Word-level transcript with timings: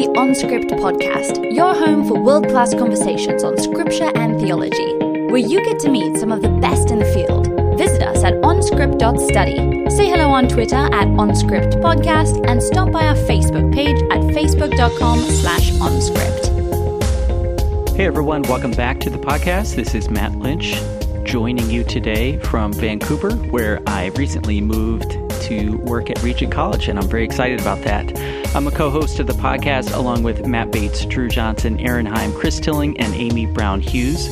the 0.00 0.06
OnScript 0.18 0.70
podcast, 0.80 1.52
your 1.52 1.74
home 1.74 2.08
for 2.08 2.18
world 2.18 2.48
class 2.48 2.72
conversations 2.72 3.44
on 3.44 3.58
scripture 3.58 4.10
and 4.14 4.40
theology, 4.40 4.96
where 5.26 5.36
you 5.36 5.62
get 5.62 5.78
to 5.78 5.90
meet 5.90 6.16
some 6.16 6.32
of 6.32 6.40
the 6.40 6.48
best 6.48 6.90
in 6.90 7.00
the 7.00 7.04
field. 7.04 7.48
Visit 7.76 8.00
us 8.04 8.24
at 8.24 8.32
onscript.study. 8.36 9.90
Say 9.90 10.08
hello 10.08 10.30
on 10.30 10.48
Twitter 10.48 10.76
at 10.76 11.06
OnScript 11.06 11.82
Podcast 11.82 12.42
and 12.48 12.62
stop 12.62 12.90
by 12.90 13.08
our 13.08 13.14
Facebook 13.14 13.74
page 13.74 14.00
at 14.10 14.20
facebook.com 14.34 15.18
slash 15.18 15.70
OnScript. 15.72 16.46
Hey 17.94 18.06
everyone, 18.06 18.40
welcome 18.44 18.70
back 18.70 19.00
to 19.00 19.10
the 19.10 19.18
podcast. 19.18 19.76
This 19.76 19.94
is 19.94 20.08
Matt 20.08 20.34
Lynch 20.36 20.80
joining 21.24 21.68
you 21.68 21.84
today 21.84 22.38
from 22.38 22.72
Vancouver, 22.72 23.32
where 23.50 23.82
I 23.86 24.06
recently 24.16 24.62
moved 24.62 25.12
to 25.42 25.76
work 25.78 26.10
at 26.10 26.22
Regent 26.22 26.52
College, 26.52 26.88
and 26.88 26.98
I'm 26.98 27.08
very 27.08 27.24
excited 27.24 27.60
about 27.60 27.82
that. 27.82 28.16
I'm 28.54 28.66
a 28.66 28.70
co 28.70 28.90
host 28.90 29.20
of 29.20 29.26
the 29.26 29.32
podcast 29.32 29.94
along 29.94 30.22
with 30.22 30.46
Matt 30.46 30.72
Bates, 30.72 31.04
Drew 31.06 31.28
Johnson, 31.28 31.78
Aaron 31.80 32.06
Heim, 32.06 32.32
Chris 32.32 32.58
Tilling, 32.58 32.98
and 32.98 33.14
Amy 33.14 33.46
Brown 33.46 33.80
Hughes. 33.80 34.28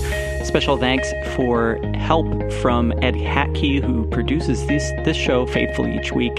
Special 0.46 0.76
thanks 0.76 1.12
for 1.36 1.78
help 1.94 2.26
from 2.54 2.92
Ed 3.02 3.14
Hatkey, 3.14 3.82
who 3.82 4.06
produces 4.08 4.66
this, 4.66 4.90
this 5.04 5.16
show 5.16 5.46
faithfully 5.46 5.96
each 5.96 6.12
week, 6.12 6.36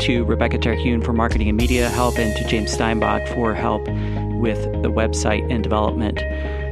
to 0.00 0.24
Rebecca 0.24 0.58
Terhune 0.58 1.00
for 1.02 1.12
marketing 1.12 1.48
and 1.48 1.56
media 1.56 1.88
help, 1.88 2.18
and 2.18 2.36
to 2.36 2.44
James 2.46 2.72
Steinbach 2.72 3.26
for 3.28 3.54
help 3.54 3.82
with 4.38 4.60
the 4.82 4.90
website 4.90 5.50
and 5.52 5.62
development. 5.62 6.20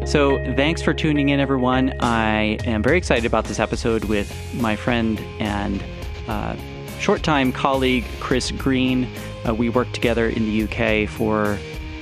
So, 0.08 0.36
thanks 0.54 0.82
for 0.82 0.94
tuning 0.94 1.30
in, 1.30 1.40
everyone. 1.40 1.92
I 2.00 2.58
am 2.64 2.82
very 2.82 2.96
excited 2.96 3.24
about 3.24 3.46
this 3.46 3.58
episode 3.58 4.04
with 4.04 4.32
my 4.54 4.76
friend 4.76 5.18
and 5.40 5.82
uh, 6.28 6.54
short 6.98 7.22
time 7.22 7.52
colleague, 7.52 8.04
Chris 8.20 8.50
Green. 8.50 9.08
Uh, 9.46 9.54
we 9.54 9.68
worked 9.68 9.94
together 9.94 10.28
in 10.28 10.44
the 10.44 10.64
UK 10.64 11.08
for, 11.08 11.58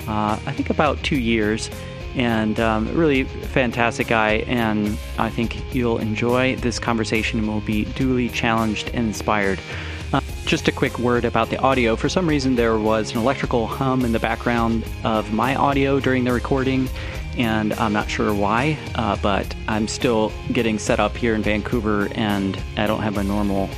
uh, 0.08 0.38
I 0.46 0.52
think, 0.52 0.70
about 0.70 1.02
two 1.02 1.18
years. 1.18 1.70
And 2.14 2.60
um, 2.60 2.94
really 2.96 3.24
fantastic 3.24 4.06
guy. 4.06 4.44
And 4.46 4.96
I 5.18 5.30
think 5.30 5.74
you'll 5.74 5.98
enjoy 5.98 6.56
this 6.56 6.78
conversation 6.78 7.40
and 7.40 7.48
will 7.48 7.60
be 7.60 7.84
duly 7.84 8.28
challenged 8.28 8.88
and 8.94 9.08
inspired. 9.08 9.60
Uh, 10.12 10.20
just 10.46 10.68
a 10.68 10.72
quick 10.72 10.98
word 10.98 11.24
about 11.24 11.50
the 11.50 11.58
audio. 11.58 11.96
For 11.96 12.08
some 12.08 12.28
reason, 12.28 12.54
there 12.54 12.78
was 12.78 13.10
an 13.12 13.18
electrical 13.18 13.66
hum 13.66 14.04
in 14.04 14.12
the 14.12 14.20
background 14.20 14.84
of 15.02 15.32
my 15.32 15.56
audio 15.56 15.98
during 15.98 16.22
the 16.22 16.32
recording, 16.32 16.88
and 17.36 17.72
I'm 17.74 17.92
not 17.92 18.08
sure 18.08 18.32
why, 18.32 18.78
uh, 18.94 19.16
but 19.16 19.52
I'm 19.66 19.88
still 19.88 20.32
getting 20.52 20.78
set 20.78 21.00
up 21.00 21.16
here 21.16 21.34
in 21.34 21.42
Vancouver, 21.42 22.08
and 22.14 22.56
I 22.76 22.86
don't 22.86 23.02
have 23.02 23.18
a 23.18 23.24
normal 23.24 23.68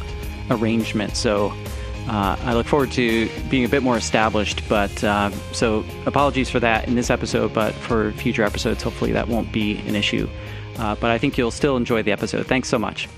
arrangement. 0.50 1.16
So 1.16 1.52
uh, 2.08 2.36
I 2.40 2.54
look 2.54 2.66
forward 2.66 2.92
to 2.92 3.28
being 3.50 3.64
a 3.64 3.68
bit 3.68 3.82
more 3.82 3.96
established. 3.96 4.62
But 4.68 5.02
uh, 5.02 5.30
so 5.52 5.84
apologies 6.06 6.48
for 6.48 6.60
that 6.60 6.86
in 6.86 6.94
this 6.94 7.10
episode, 7.10 7.52
but 7.52 7.74
for 7.74 8.12
future 8.12 8.42
episodes, 8.42 8.82
hopefully 8.82 9.12
that 9.12 9.28
won't 9.28 9.52
be 9.52 9.78
an 9.86 9.96
issue. 9.96 10.28
Uh, 10.78 10.94
but 10.96 11.10
I 11.10 11.18
think 11.18 11.36
you'll 11.38 11.50
still 11.50 11.76
enjoy 11.76 12.02
the 12.02 12.12
episode. 12.12 12.46
Thanks 12.46 12.68
so 12.68 12.78
much. 12.78 13.08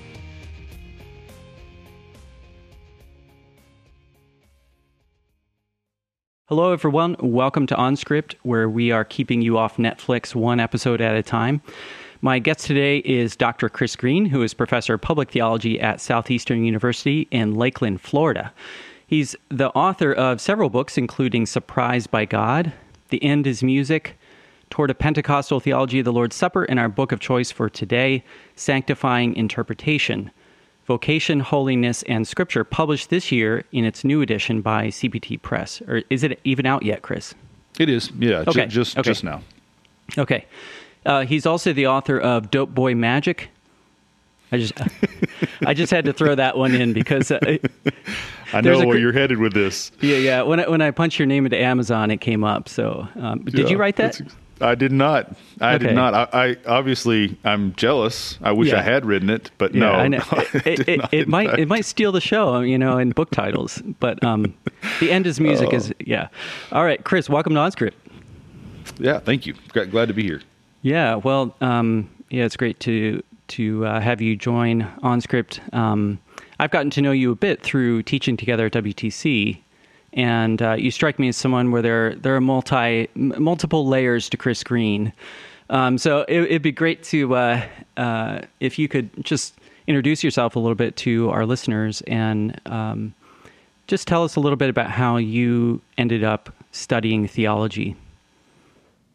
Hello, 6.49 6.73
everyone. 6.73 7.15
Welcome 7.21 7.67
to 7.67 7.75
OnScript, 7.75 8.37
where 8.43 8.71
we 8.71 8.91
are 8.91 9.05
keeping 9.05 9.43
you 9.43 9.59
off 9.59 9.77
Netflix 9.77 10.35
one 10.35 10.61
episode 10.61 11.03
at 11.03 11.15
a 11.15 11.23
time. 11.23 11.61
My 12.21 12.39
guest 12.41 12.67
today 12.67 12.99
is 12.99 13.37
Dr. 13.37 13.69
Chris 13.69 13.95
Green, 13.95 14.27
who 14.27 14.43
is 14.43 14.53
professor 14.53 14.95
of 14.95 15.01
public 15.01 15.31
theology 15.31 15.81
at 15.81 16.01
Southeastern 16.01 16.65
University 16.65 17.29
in 17.31 17.55
Lakeland, 17.55 18.01
Florida. 18.01 18.53
He's 19.07 19.37
the 19.49 19.69
author 19.71 20.13
of 20.13 20.41
several 20.41 20.69
books, 20.69 20.99
including 20.99 21.47
Surprised 21.47 22.11
by 22.11 22.25
God, 22.25 22.73
The 23.11 23.23
End 23.23 23.47
is 23.47 23.63
Music, 23.63 24.19
Toward 24.69 24.91
a 24.91 24.95
Pentecostal 24.95 25.61
Theology 25.61 26.01
of 26.01 26.05
the 26.05 26.13
Lord's 26.13 26.37
Supper, 26.37 26.65
and 26.65 26.79
our 26.79 26.89
book 26.89 27.13
of 27.13 27.21
choice 27.21 27.51
for 27.53 27.71
today, 27.71 28.23
Sanctifying 28.57 29.35
Interpretation. 29.37 30.31
Vocation, 30.87 31.41
Holiness, 31.41 32.03
and 32.05 32.27
Scripture, 32.27 32.65
published 32.65 33.11
this 33.11 33.31
year 33.31 33.65
in 33.73 33.85
its 33.85 34.05
new 34.05 34.21
edition 34.23 34.61
by 34.61 34.89
CPT 34.89 35.41
Press. 35.41 35.81
Or 35.87 36.03
is 36.11 36.23
it 36.25 36.41
even 36.45 36.67
out 36.67 36.83
yet, 36.83 37.03
Chris? 37.03 37.35
It 37.79 37.89
is, 37.89 38.11
yeah, 38.19 38.45
Okay, 38.49 38.65
ju- 38.67 38.71
just 38.83 38.99
okay. 38.99 39.09
just 39.09 39.23
now. 39.23 39.41
Okay. 40.19 40.47
Uh, 41.09 41.25
he's 41.25 41.47
also 41.47 41.73
the 41.73 41.87
author 41.87 42.19
of 42.21 42.51
Dope 42.51 42.75
Boy 42.75 42.95
Magic. 42.95 43.49
I 44.53 44.59
just, 44.59 44.73
I 45.67 45.75
just 45.75 45.91
had 45.91 46.05
to 46.05 46.13
throw 46.13 46.35
that 46.35 46.57
one 46.57 46.75
in 46.75 46.93
because, 46.93 47.31
uh, 47.31 47.39
I 48.53 48.61
know 48.61 48.79
where 48.79 48.93
cr- 48.97 48.99
you're 48.99 49.13
headed 49.13 49.39
with 49.39 49.53
this. 49.55 49.91
yeah, 50.01 50.17
yeah. 50.17 50.43
When 50.43 50.61
I, 50.61 50.69
when 50.69 50.81
I 50.83 50.91
punched 50.91 51.19
your 51.19 51.27
name 51.27 51.45
into 51.47 51.59
Amazon, 51.59 52.11
it 52.11 52.19
came 52.19 52.45
up. 52.45 52.69
So, 52.69 53.09
um, 53.17 53.41
did 53.45 53.59
Yeah, 53.59 53.67
you 53.69 53.77
write 53.79 53.97
that? 53.97 54.21
I 54.61 54.75
did 54.75 54.91
not. 54.93 55.35
I 55.61 55.75
Okay. 55.77 55.87
did 55.89 55.95
not. 55.95 56.15
I, 56.15 56.29
I 56.51 56.57
obviously 56.67 57.37
I'm 57.45 57.75
jealous. 57.75 58.39
I 58.43 58.53
wish 58.53 58.69
Yeah. 58.69 58.79
I 58.81 58.83
had 58.83 59.05
written 59.07 59.31
it, 59.31 59.51
but 59.57 59.75
Yeah, 59.75 59.81
no. 59.81 59.93
I 59.93 60.09
know. 60.09 60.25
I 60.31 60.47
It, 60.67 61.09
it, 61.13 61.29
might 61.29 61.49
fact. 61.49 61.59
it 61.61 61.69
might 61.69 61.85
steal 61.85 62.11
the 62.13 62.21
show, 62.21 62.61
you 62.61 62.77
know, 62.79 62.99
in 62.99 63.11
book 63.11 63.31
titles. 63.31 63.81
But 64.01 64.23
um, 64.25 64.55
the 65.01 65.11
end 65.13 65.27
is 65.27 65.41
music 65.41 65.69
Oh. 65.73 65.77
is 65.77 65.95
yeah. 66.01 66.29
All 66.73 66.85
right, 66.85 67.03
Chris, 67.05 67.29
welcome 67.31 67.55
to 67.55 67.61
OnScript. 67.61 67.93
Yeah, 68.99 69.21
thank 69.21 69.47
you. 69.47 69.55
Glad 69.73 70.09
to 70.09 70.15
be 70.15 70.23
here. 70.25 70.43
Yeah, 70.83 71.17
well, 71.17 71.55
um, 71.61 72.09
yeah, 72.31 72.45
it's 72.45 72.57
great 72.57 72.81
to 72.81 73.23
to 73.49 73.87
uh, 73.87 74.01
have 74.01 74.21
you 74.21 74.37
join 74.37 74.83
OnScript. 75.03 75.75
Um, 75.75 76.19
I've 76.59 76.71
gotten 76.71 76.91
to 76.91 77.03
know 77.03 77.13
you 77.13 77.33
a 77.33 77.37
bit 77.37 77.63
through 77.63 78.03
teaching 78.03 78.37
together 78.37 78.67
at 78.67 78.73
WTC, 78.73 79.59
and 80.13 80.61
uh, 80.61 80.75
you 80.75 80.91
strike 80.91 81.19
me 81.19 81.29
as 81.29 81.37
someone 81.37 81.71
where 81.71 81.83
there 81.83 82.15
there 82.15 82.37
are 82.37 82.41
multi 82.41 83.09
multiple 83.15 83.87
layers 83.87 84.29
to 84.31 84.37
Chris 84.37 84.63
Green. 84.63 85.13
Um, 85.71 85.99
so 85.99 86.21
it, 86.29 86.43
it'd 86.45 86.63
be 86.63 86.73
great 86.73 87.03
to 87.05 87.35
uh, 87.35 87.67
uh, 87.97 88.41
if 88.61 88.79
you 88.79 88.89
could 88.89 89.11
just 89.25 89.55
introduce 89.87 90.23
yourself 90.23 90.55
a 90.55 90.59
little 90.59 90.75
bit 90.75 90.97
to 90.97 91.31
our 91.31 91.47
listeners 91.47 92.03
and 92.03 92.61
um, 92.67 93.15
just 93.87 94.07
tell 94.07 94.23
us 94.23 94.37
a 94.37 94.41
little 94.41 94.57
bit 94.57 94.69
about 94.69 94.91
how 94.91 95.17
you 95.17 95.81
ended 95.97 96.23
up 96.23 96.55
studying 96.73 97.27
theology. 97.27 97.97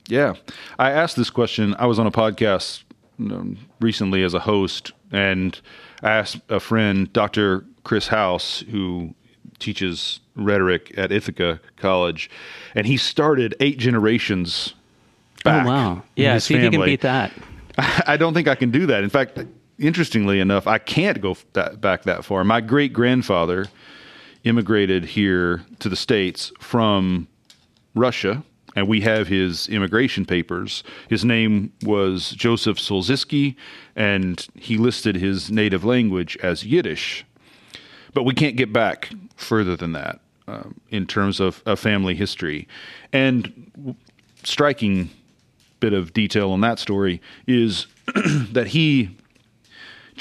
Yeah, 0.07 0.33
I 0.77 0.91
asked 0.91 1.15
this 1.15 1.29
question. 1.29 1.75
I 1.79 1.85
was 1.85 1.99
on 1.99 2.07
a 2.07 2.11
podcast 2.11 2.83
um, 3.19 3.57
recently 3.79 4.23
as 4.23 4.33
a 4.33 4.39
host, 4.39 4.91
and 5.11 5.59
I 6.01 6.11
asked 6.11 6.39
a 6.49 6.59
friend, 6.59 7.11
Dr. 7.13 7.65
Chris 7.83 8.07
House, 8.07 8.63
who 8.69 9.13
teaches 9.59 10.19
rhetoric 10.35 10.93
at 10.97 11.11
Ithaca 11.11 11.61
College, 11.77 12.29
and 12.75 12.85
he 12.85 12.97
started 12.97 13.55
eight 13.59 13.77
generations 13.77 14.73
back. 15.43 15.65
oh 15.65 15.69
wow! 15.69 16.03
Yeah, 16.15 16.37
see 16.39 16.55
if 16.55 16.63
you 16.63 16.71
can 16.71 16.83
beat 16.83 17.01
that. 17.01 17.31
I 18.07 18.17
don't 18.17 18.33
think 18.33 18.47
I 18.47 18.55
can 18.55 18.71
do 18.71 18.85
that. 18.87 19.03
In 19.03 19.09
fact, 19.09 19.39
interestingly 19.79 20.39
enough, 20.39 20.67
I 20.67 20.77
can't 20.77 21.21
go 21.21 21.37
that, 21.53 21.81
back 21.81 22.03
that 22.03 22.25
far. 22.25 22.43
My 22.43 22.61
great 22.61 22.93
grandfather 22.93 23.67
immigrated 24.43 25.05
here 25.05 25.63
to 25.79 25.89
the 25.89 25.95
States 25.95 26.51
from 26.59 27.27
Russia, 27.95 28.43
and 28.75 28.87
we 28.87 29.01
have 29.01 29.27
his 29.27 29.67
immigration 29.67 30.25
papers. 30.25 30.83
His 31.09 31.23
name 31.23 31.71
was 31.83 32.31
Joseph 32.31 32.77
Solzisky, 32.77 33.55
and 33.95 34.45
he 34.55 34.77
listed 34.77 35.15
his 35.15 35.51
native 35.51 35.83
language 35.83 36.37
as 36.41 36.65
Yiddish. 36.65 37.25
But 38.13 38.23
we 38.23 38.33
can't 38.33 38.55
get 38.55 38.71
back 38.71 39.11
further 39.35 39.75
than 39.75 39.93
that 39.93 40.19
um, 40.47 40.79
in 40.89 41.05
terms 41.05 41.39
of, 41.39 41.61
of 41.65 41.79
family 41.79 42.15
history. 42.15 42.67
And 43.11 43.95
striking 44.43 45.09
bit 45.79 45.93
of 45.93 46.13
detail 46.13 46.51
on 46.51 46.61
that 46.61 46.79
story 46.79 47.21
is 47.47 47.87
that 48.51 48.67
he 48.67 49.17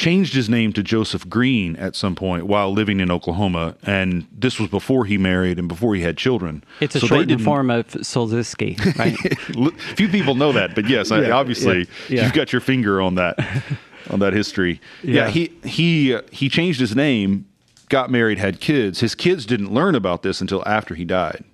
changed 0.02 0.34
his 0.34 0.48
name 0.48 0.72
to 0.72 0.82
Joseph 0.82 1.28
Green 1.28 1.76
at 1.76 1.94
some 1.94 2.16
point 2.16 2.46
while 2.46 2.72
living 2.72 2.98
in 2.98 3.08
Oklahoma, 3.08 3.76
and 3.84 4.26
this 4.32 4.58
was 4.58 4.68
before 4.68 5.04
he 5.04 5.16
married 5.16 5.60
and 5.60 5.68
before 5.68 5.94
he 5.94 6.02
had 6.02 6.16
children. 6.16 6.64
It's 6.80 6.96
a 6.96 7.00
So 7.00 7.06
shortened 7.06 7.42
form 7.42 7.70
of 7.70 7.86
Solzisky, 7.86 8.76
right? 8.98 9.16
Few 9.96 10.08
people 10.08 10.34
know 10.34 10.50
that, 10.52 10.74
but 10.74 10.88
yes, 10.88 11.12
I, 11.12 11.30
obviously 11.30 11.78
yeah, 11.78 11.84
yeah. 12.08 12.24
you've 12.24 12.32
got 12.32 12.52
your 12.52 12.60
finger 12.60 13.00
on 13.00 13.14
that 13.14 13.38
on 14.10 14.18
that 14.18 14.32
history. 14.32 14.80
Yeah. 15.04 15.26
Yeah, 15.26 15.30
he 15.30 15.52
he 15.62 16.14
uh, 16.14 16.22
he 16.32 16.48
changed 16.48 16.80
his 16.80 16.96
name, 16.96 17.46
got 17.88 18.10
married, 18.10 18.38
had 18.38 18.58
kids. 18.60 18.98
His 19.00 19.14
kids 19.14 19.46
didn't 19.46 19.72
learn 19.72 19.94
about 19.94 20.24
this 20.24 20.40
until 20.40 20.66
after 20.66 20.96
he 20.96 21.04
died. 21.04 21.44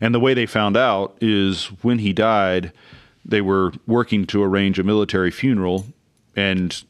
And 0.00 0.14
the 0.14 0.20
way 0.20 0.34
they 0.34 0.46
found 0.46 0.76
out 0.76 1.16
is 1.20 1.66
when 1.82 1.98
he 1.98 2.12
died, 2.12 2.70
they 3.24 3.40
were 3.40 3.72
working 3.88 4.24
to 4.26 4.40
arrange 4.40 4.78
a 4.78 4.84
military 4.84 5.32
funeral, 5.32 5.86
and 6.36 6.84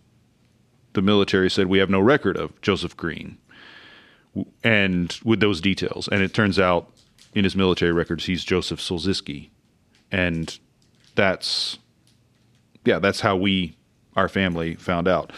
the 0.92 1.02
military 1.02 1.50
said, 1.50 1.66
We 1.66 1.78
have 1.78 1.90
no 1.90 2.00
record 2.00 2.36
of 2.36 2.58
Joseph 2.60 2.96
Green. 2.96 3.38
And 4.62 5.18
with 5.24 5.40
those 5.40 5.60
details. 5.60 6.08
And 6.08 6.22
it 6.22 6.32
turns 6.32 6.58
out 6.58 6.92
in 7.34 7.44
his 7.44 7.56
military 7.56 7.92
records, 7.92 8.26
he's 8.26 8.44
Joseph 8.44 8.80
Solzisky. 8.80 9.50
And 10.12 10.58
that's, 11.14 11.78
yeah, 12.84 12.98
that's 12.98 13.20
how 13.20 13.36
we, 13.36 13.76
our 14.16 14.28
family, 14.28 14.74
found 14.76 15.08
out. 15.08 15.32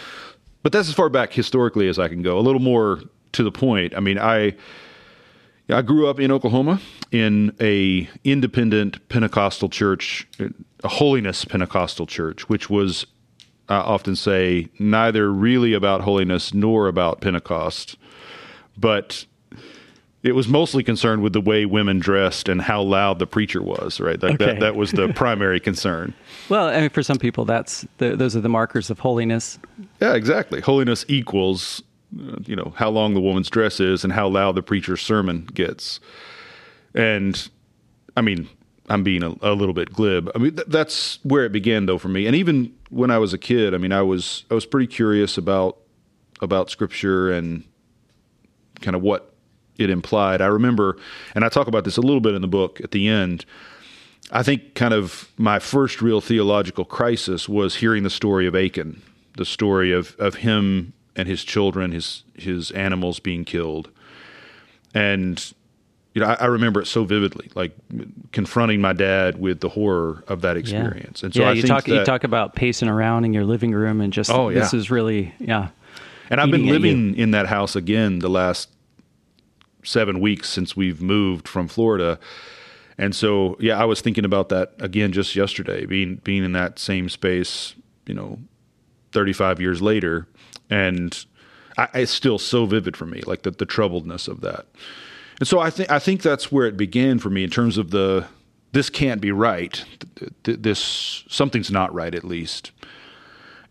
But 0.62 0.72
that's 0.72 0.88
as 0.88 0.94
far 0.94 1.08
back 1.08 1.32
historically 1.32 1.88
as 1.88 1.98
I 1.98 2.08
can 2.08 2.22
go. 2.22 2.38
A 2.38 2.40
little 2.40 2.60
more 2.60 3.00
to 3.32 3.42
the 3.42 3.50
point. 3.50 3.94
I 3.96 4.00
mean, 4.00 4.18
I, 4.18 4.54
I 5.68 5.82
grew 5.82 6.08
up 6.08 6.20
in 6.20 6.30
Oklahoma 6.30 6.80
in 7.10 7.54
a 7.60 8.08
independent 8.24 9.08
Pentecostal 9.08 9.68
church, 9.68 10.28
a 10.84 10.88
holiness 10.88 11.44
Pentecostal 11.44 12.06
church, 12.06 12.48
which 12.48 12.70
was 12.70 13.06
I 13.68 13.76
often 13.76 14.16
say 14.16 14.68
neither 14.78 15.32
really 15.32 15.72
about 15.72 16.02
holiness 16.02 16.52
nor 16.52 16.88
about 16.88 17.20
Pentecost, 17.20 17.96
but 18.76 19.24
it 20.22 20.32
was 20.32 20.46
mostly 20.46 20.84
concerned 20.84 21.22
with 21.22 21.32
the 21.32 21.40
way 21.40 21.64
women 21.64 21.98
dressed 21.98 22.48
and 22.48 22.60
how 22.62 22.82
loud 22.82 23.18
the 23.18 23.26
preacher 23.26 23.62
was. 23.62 24.00
Right, 24.00 24.20
that 24.20 24.34
okay. 24.34 24.44
that, 24.44 24.60
that, 24.60 24.76
was 24.76 24.92
the 24.92 25.08
primary 25.14 25.60
concern. 25.60 26.14
Well, 26.48 26.68
I 26.68 26.80
mean, 26.80 26.90
for 26.90 27.02
some 27.02 27.18
people, 27.18 27.44
that's 27.44 27.86
the, 27.98 28.16
those 28.16 28.36
are 28.36 28.40
the 28.40 28.48
markers 28.48 28.90
of 28.90 28.98
holiness. 28.98 29.58
Yeah, 30.00 30.14
exactly. 30.14 30.60
Holiness 30.60 31.04
equals 31.08 31.82
uh, 32.20 32.36
you 32.44 32.54
know 32.56 32.72
how 32.76 32.90
long 32.90 33.14
the 33.14 33.20
woman's 33.20 33.48
dress 33.48 33.80
is 33.80 34.04
and 34.04 34.12
how 34.12 34.28
loud 34.28 34.54
the 34.54 34.62
preacher's 34.62 35.00
sermon 35.00 35.48
gets 35.54 35.98
and 36.94 37.48
i 38.16 38.20
mean 38.20 38.48
i'm 38.88 39.02
being 39.02 39.22
a, 39.22 39.34
a 39.42 39.52
little 39.52 39.74
bit 39.74 39.92
glib. 39.92 40.30
I 40.34 40.38
mean 40.38 40.56
th- 40.56 40.68
that's 40.68 41.18
where 41.22 41.44
it 41.44 41.52
began 41.52 41.86
though 41.86 41.98
for 41.98 42.08
me. 42.08 42.26
And 42.26 42.36
even 42.36 42.74
when 42.90 43.10
i 43.10 43.18
was 43.18 43.32
a 43.32 43.38
kid 43.38 43.74
i 43.74 43.78
mean 43.78 43.92
i 43.92 44.02
was 44.02 44.44
i 44.50 44.54
was 44.54 44.66
pretty 44.66 44.86
curious 44.86 45.38
about 45.38 45.78
about 46.40 46.70
scripture 46.70 47.30
and 47.32 47.64
kind 48.80 48.96
of 48.96 49.02
what 49.02 49.34
it 49.78 49.88
implied. 49.90 50.40
I 50.40 50.46
remember 50.46 50.96
and 51.34 51.44
i 51.44 51.48
talk 51.48 51.66
about 51.66 51.84
this 51.84 51.96
a 51.96 52.02
little 52.02 52.20
bit 52.20 52.34
in 52.34 52.42
the 52.42 52.48
book 52.48 52.80
at 52.82 52.90
the 52.90 53.08
end 53.08 53.44
i 54.30 54.42
think 54.42 54.74
kind 54.74 54.92
of 54.92 55.30
my 55.38 55.58
first 55.58 56.02
real 56.02 56.20
theological 56.20 56.84
crisis 56.84 57.48
was 57.48 57.76
hearing 57.76 58.02
the 58.02 58.10
story 58.10 58.46
of 58.46 58.54
achan 58.54 59.00
the 59.36 59.44
story 59.44 59.92
of 59.92 60.14
of 60.18 60.36
him 60.36 60.92
and 61.16 61.28
his 61.28 61.44
children, 61.44 61.92
his 61.92 62.24
his 62.34 62.70
animals 62.72 63.20
being 63.20 63.44
killed, 63.44 63.90
and 64.94 65.52
you 66.14 66.20
know 66.20 66.28
I, 66.28 66.34
I, 66.34 66.46
remember 66.46 66.80
it 66.80 66.86
so 66.86 67.04
vividly, 67.04 67.50
like 67.54 67.72
confronting 68.32 68.80
my 68.80 68.92
dad 68.92 69.40
with 69.40 69.60
the 69.60 69.68
horror 69.68 70.24
of 70.28 70.42
that 70.42 70.56
experience. 70.56 71.22
Yeah. 71.22 71.26
And 71.26 71.34
so 71.34 71.42
yeah, 71.42 71.48
I 71.48 71.52
you 71.52 71.62
talk 71.62 71.84
that, 71.84 71.94
you 71.94 72.04
talk 72.04 72.24
about 72.24 72.54
pacing 72.54 72.88
around 72.88 73.24
in 73.24 73.32
your 73.32 73.44
living 73.44 73.72
room 73.72 74.00
and 74.00 74.12
just 74.12 74.30
oh, 74.30 74.48
yeah. 74.48 74.60
this 74.60 74.74
is 74.74 74.90
really 74.90 75.34
yeah. 75.38 75.68
And 76.30 76.40
I've 76.40 76.50
been 76.50 76.66
living 76.66 77.14
in 77.16 77.32
that 77.32 77.46
house 77.46 77.76
again 77.76 78.20
the 78.20 78.30
last 78.30 78.70
seven 79.84 80.20
weeks 80.20 80.48
since 80.48 80.76
we've 80.76 81.02
moved 81.02 81.48
from 81.48 81.68
Florida. 81.68 82.18
And 82.98 83.14
so, 83.14 83.56
yeah, 83.58 83.80
I 83.80 83.84
was 83.84 84.00
thinking 84.00 84.24
about 84.24 84.48
that 84.50 84.72
again 84.78 85.12
just 85.12 85.34
yesterday, 85.34 85.86
being 85.86 86.16
being 86.16 86.44
in 86.44 86.52
that 86.52 86.78
same 86.78 87.08
space, 87.08 87.74
you 88.06 88.14
know, 88.14 88.38
35 89.12 89.60
years 89.60 89.82
later, 89.82 90.26
and 90.70 91.24
I, 91.76 91.88
it's 91.94 92.12
still 92.12 92.38
so 92.38 92.66
vivid 92.66 92.96
for 92.96 93.06
me, 93.06 93.22
like 93.26 93.42
the, 93.42 93.50
the 93.50 93.66
troubledness 93.66 94.28
of 94.28 94.40
that. 94.42 94.66
And 95.38 95.48
so 95.48 95.60
I 95.60 95.70
think 95.70 95.90
I 95.90 95.98
think 95.98 96.22
that's 96.22 96.52
where 96.52 96.66
it 96.66 96.76
began 96.76 97.18
for 97.18 97.30
me 97.30 97.44
in 97.44 97.50
terms 97.50 97.78
of 97.78 97.90
the 97.90 98.26
this 98.72 98.88
can't 98.90 99.20
be 99.20 99.32
right. 99.32 99.84
This 100.44 101.24
something's 101.28 101.70
not 101.70 101.92
right 101.94 102.14
at 102.14 102.24
least. 102.24 102.72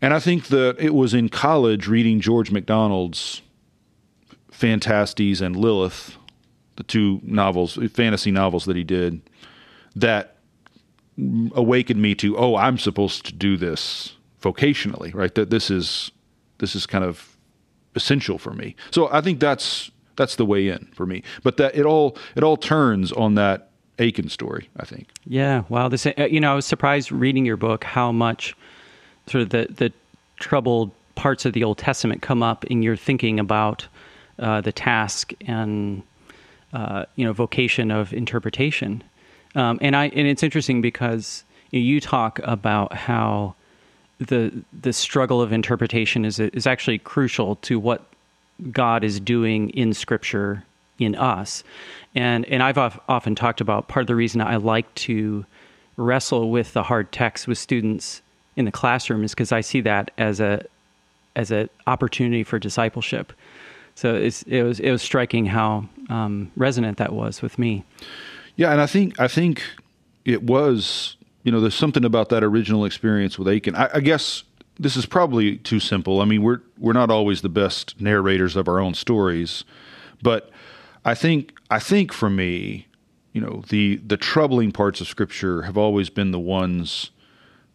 And 0.00 0.12
I 0.12 0.18
think 0.18 0.48
that 0.48 0.76
it 0.78 0.94
was 0.94 1.14
in 1.14 1.28
college 1.28 1.86
reading 1.86 2.20
George 2.20 2.50
MacDonald's 2.50 3.42
Phantastes 4.50 5.40
and 5.40 5.56
Lilith, 5.56 6.16
the 6.76 6.82
two 6.82 7.20
novels, 7.22 7.78
fantasy 7.92 8.30
novels 8.30 8.64
that 8.64 8.76
he 8.76 8.84
did, 8.84 9.22
that 9.94 10.36
awakened 11.54 12.00
me 12.00 12.14
to, 12.16 12.36
oh, 12.36 12.56
I'm 12.56 12.78
supposed 12.78 13.26
to 13.26 13.32
do 13.32 13.56
this 13.56 14.16
vocationally, 14.40 15.14
right? 15.14 15.34
That 15.34 15.50
this 15.50 15.70
is 15.70 16.10
this 16.58 16.74
is 16.74 16.86
kind 16.86 17.04
of 17.04 17.36
essential 17.94 18.38
for 18.38 18.52
me. 18.52 18.76
So 18.90 19.08
I 19.12 19.20
think 19.20 19.40
that's 19.40 19.90
that's 20.16 20.36
the 20.36 20.44
way 20.44 20.68
in 20.68 20.88
for 20.94 21.06
me. 21.06 21.22
But 21.42 21.56
that 21.56 21.74
it 21.74 21.86
all 21.86 22.16
it 22.36 22.42
all 22.42 22.56
turns 22.56 23.12
on 23.12 23.34
that 23.34 23.70
Achan 23.98 24.28
story. 24.28 24.68
I 24.76 24.84
think. 24.84 25.08
Yeah. 25.26 25.64
Wow. 25.68 25.88
This 25.88 26.06
uh, 26.06 26.12
you 26.30 26.40
know 26.40 26.52
I 26.52 26.54
was 26.54 26.66
surprised 26.66 27.12
reading 27.12 27.44
your 27.44 27.56
book 27.56 27.84
how 27.84 28.12
much 28.12 28.56
sort 29.26 29.42
of 29.42 29.50
the 29.50 29.66
the 29.70 29.92
troubled 30.38 30.90
parts 31.14 31.44
of 31.44 31.52
the 31.52 31.64
Old 31.64 31.78
Testament 31.78 32.22
come 32.22 32.42
up 32.42 32.64
in 32.64 32.82
your 32.82 32.96
thinking 32.96 33.38
about 33.38 33.86
uh, 34.38 34.60
the 34.60 34.72
task 34.72 35.32
and 35.46 36.02
uh, 36.72 37.04
you 37.16 37.24
know 37.24 37.32
vocation 37.32 37.90
of 37.90 38.12
interpretation. 38.12 39.02
Um, 39.54 39.78
and 39.82 39.94
I 39.94 40.06
and 40.06 40.26
it's 40.26 40.42
interesting 40.42 40.80
because 40.80 41.44
you 41.70 42.00
talk 42.00 42.38
about 42.42 42.92
how 42.94 43.54
the 44.18 44.52
the 44.78 44.92
struggle 44.92 45.40
of 45.40 45.52
interpretation 45.52 46.24
is 46.24 46.38
is 46.40 46.66
actually 46.66 46.98
crucial 46.98 47.56
to 47.56 47.78
what 47.78 48.11
God 48.70 49.04
is 49.04 49.20
doing 49.20 49.70
in 49.70 49.94
Scripture 49.94 50.64
in 50.98 51.14
us, 51.14 51.64
and 52.14 52.44
and 52.46 52.62
I've 52.62 52.78
often 52.78 53.34
talked 53.34 53.60
about 53.60 53.88
part 53.88 54.02
of 54.02 54.06
the 54.06 54.14
reason 54.14 54.40
I 54.40 54.56
like 54.56 54.92
to 54.96 55.44
wrestle 55.96 56.50
with 56.50 56.72
the 56.72 56.82
hard 56.82 57.12
text 57.12 57.46
with 57.46 57.58
students 57.58 58.22
in 58.56 58.64
the 58.64 58.72
classroom 58.72 59.24
is 59.24 59.32
because 59.32 59.52
I 59.52 59.60
see 59.60 59.80
that 59.82 60.10
as 60.18 60.40
a 60.40 60.64
as 61.34 61.50
an 61.50 61.68
opportunity 61.86 62.44
for 62.44 62.58
discipleship. 62.58 63.32
So 63.94 64.14
it 64.14 64.62
was 64.62 64.80
it 64.80 64.90
was 64.90 65.02
striking 65.02 65.46
how 65.46 65.88
um, 66.08 66.50
resonant 66.56 66.98
that 66.98 67.12
was 67.12 67.42
with 67.42 67.58
me. 67.58 67.84
Yeah, 68.56 68.72
and 68.72 68.80
I 68.80 68.86
think 68.86 69.18
I 69.20 69.28
think 69.28 69.62
it 70.24 70.42
was 70.42 71.16
you 71.44 71.50
know, 71.50 71.60
there's 71.60 71.74
something 71.74 72.04
about 72.04 72.28
that 72.28 72.44
original 72.44 72.84
experience 72.84 73.38
with 73.38 73.48
Achan. 73.48 73.74
I, 73.74 73.90
I, 73.94 74.00
guess 74.00 74.44
this 74.78 74.96
is 74.96 75.06
probably 75.06 75.56
too 75.58 75.80
simple. 75.80 76.20
I 76.20 76.24
mean, 76.24 76.42
we're 76.42 76.60
we're 76.78 76.92
not 76.92 77.10
always 77.10 77.42
the 77.42 77.48
best 77.48 78.00
narrators 78.00 78.56
of 78.56 78.68
our 78.68 78.80
own 78.80 78.94
stories, 78.94 79.64
but 80.22 80.50
I 81.04 81.14
think 81.14 81.52
I 81.70 81.78
think 81.78 82.12
for 82.12 82.30
me, 82.30 82.86
you 83.32 83.40
know, 83.40 83.62
the 83.68 83.96
the 83.96 84.16
troubling 84.16 84.72
parts 84.72 85.00
of 85.00 85.08
Scripture 85.08 85.62
have 85.62 85.76
always 85.76 86.10
been 86.10 86.30
the 86.30 86.40
ones 86.40 87.10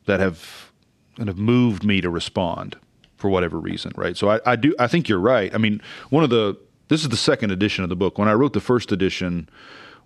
that 0.06 0.20
have 0.20 0.72
kind 1.18 1.30
of 1.30 1.38
moved 1.38 1.84
me 1.84 2.02
to 2.02 2.10
respond 2.10 2.78
for 3.18 3.30
whatever 3.30 3.60
reason, 3.60 3.92
right? 3.96 4.16
So 4.16 4.30
I, 4.30 4.40
I 4.46 4.56
do 4.56 4.76
I 4.80 4.88
think 4.88 5.10
you're 5.10 5.20
right. 5.20 5.54
I 5.54 5.58
mean, 5.58 5.82
one 6.10 6.24
of 6.24 6.30
the 6.30 6.58
this 6.88 7.02
is 7.02 7.10
the 7.10 7.18
second 7.18 7.52
edition 7.52 7.84
of 7.84 7.90
the 7.90 7.96
book. 7.96 8.18
When 8.18 8.28
I 8.28 8.34
wrote 8.34 8.54
the 8.54 8.62
first 8.62 8.92
edition, 8.92 9.50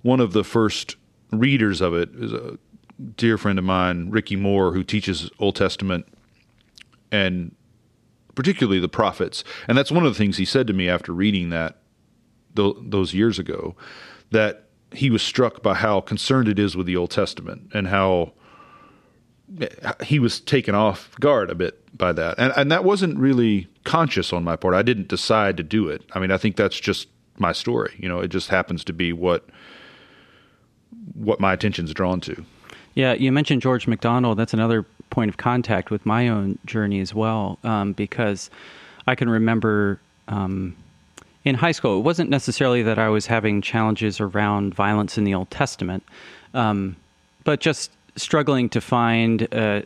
one 0.01 0.19
of 0.19 0.33
the 0.33 0.43
first 0.43 0.95
readers 1.31 1.79
of 1.79 1.93
it 1.93 2.09
is 2.15 2.33
a 2.33 2.57
dear 3.17 3.37
friend 3.37 3.57
of 3.59 3.65
mine, 3.65 4.09
Ricky 4.09 4.35
Moore, 4.35 4.73
who 4.73 4.83
teaches 4.83 5.29
Old 5.39 5.55
Testament 5.55 6.05
and 7.11 7.55
particularly 8.35 8.79
the 8.79 8.89
prophets. 8.89 9.43
And 9.67 9.77
that's 9.77 9.91
one 9.91 10.05
of 10.05 10.13
the 10.13 10.17
things 10.17 10.37
he 10.37 10.45
said 10.45 10.67
to 10.67 10.73
me 10.73 10.89
after 10.89 11.11
reading 11.11 11.49
that 11.49 11.77
th- 12.55 12.75
those 12.81 13.13
years 13.13 13.39
ago, 13.39 13.75
that 14.31 14.69
he 14.93 15.09
was 15.09 15.21
struck 15.21 15.61
by 15.61 15.75
how 15.75 16.01
concerned 16.01 16.47
it 16.47 16.59
is 16.59 16.75
with 16.75 16.85
the 16.85 16.97
Old 16.97 17.11
Testament 17.11 17.69
and 17.73 17.87
how 17.87 18.33
eh, 19.59 19.67
he 20.03 20.19
was 20.19 20.39
taken 20.39 20.75
off 20.75 21.17
guard 21.19 21.49
a 21.49 21.55
bit 21.55 21.77
by 21.97 22.11
that. 22.13 22.35
And, 22.37 22.53
and 22.55 22.71
that 22.71 22.83
wasn't 22.83 23.17
really 23.17 23.67
conscious 23.83 24.33
on 24.33 24.43
my 24.43 24.55
part. 24.55 24.73
I 24.73 24.81
didn't 24.81 25.07
decide 25.07 25.57
to 25.57 25.63
do 25.63 25.87
it. 25.87 26.03
I 26.13 26.19
mean, 26.19 26.31
I 26.31 26.37
think 26.37 26.55
that's 26.55 26.79
just 26.79 27.07
my 27.37 27.51
story. 27.51 27.95
You 27.97 28.09
know, 28.09 28.19
it 28.19 28.29
just 28.29 28.49
happens 28.49 28.83
to 28.85 28.93
be 28.93 29.13
what 29.13 29.47
what 31.13 31.39
my 31.39 31.53
attention's 31.53 31.93
drawn 31.93 32.19
to. 32.21 32.45
Yeah, 32.93 33.13
you 33.13 33.31
mentioned 33.31 33.61
George 33.61 33.87
MacDonald. 33.87 34.37
That's 34.37 34.53
another 34.53 34.85
point 35.09 35.29
of 35.29 35.37
contact 35.37 35.91
with 35.91 36.05
my 36.05 36.27
own 36.27 36.57
journey 36.65 36.99
as 36.99 37.13
well, 37.13 37.57
um, 37.63 37.93
because 37.93 38.49
I 39.07 39.15
can 39.15 39.29
remember 39.29 39.99
um, 40.27 40.75
in 41.43 41.55
high 41.55 41.71
school, 41.71 41.99
it 41.99 42.01
wasn't 42.01 42.29
necessarily 42.29 42.83
that 42.83 42.99
I 42.99 43.09
was 43.09 43.27
having 43.27 43.61
challenges 43.61 44.19
around 44.19 44.75
violence 44.75 45.17
in 45.17 45.23
the 45.23 45.33
Old 45.33 45.49
Testament, 45.49 46.03
um, 46.53 46.95
but 47.43 47.59
just 47.59 47.91
struggling 48.15 48.69
to 48.69 48.81
find 48.81 49.43
a, 49.53 49.83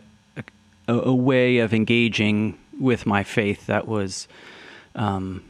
a, 0.88 0.94
a, 0.94 1.14
way 1.14 1.60
of 1.60 1.74
engaging 1.74 2.58
with 2.80 3.06
my 3.06 3.24
faith 3.24 3.68
that 3.68 3.88
was 3.88 4.28
um, 4.96 5.44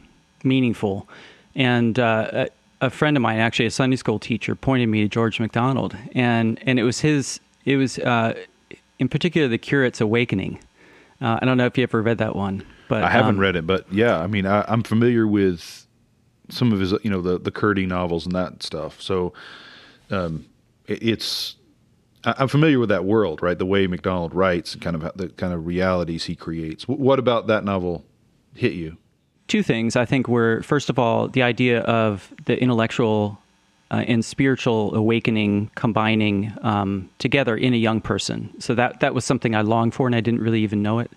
meaningful. 0.44 1.08
And 1.54 1.98
uh, 1.98 2.28
a, 2.32 2.48
a 2.86 2.90
friend 2.90 3.16
of 3.16 3.22
mine, 3.22 3.38
actually 3.38 3.66
a 3.66 3.70
Sunday 3.70 3.96
school 3.96 4.18
teacher, 4.18 4.54
pointed 4.54 4.88
me 4.88 5.02
to 5.02 5.08
George 5.08 5.40
MacDonald, 5.40 5.96
and 6.14 6.60
and 6.66 6.78
it 6.78 6.84
was 6.84 7.00
his 7.00 7.40
it 7.66 7.76
was 7.76 7.98
uh, 7.98 8.34
in 8.98 9.08
particular 9.08 9.48
the 9.48 9.58
Curate's 9.58 10.00
Awakening. 10.00 10.60
Uh, 11.20 11.38
I 11.40 11.44
don't 11.44 11.58
know 11.58 11.66
if 11.66 11.76
you 11.76 11.82
ever 11.82 12.00
read 12.00 12.18
that 12.18 12.34
one, 12.34 12.64
but 12.88 13.02
I 13.02 13.10
haven't 13.10 13.36
um, 13.36 13.40
read 13.40 13.56
it. 13.56 13.66
But 13.66 13.92
yeah, 13.92 14.18
I 14.18 14.26
mean, 14.26 14.46
I, 14.46 14.70
am 14.72 14.82
familiar 14.82 15.26
with 15.26 15.86
some 16.48 16.72
of 16.72 16.80
his, 16.80 16.92
you 17.02 17.10
know, 17.10 17.20
the 17.20 17.38
the 17.38 17.50
Curdie 17.50 17.86
novels 17.86 18.24
and 18.24 18.34
that 18.34 18.62
stuff. 18.62 19.02
So 19.02 19.32
um, 20.10 20.46
it, 20.86 21.02
it's 21.02 21.56
I'm 22.24 22.48
familiar 22.48 22.78
with 22.78 22.88
that 22.88 23.04
world, 23.04 23.42
right? 23.42 23.58
The 23.58 23.66
way 23.66 23.86
MacDonald 23.86 24.34
writes 24.34 24.74
and 24.74 24.82
kind 24.82 24.96
of 24.96 25.16
the 25.16 25.28
kind 25.30 25.52
of 25.52 25.66
realities 25.66 26.24
he 26.24 26.36
creates. 26.36 26.86
What 26.86 27.18
about 27.18 27.46
that 27.48 27.64
novel 27.64 28.04
hit 28.54 28.72
you? 28.72 28.96
Two 29.48 29.62
things 29.62 29.96
I 29.96 30.04
think 30.04 30.28
were 30.28 30.62
first 30.62 30.90
of 30.90 30.98
all 30.98 31.28
the 31.28 31.42
idea 31.42 31.80
of 31.80 32.32
the 32.44 32.60
intellectual 32.60 33.38
uh, 33.90 34.04
and 34.06 34.24
spiritual 34.24 34.94
awakening 34.94 35.70
combining 35.74 36.52
um, 36.62 37.08
together 37.18 37.56
in 37.56 37.72
a 37.72 37.76
young 37.76 38.00
person. 38.00 38.52
So 38.60 38.74
that 38.74 39.00
that 39.00 39.14
was 39.14 39.24
something 39.24 39.54
I 39.54 39.62
longed 39.62 39.94
for, 39.94 40.06
and 40.06 40.14
I 40.14 40.20
didn't 40.20 40.40
really 40.40 40.62
even 40.62 40.82
know 40.82 40.98
it. 40.98 41.10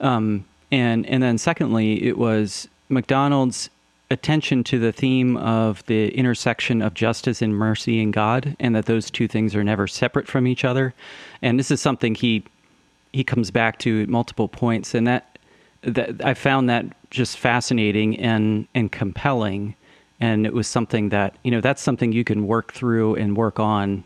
Um, 0.00 0.44
and 0.70 1.06
and 1.06 1.22
then 1.22 1.38
secondly, 1.38 2.02
it 2.02 2.18
was 2.18 2.68
MacDonald's 2.88 3.70
attention 4.10 4.62
to 4.64 4.78
the 4.78 4.92
theme 4.92 5.36
of 5.38 5.84
the 5.86 6.08
intersection 6.14 6.82
of 6.82 6.94
justice 6.94 7.40
and 7.40 7.56
mercy 7.56 8.00
in 8.00 8.10
God, 8.10 8.56
and 8.60 8.74
that 8.74 8.86
those 8.86 9.10
two 9.10 9.26
things 9.26 9.54
are 9.54 9.64
never 9.64 9.86
separate 9.86 10.28
from 10.28 10.46
each 10.46 10.64
other. 10.64 10.94
And 11.42 11.58
this 11.58 11.70
is 11.70 11.80
something 11.80 12.14
he 12.14 12.44
he 13.12 13.24
comes 13.24 13.50
back 13.50 13.78
to 13.78 14.02
at 14.02 14.08
multiple 14.08 14.48
points, 14.48 14.94
and 14.94 15.06
that 15.06 15.38
that 15.82 16.24
I 16.24 16.34
found 16.34 16.68
that 16.68 16.86
just 17.10 17.38
fascinating 17.38 18.18
and 18.18 18.66
and 18.74 18.92
compelling. 18.92 19.74
And 20.20 20.46
it 20.46 20.52
was 20.52 20.68
something 20.68 21.08
that 21.10 21.36
you 21.42 21.50
know 21.50 21.60
that's 21.60 21.82
something 21.82 22.12
you 22.12 22.24
can 22.24 22.46
work 22.46 22.72
through 22.72 23.16
and 23.16 23.36
work 23.36 23.58
on 23.58 24.04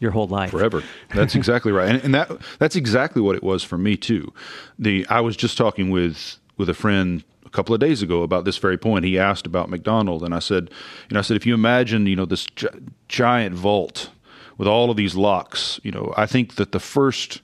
your 0.00 0.12
whole 0.12 0.28
life 0.28 0.50
forever. 0.50 0.82
That's 1.14 1.34
exactly 1.34 1.72
right, 1.72 1.88
and, 1.88 2.04
and 2.04 2.14
that 2.14 2.30
that's 2.58 2.76
exactly 2.76 3.20
what 3.20 3.36
it 3.36 3.42
was 3.42 3.64
for 3.64 3.76
me 3.76 3.96
too. 3.96 4.32
The 4.78 5.06
I 5.08 5.20
was 5.20 5.36
just 5.36 5.58
talking 5.58 5.90
with 5.90 6.38
with 6.56 6.68
a 6.68 6.74
friend 6.74 7.24
a 7.44 7.50
couple 7.50 7.74
of 7.74 7.80
days 7.80 8.02
ago 8.02 8.22
about 8.22 8.44
this 8.44 8.58
very 8.58 8.78
point. 8.78 9.04
He 9.04 9.18
asked 9.18 9.46
about 9.46 9.70
MacDonald, 9.70 10.22
and 10.22 10.34
I 10.34 10.38
said, 10.38 10.70
you 11.08 11.14
know, 11.14 11.18
I 11.18 11.22
said 11.22 11.36
if 11.36 11.46
you 11.46 11.54
imagine, 11.54 12.06
you 12.06 12.14
know, 12.14 12.26
this 12.26 12.46
gi- 12.54 12.68
giant 13.08 13.54
vault 13.54 14.10
with 14.58 14.68
all 14.68 14.90
of 14.90 14.96
these 14.96 15.14
locks, 15.14 15.80
you 15.82 15.90
know, 15.90 16.12
I 16.16 16.26
think 16.26 16.56
that 16.56 16.72
the 16.72 16.80
first 16.80 17.40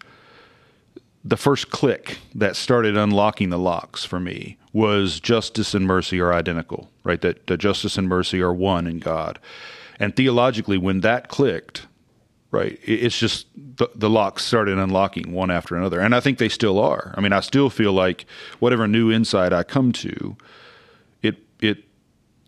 the 1.24 1.36
first 1.36 1.70
click 1.70 2.18
that 2.34 2.54
started 2.54 2.96
unlocking 2.96 3.48
the 3.48 3.58
locks 3.58 4.04
for 4.04 4.20
me 4.20 4.58
was 4.74 5.20
justice 5.20 5.72
and 5.72 5.86
mercy 5.86 6.20
are 6.20 6.34
identical, 6.34 6.90
right? 7.04 7.20
That, 7.20 7.46
that 7.46 7.58
justice 7.58 7.96
and 7.96 8.08
mercy 8.08 8.42
are 8.42 8.52
one 8.52 8.88
in 8.88 8.98
God. 8.98 9.38
And 10.00 10.14
theologically, 10.16 10.76
when 10.76 11.00
that 11.00 11.28
clicked, 11.28 11.86
right, 12.50 12.78
it's 12.82 13.16
just 13.16 13.46
the, 13.54 13.88
the 13.94 14.10
locks 14.10 14.44
started 14.44 14.76
unlocking 14.76 15.32
one 15.32 15.52
after 15.52 15.76
another. 15.76 16.00
And 16.00 16.12
I 16.12 16.18
think 16.18 16.38
they 16.38 16.48
still 16.48 16.80
are. 16.80 17.14
I 17.16 17.20
mean, 17.20 17.32
I 17.32 17.38
still 17.38 17.70
feel 17.70 17.92
like 17.92 18.26
whatever 18.58 18.88
new 18.88 19.12
insight 19.12 19.52
I 19.52 19.62
come 19.62 19.92
to, 19.92 20.36
it, 21.22 21.36
it 21.60 21.84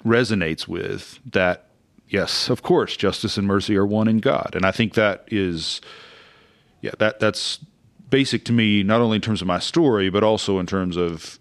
resonates 0.05 0.67
with 0.67 1.21
that, 1.31 1.67
yes, 2.09 2.51
of 2.51 2.61
course, 2.61 2.97
justice 2.97 3.39
and 3.39 3.47
mercy 3.47 3.77
are 3.77 3.87
one 3.87 4.09
in 4.09 4.19
God. 4.19 4.51
And 4.55 4.67
I 4.67 4.73
think 4.73 4.95
that 4.95 5.29
is, 5.29 5.81
yeah, 6.81 6.93
that 6.99 7.21
that's 7.21 7.61
basic 8.11 8.45
to 8.47 8.53
me, 8.53 8.83
not 8.83 9.01
only 9.01 9.17
in 9.17 9.23
terms 9.23 9.43
of 9.43 9.47
my 9.47 9.61
story, 9.61 10.11
but 10.11 10.25
also 10.25 10.59
in 10.59 10.67
terms 10.67 10.97
of 10.97 11.39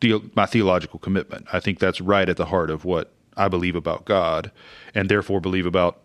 the, 0.00 0.20
my 0.34 0.46
theological 0.46 0.98
commitment. 0.98 1.46
I 1.52 1.60
think 1.60 1.78
that's 1.78 2.00
right 2.00 2.28
at 2.28 2.36
the 2.36 2.46
heart 2.46 2.70
of 2.70 2.84
what 2.84 3.12
I 3.36 3.48
believe 3.48 3.76
about 3.76 4.04
God, 4.04 4.50
and 4.94 5.08
therefore 5.08 5.40
believe 5.40 5.66
about 5.66 6.00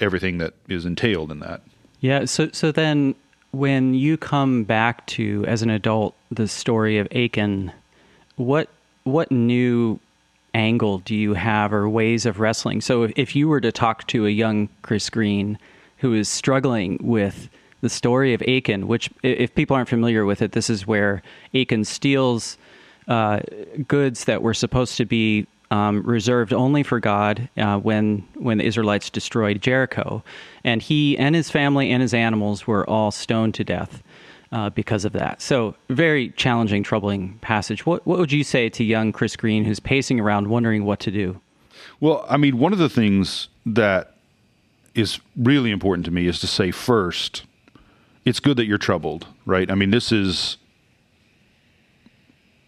everything 0.00 0.38
that 0.38 0.54
is 0.68 0.84
entailed 0.84 1.30
in 1.30 1.40
that. 1.40 1.62
Yeah. 2.00 2.24
So 2.24 2.50
so 2.52 2.72
then 2.72 3.14
when 3.52 3.94
you 3.94 4.16
come 4.16 4.64
back 4.64 5.06
to 5.06 5.44
as 5.46 5.62
an 5.62 5.70
adult 5.70 6.14
the 6.30 6.48
story 6.48 6.98
of 6.98 7.08
Achan, 7.14 7.72
what 8.36 8.68
what 9.04 9.30
new 9.30 9.98
angle 10.54 10.98
do 10.98 11.14
you 11.14 11.34
have 11.34 11.72
or 11.72 11.88
ways 11.88 12.26
of 12.26 12.40
wrestling? 12.40 12.80
So 12.80 13.02
if, 13.04 13.12
if 13.16 13.36
you 13.36 13.48
were 13.48 13.60
to 13.60 13.70
talk 13.70 14.06
to 14.08 14.26
a 14.26 14.30
young 14.30 14.68
Chris 14.82 15.10
Green 15.10 15.58
who 15.98 16.14
is 16.14 16.28
struggling 16.28 16.98
with 17.02 17.48
the 17.82 17.90
story 17.90 18.32
of 18.32 18.42
Achan, 18.42 18.88
which, 18.88 19.10
if 19.22 19.54
people 19.54 19.76
aren't 19.76 19.88
familiar 19.88 20.24
with 20.24 20.40
it, 20.40 20.52
this 20.52 20.70
is 20.70 20.86
where 20.86 21.22
Achan 21.54 21.84
steals 21.84 22.56
uh, 23.08 23.40
goods 23.86 24.24
that 24.24 24.42
were 24.42 24.54
supposed 24.54 24.96
to 24.96 25.04
be 25.04 25.46
um, 25.70 26.02
reserved 26.02 26.52
only 26.52 26.82
for 26.82 27.00
God 27.00 27.48
uh, 27.56 27.78
when 27.78 28.26
when 28.34 28.58
the 28.58 28.64
Israelites 28.64 29.10
destroyed 29.10 29.60
Jericho, 29.60 30.22
and 30.64 30.80
he 30.80 31.18
and 31.18 31.34
his 31.34 31.50
family 31.50 31.90
and 31.90 32.02
his 32.02 32.14
animals 32.14 32.66
were 32.66 32.88
all 32.88 33.10
stoned 33.10 33.54
to 33.54 33.64
death 33.64 34.02
uh, 34.52 34.70
because 34.70 35.04
of 35.04 35.12
that. 35.12 35.42
So, 35.42 35.74
very 35.88 36.30
challenging, 36.30 36.82
troubling 36.82 37.38
passage. 37.40 37.84
What 37.84 38.06
what 38.06 38.18
would 38.18 38.32
you 38.32 38.44
say 38.44 38.68
to 38.70 38.84
young 38.84 39.12
Chris 39.12 39.36
Green 39.36 39.64
who's 39.64 39.80
pacing 39.80 40.20
around 40.20 40.48
wondering 40.48 40.84
what 40.84 41.00
to 41.00 41.10
do? 41.10 41.40
Well, 42.00 42.24
I 42.28 42.36
mean, 42.36 42.58
one 42.58 42.72
of 42.72 42.78
the 42.78 42.88
things 42.88 43.48
that 43.64 44.14
is 44.94 45.20
really 45.36 45.70
important 45.70 46.04
to 46.06 46.10
me 46.10 46.26
is 46.26 46.38
to 46.40 46.46
say 46.46 46.70
first 46.70 47.44
it's 48.24 48.40
good 48.40 48.56
that 48.56 48.66
you're 48.66 48.78
troubled, 48.78 49.26
right? 49.44 49.70
I 49.70 49.74
mean, 49.74 49.90
this 49.90 50.10
is 50.10 50.56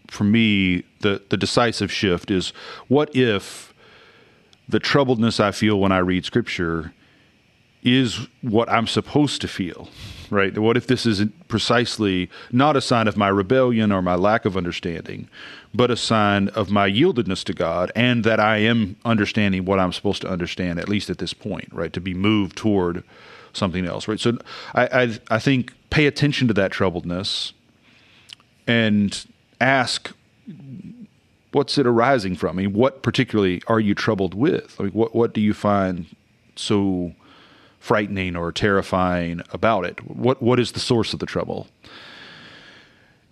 for 0.09 0.23
me 0.23 0.83
the 1.01 1.21
the 1.29 1.37
decisive 1.37 1.91
shift 1.91 2.31
is 2.31 2.49
what 2.87 3.15
if 3.15 3.73
the 4.67 4.79
troubledness 4.79 5.39
I 5.39 5.51
feel 5.51 5.79
when 5.79 5.91
I 5.91 5.97
read 5.99 6.25
scripture 6.25 6.93
is 7.81 8.27
what 8.41 8.69
I'm 8.69 8.87
supposed 8.87 9.41
to 9.41 9.47
feel, 9.47 9.89
right? 10.29 10.55
What 10.57 10.75
if 10.75 10.87
this 10.87 11.05
isn't 11.05 11.47
precisely 11.47 12.29
not 12.51 12.75
a 12.75 12.81
sign 12.81 13.07
of 13.07 13.15
my 13.15 13.29
rebellion 13.29 13.91
or 13.91 14.01
my 14.01 14.15
lack 14.15 14.45
of 14.45 14.57
understanding, 14.57 15.29
but 15.73 15.89
a 15.89 15.95
sign 15.95 16.49
of 16.49 16.69
my 16.69 16.89
yieldedness 16.89 17.43
to 17.45 17.53
God 17.53 17.91
and 17.95 18.23
that 18.25 18.39
I 18.39 18.57
am 18.57 18.97
understanding 19.05 19.63
what 19.65 19.79
I'm 19.79 19.93
supposed 19.93 20.21
to 20.23 20.29
understand, 20.29 20.77
at 20.77 20.89
least 20.89 21.09
at 21.09 21.19
this 21.19 21.33
point, 21.33 21.69
right? 21.71 21.93
To 21.93 22.01
be 22.01 22.13
moved 22.13 22.57
toward 22.57 23.03
something 23.53 23.85
else, 23.85 24.07
right? 24.07 24.19
So 24.19 24.37
I, 24.75 24.85
I, 24.87 25.19
I 25.31 25.39
think 25.39 25.73
pay 25.89 26.05
attention 26.05 26.47
to 26.49 26.53
that 26.55 26.71
troubledness 26.71 27.53
and 28.67 29.25
ask 29.59 30.11
what's 31.51 31.77
it 31.77 31.87
arising 31.87 32.35
from? 32.35 32.59
I 32.59 32.63
mean, 32.63 32.73
what 32.73 33.01
particularly 33.01 33.61
are 33.67 33.79
you 33.79 33.95
troubled 33.95 34.33
with? 34.33 34.75
I 34.79 34.83
mean, 34.83 34.93
what 34.93 35.15
what 35.15 35.33
do 35.33 35.41
you 35.41 35.53
find 35.53 36.05
so 36.55 37.13
frightening 37.79 38.35
or 38.35 38.51
terrifying 38.51 39.41
about 39.51 39.85
it? 39.85 40.05
What 40.05 40.41
what 40.41 40.59
is 40.59 40.73
the 40.73 40.79
source 40.79 41.13
of 41.13 41.19
the 41.19 41.25
trouble? 41.25 41.67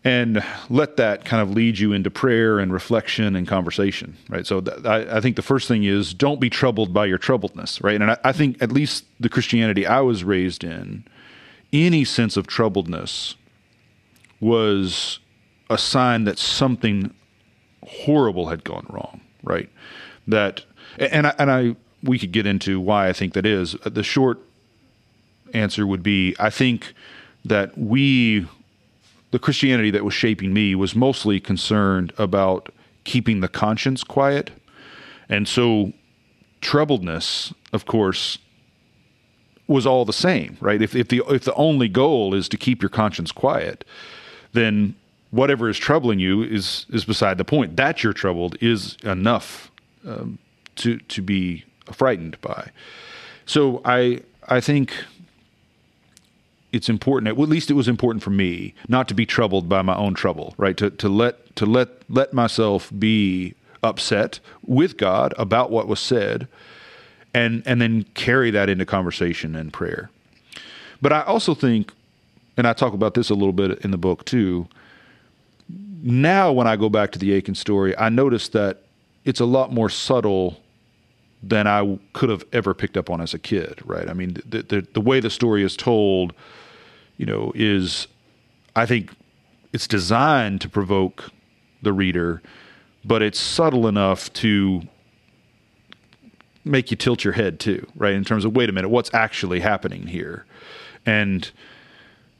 And 0.03 0.41
let 0.69 0.95
that 0.97 1.25
kind 1.25 1.41
of 1.41 1.51
lead 1.51 1.79
you 1.79 1.91
into 1.91 2.09
prayer 2.09 2.59
and 2.59 2.71
reflection 2.71 3.35
and 3.35 3.45
conversation, 3.45 4.15
right? 4.29 4.47
So 4.47 4.61
th- 4.61 4.85
I, 4.85 5.17
I, 5.17 5.19
think 5.19 5.35
the 5.35 5.41
first 5.41 5.67
thing 5.67 5.83
is 5.83 6.13
don't 6.13 6.39
be 6.39 6.49
troubled 6.49 6.93
by 6.93 7.07
your 7.07 7.17
troubledness, 7.17 7.83
right? 7.83 7.99
And 7.99 8.11
I, 8.11 8.17
I 8.23 8.31
think 8.31 8.61
at 8.61 8.71
least 8.71 9.03
the 9.19 9.27
Christianity 9.27 9.85
I 9.85 9.99
was 9.99 10.23
raised 10.23 10.63
in, 10.63 11.03
any 11.73 12.05
sense 12.05 12.37
of 12.37 12.47
troubledness 12.47 13.35
was 14.39 15.19
a 15.69 15.77
sign 15.77 16.23
that 16.25 16.39
something 16.39 17.13
horrible 17.85 18.49
had 18.49 18.63
gone 18.63 18.85
wrong, 18.89 19.21
right? 19.43 19.69
That 20.27 20.65
and 20.97 21.27
I, 21.27 21.35
and 21.37 21.51
I 21.51 21.75
we 22.03 22.19
could 22.19 22.31
get 22.31 22.45
into 22.45 22.79
why 22.79 23.07
I 23.07 23.13
think 23.13 23.33
that 23.33 23.45
is. 23.45 23.73
The 23.83 24.03
short 24.03 24.39
answer 25.53 25.87
would 25.87 26.03
be 26.03 26.35
I 26.39 26.49
think 26.49 26.93
that 27.45 27.77
we 27.77 28.47
the 29.31 29.39
Christianity 29.39 29.91
that 29.91 30.03
was 30.03 30.13
shaping 30.13 30.53
me 30.53 30.75
was 30.75 30.95
mostly 30.95 31.39
concerned 31.39 32.13
about 32.17 32.69
keeping 33.03 33.41
the 33.41 33.47
conscience 33.47 34.03
quiet. 34.03 34.51
And 35.29 35.47
so 35.47 35.93
troubledness, 36.61 37.53
of 37.73 37.85
course, 37.85 38.37
was 39.67 39.85
all 39.85 40.05
the 40.05 40.13
same, 40.13 40.57
right? 40.61 40.81
If 40.81 40.95
if 40.95 41.09
the 41.09 41.23
if 41.29 41.43
the 41.43 41.53
only 41.55 41.89
goal 41.89 42.33
is 42.33 42.47
to 42.49 42.57
keep 42.57 42.81
your 42.81 42.89
conscience 42.89 43.31
quiet, 43.31 43.83
then 44.53 44.95
whatever 45.31 45.69
is 45.69 45.77
troubling 45.77 46.19
you 46.19 46.43
is 46.43 46.85
is 46.89 47.05
beside 47.05 47.37
the 47.37 47.45
point. 47.45 47.75
That 47.75 48.03
you're 48.03 48.13
troubled 48.13 48.57
is 48.61 48.97
enough 49.03 49.71
um, 50.05 50.39
to 50.77 50.97
to 50.97 51.21
be 51.21 51.65
frightened 51.91 52.39
by. 52.41 52.71
So 53.45 53.81
I 53.85 54.21
I 54.47 54.61
think 54.61 54.93
it's 56.71 56.89
important. 56.89 57.27
At 57.27 57.37
least 57.37 57.69
it 57.69 57.73
was 57.73 57.87
important 57.87 58.23
for 58.23 58.29
me 58.29 58.73
not 58.87 59.07
to 59.07 59.13
be 59.13 59.25
troubled 59.25 59.69
by 59.69 59.81
my 59.81 59.95
own 59.95 60.13
trouble. 60.13 60.53
Right 60.57 60.77
to 60.77 60.89
to 60.89 61.09
let 61.09 61.55
to 61.55 61.65
let 61.65 61.89
let 62.09 62.33
myself 62.33 62.91
be 62.97 63.53
upset 63.83 64.39
with 64.65 64.97
God 64.97 65.33
about 65.37 65.71
what 65.71 65.87
was 65.87 65.99
said, 65.99 66.47
and 67.33 67.63
and 67.65 67.81
then 67.81 68.03
carry 68.13 68.51
that 68.51 68.69
into 68.69 68.85
conversation 68.85 69.55
and 69.55 69.71
prayer. 69.71 70.09
But 70.99 71.13
I 71.13 71.21
also 71.21 71.53
think, 71.53 71.93
and 72.57 72.65
I 72.65 72.73
talk 72.73 72.93
about 72.93 73.13
this 73.13 73.29
a 73.29 73.35
little 73.35 73.53
bit 73.53 73.79
in 73.85 73.91
the 73.91 73.97
book 73.97 74.25
too 74.25 74.67
now 76.01 76.51
when 76.51 76.67
I 76.67 76.75
go 76.75 76.89
back 76.89 77.11
to 77.13 77.19
the 77.19 77.35
Achan 77.37 77.55
story, 77.55 77.97
I 77.97 78.09
notice 78.09 78.49
that 78.49 78.83
it's 79.25 79.39
a 79.39 79.45
lot 79.45 79.71
more 79.71 79.89
subtle 79.89 80.61
than 81.43 81.67
I 81.67 81.99
could 82.13 82.29
have 82.29 82.43
ever 82.51 82.73
picked 82.73 82.97
up 82.97 83.09
on 83.09 83.21
as 83.21 83.33
a 83.33 83.39
kid, 83.39 83.79
right? 83.85 84.09
I 84.09 84.13
mean, 84.13 84.37
the, 84.45 84.63
the, 84.63 84.87
the 84.93 85.01
way 85.01 85.19
the 85.19 85.29
story 85.29 85.63
is 85.63 85.75
told, 85.75 86.33
you 87.17 87.25
know, 87.25 87.51
is 87.55 88.07
I 88.75 88.85
think 88.85 89.11
it's 89.73 89.87
designed 89.87 90.61
to 90.61 90.69
provoke 90.69 91.31
the 91.81 91.93
reader, 91.93 92.41
but 93.05 93.21
it's 93.21 93.39
subtle 93.39 93.87
enough 93.87 94.31
to 94.33 94.81
make 96.65 96.91
you 96.91 96.97
tilt 96.97 97.23
your 97.23 97.33
head 97.33 97.59
too, 97.59 97.87
right? 97.95 98.13
In 98.13 98.23
terms 98.23 98.45
of 98.45 98.55
wait 98.55 98.69
a 98.69 98.71
minute, 98.71 98.89
what's 98.89 99.13
actually 99.13 99.59
happening 99.59 100.07
here? 100.07 100.45
And 101.05 101.49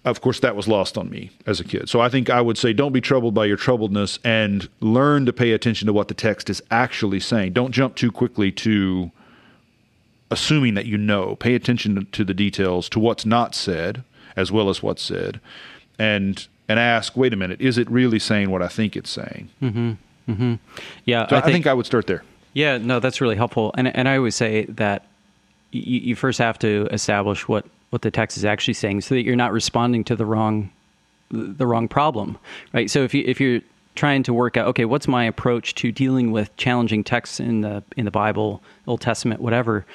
of 0.10 0.22
course, 0.22 0.40
that 0.40 0.56
was 0.56 0.68
lost 0.68 0.98
on 0.98 1.10
me 1.10 1.32
as 1.46 1.60
a 1.60 1.64
kid. 1.64 1.90
So 1.90 2.00
I 2.00 2.10
think 2.10 2.30
I 2.30 2.42
would 2.42 2.58
say 2.58 2.74
don't 2.74 2.94
be 2.94 3.02
troubled 3.02 3.34
by 3.34 3.46
your 3.46 3.58
troubledness 3.58 4.20
and 4.24 4.68
learn 4.80 5.26
to 5.26 5.34
pay 5.34 5.52
attention 5.52 5.86
to 5.88 5.94
what 5.94 6.08
the 6.08 6.14
text 6.14 6.50
is 6.50 6.62
actually 6.72 7.20
saying. 7.20 7.54
Don't 7.54 7.72
jump 7.72 7.96
too 7.96 8.12
quickly 8.12 8.52
to 8.54 9.12
assuming 10.30 10.74
that 10.74 10.86
you 10.86 10.98
know. 10.98 11.36
Pay 11.36 11.56
attention 11.56 12.08
to 12.12 12.24
the 12.24 12.34
details, 12.34 12.90
to 12.90 13.00
what's 13.00 13.26
not 13.26 13.56
said, 13.56 14.04
as 14.36 14.52
well 14.52 14.70
as 14.70 14.84
what's 14.84 15.02
said, 15.02 15.40
and 15.98 16.48
and 16.70 16.80
ask, 16.80 17.16
wait 17.16 17.34
a 17.34 17.38
minute, 17.38 17.62
is 17.62 17.78
it 17.78 17.90
really 17.90 18.20
saying 18.20 18.50
what 18.50 18.62
I 18.62 18.68
think 18.68 18.96
it's 18.96 19.10
saying? 19.10 19.50
Mm-hmm. 19.62 19.92
Mm-hmm. 20.30 20.56
Yeah, 21.06 21.28
so 21.28 21.38
I, 21.38 21.40
think, 21.40 21.46
I 21.46 21.52
think 21.54 21.68
I 21.68 21.74
would 21.74 21.86
start 21.86 22.08
there. 22.08 22.24
Yeah, 22.54 22.78
no, 22.78 23.00
that's 23.00 23.22
really 23.22 23.36
helpful. 23.36 23.74
And 23.78 23.88
and 23.96 24.10
I 24.10 24.18
always 24.18 24.36
say 24.36 24.66
that 24.66 25.06
you 25.72 26.16
first 26.16 26.40
have 26.40 26.58
to 26.60 26.88
establish 26.92 27.48
what 27.48 27.66
what 27.90 28.02
the 28.02 28.12
text 28.12 28.38
is 28.38 28.46
actually 28.46 28.74
saying, 28.74 29.02
so 29.02 29.16
that 29.16 29.24
you're 29.24 29.36
not 29.36 29.52
responding 29.52 30.04
to 30.06 30.16
the 30.16 30.26
wrong 30.26 30.72
the 31.30 31.68
wrong 31.68 31.88
problem, 31.88 32.38
right? 32.74 32.90
So 32.90 33.04
if 33.04 33.14
you 33.14 33.24
if 33.26 33.40
you're 33.40 33.62
trying 33.96 34.24
to 34.24 34.34
work 34.34 34.56
out, 34.58 34.68
okay, 34.68 34.86
what's 34.86 35.08
my 35.08 35.26
approach 35.26 35.76
to 35.76 35.92
dealing 35.92 36.32
with 36.32 36.56
challenging 36.58 37.04
texts 37.04 37.40
in 37.40 37.62
the 37.62 37.84
in 37.96 38.06
the 38.06 38.12
Bible, 38.12 38.62
Old 38.86 39.02
Testament, 39.02 39.42
whatever, 39.42 39.86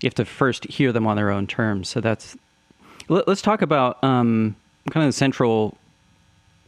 you 0.00 0.06
have 0.06 0.14
to 0.14 0.24
first 0.24 0.64
hear 0.64 0.92
them 0.92 1.06
on 1.06 1.16
their 1.16 1.30
own 1.30 1.46
terms. 1.46 1.88
So 1.88 2.00
that's 2.00 2.36
let, 3.08 3.28
us 3.28 3.42
talk 3.42 3.60
about 3.60 4.02
um, 4.02 4.56
kind 4.90 5.04
of 5.04 5.08
the 5.08 5.16
central 5.16 5.76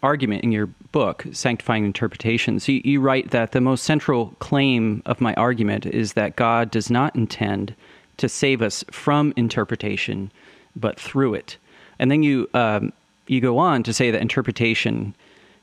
argument 0.03 0.43
in 0.43 0.51
your 0.53 0.67
book, 0.91 1.25
Sanctifying 1.33 1.85
Interpretation. 1.85 2.59
So 2.59 2.73
you, 2.73 2.83
you 2.85 3.01
write 3.01 3.31
that 3.31 3.53
the 3.53 3.61
most 3.61 3.85
central 3.85 4.35
claim 4.41 5.03
of 5.07 5.21
my 5.21 5.33
argument 5.35 5.87
is 5.87 6.15
that 6.15 6.37
God 6.37 6.71
does 6.71 6.91
not 6.91 7.15
intend 7.15 7.75
to 8.17 8.29
save 8.29 8.61
us 8.61 8.85
from 8.91 9.33
interpretation, 9.37 10.31
but 10.77 10.99
through 10.99 11.35
it. 11.35 11.57
And 11.99 12.11
then 12.11 12.23
you 12.23 12.49
um, 12.55 12.93
you 13.27 13.41
go 13.41 13.59
on 13.59 13.83
to 13.85 13.93
say 13.93 14.11
that 14.11 14.21
interpretation 14.21 15.15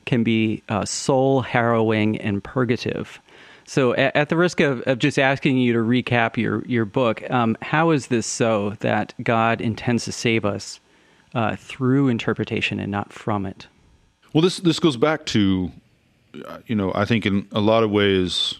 can 0.06 0.22
be 0.22 0.62
uh, 0.68 0.84
soul 0.84 1.42
harrowing 1.42 2.18
and 2.20 2.42
purgative. 2.42 3.20
So, 3.64 3.94
at, 3.94 4.16
at 4.16 4.28
the 4.30 4.36
risk 4.36 4.60
of, 4.60 4.80
of, 4.82 4.98
just 4.98 5.18
asking 5.18 5.58
you 5.58 5.72
to 5.74 5.78
recap 5.78 6.36
your 6.36 6.64
your 6.66 6.84
book, 6.84 7.28
um, 7.30 7.56
how 7.62 7.90
is 7.90 8.08
this 8.08 8.26
so 8.26 8.70
that 8.80 9.14
God 9.22 9.60
intends 9.60 10.04
to 10.06 10.12
save 10.12 10.44
us 10.44 10.80
uh, 11.34 11.56
through 11.56 12.08
interpretation 12.08 12.80
and 12.80 12.90
not 12.90 13.12
from 13.12 13.46
it? 13.46 13.68
Well, 14.32 14.42
this 14.42 14.58
this 14.58 14.80
goes 14.80 14.96
back 14.96 15.26
to, 15.26 15.70
you 16.66 16.74
know, 16.74 16.92
I 16.94 17.04
think 17.04 17.26
in 17.26 17.46
a 17.52 17.60
lot 17.60 17.84
of 17.84 17.90
ways, 17.90 18.56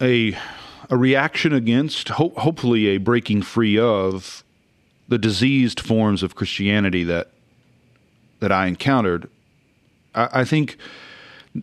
a 0.00 0.36
a 0.90 0.96
reaction 0.96 1.52
against, 1.52 2.10
ho- 2.10 2.32
hopefully, 2.36 2.86
a 2.88 2.98
breaking 2.98 3.42
free 3.42 3.78
of 3.78 4.44
the 5.08 5.18
diseased 5.18 5.80
forms 5.80 6.22
of 6.22 6.34
Christianity 6.34 7.04
that 7.04 7.30
that 8.40 8.52
I 8.52 8.66
encountered. 8.66 9.28
I, 10.14 10.40
I 10.40 10.44
think 10.44 10.76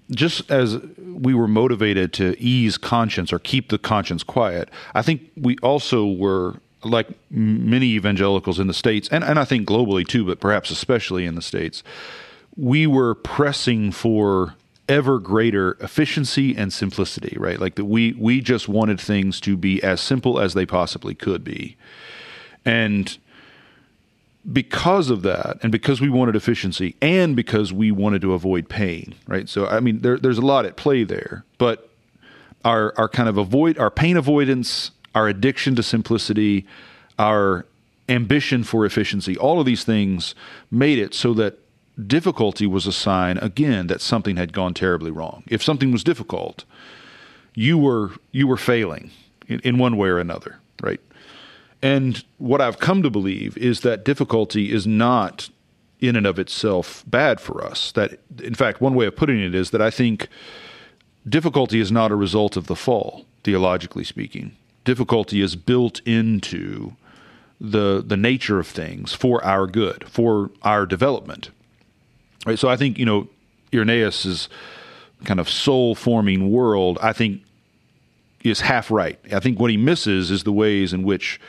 just 0.09 0.49
as 0.49 0.77
we 0.99 1.33
were 1.33 1.47
motivated 1.47 2.13
to 2.13 2.39
ease 2.39 2.77
conscience 2.77 3.33
or 3.33 3.39
keep 3.39 3.69
the 3.69 3.77
conscience 3.77 4.23
quiet, 4.23 4.69
I 4.95 5.01
think 5.01 5.29
we 5.35 5.57
also 5.61 6.07
were 6.07 6.55
like 6.83 7.07
many 7.29 7.87
evangelicals 7.87 8.59
in 8.59 8.67
the 8.67 8.73
states, 8.73 9.07
and, 9.11 9.23
and 9.23 9.37
I 9.37 9.45
think 9.45 9.67
globally 9.67 10.07
too, 10.07 10.25
but 10.25 10.39
perhaps 10.39 10.71
especially 10.71 11.25
in 11.25 11.35
the 11.35 11.41
states, 11.41 11.83
we 12.57 12.87
were 12.87 13.15
pressing 13.15 13.91
for 13.91 14.55
ever 14.89 15.19
greater 15.19 15.77
efficiency 15.79 16.55
and 16.55 16.71
simplicity, 16.73 17.37
right? 17.39 17.59
Like 17.59 17.75
that 17.75 17.85
we 17.85 18.13
we 18.13 18.41
just 18.41 18.67
wanted 18.67 18.99
things 18.99 19.39
to 19.41 19.55
be 19.57 19.81
as 19.83 20.01
simple 20.01 20.39
as 20.39 20.53
they 20.53 20.65
possibly 20.65 21.15
could 21.15 21.43
be. 21.43 21.77
And 22.65 23.17
because 24.51 25.09
of 25.09 25.21
that, 25.21 25.57
and 25.61 25.71
because 25.71 26.01
we 26.01 26.09
wanted 26.09 26.35
efficiency, 26.35 26.95
and 27.01 27.35
because 27.35 27.71
we 27.71 27.91
wanted 27.91 28.21
to 28.23 28.33
avoid 28.33 28.69
pain, 28.69 29.15
right? 29.27 29.47
So, 29.47 29.67
I 29.67 29.79
mean, 29.79 29.99
there, 29.99 30.17
there's 30.17 30.39
a 30.39 30.45
lot 30.45 30.65
at 30.65 30.75
play 30.75 31.03
there, 31.03 31.45
but 31.57 31.89
our 32.65 32.93
our 32.97 33.07
kind 33.07 33.29
of 33.29 33.37
avoid 33.37 33.77
our 33.77 33.91
pain 33.91 34.17
avoidance, 34.17 34.91
our 35.13 35.27
addiction 35.27 35.75
to 35.75 35.83
simplicity, 35.83 36.65
our 37.19 37.65
ambition 38.09 38.63
for 38.63 38.85
efficiency, 38.85 39.37
all 39.37 39.59
of 39.59 39.65
these 39.65 39.83
things 39.83 40.35
made 40.69 40.99
it 40.99 41.13
so 41.13 41.33
that 41.35 41.59
difficulty 42.07 42.65
was 42.65 42.87
a 42.87 42.93
sign 42.93 43.37
again 43.37 43.87
that 43.87 44.01
something 44.01 44.37
had 44.37 44.53
gone 44.53 44.73
terribly 44.73 45.11
wrong. 45.11 45.43
If 45.47 45.63
something 45.63 45.91
was 45.91 46.03
difficult, 46.03 46.65
you 47.53 47.77
were 47.77 48.11
you 48.31 48.47
were 48.47 48.57
failing 48.57 49.11
in, 49.47 49.59
in 49.61 49.77
one 49.77 49.97
way 49.97 50.09
or 50.09 50.19
another, 50.19 50.59
right? 50.81 51.01
And 51.81 52.23
what 52.37 52.61
I've 52.61 52.79
come 52.79 53.01
to 53.03 53.09
believe 53.09 53.57
is 53.57 53.81
that 53.81 54.05
difficulty 54.05 54.71
is 54.71 54.85
not 54.85 55.49
in 55.99 56.15
and 56.15 56.25
of 56.25 56.39
itself 56.39 57.03
bad 57.07 57.39
for 57.39 57.63
us. 57.63 57.91
That, 57.91 58.19
in 58.41 58.55
fact, 58.55 58.81
one 58.81 58.95
way 58.95 59.05
of 59.05 59.15
putting 59.15 59.39
it 59.39 59.55
is 59.55 59.71
that 59.71 59.81
I 59.81 59.89
think 59.89 60.27
difficulty 61.27 61.79
is 61.79 61.91
not 61.91 62.11
a 62.11 62.15
result 62.15 62.57
of 62.57 62.67
the 62.67 62.75
fall, 62.75 63.25
theologically 63.43 64.03
speaking. 64.03 64.55
Difficulty 64.83 65.41
is 65.41 65.55
built 65.55 66.01
into 66.05 66.95
the 67.59 68.03
the 68.05 68.17
nature 68.17 68.59
of 68.59 68.67
things 68.67 69.13
for 69.13 69.43
our 69.45 69.67
good, 69.67 70.03
for 70.09 70.49
our 70.63 70.87
development. 70.87 71.51
Right. 72.45 72.57
So 72.57 72.69
I 72.69 72.75
think 72.75 72.97
you 72.97 73.05
know 73.05 73.27
Irenaeus's 73.73 74.49
kind 75.25 75.39
of 75.39 75.49
soul 75.49 75.95
forming 75.95 76.51
world. 76.51 76.97
I 77.01 77.13
think 77.13 77.41
is 78.43 78.61
half 78.61 78.89
right. 78.89 79.19
I 79.31 79.39
think 79.39 79.59
what 79.59 79.69
he 79.69 79.77
misses 79.77 80.31
is 80.31 80.43
the 80.43 80.51
ways 80.51 80.93
in 80.93 81.03
which 81.03 81.39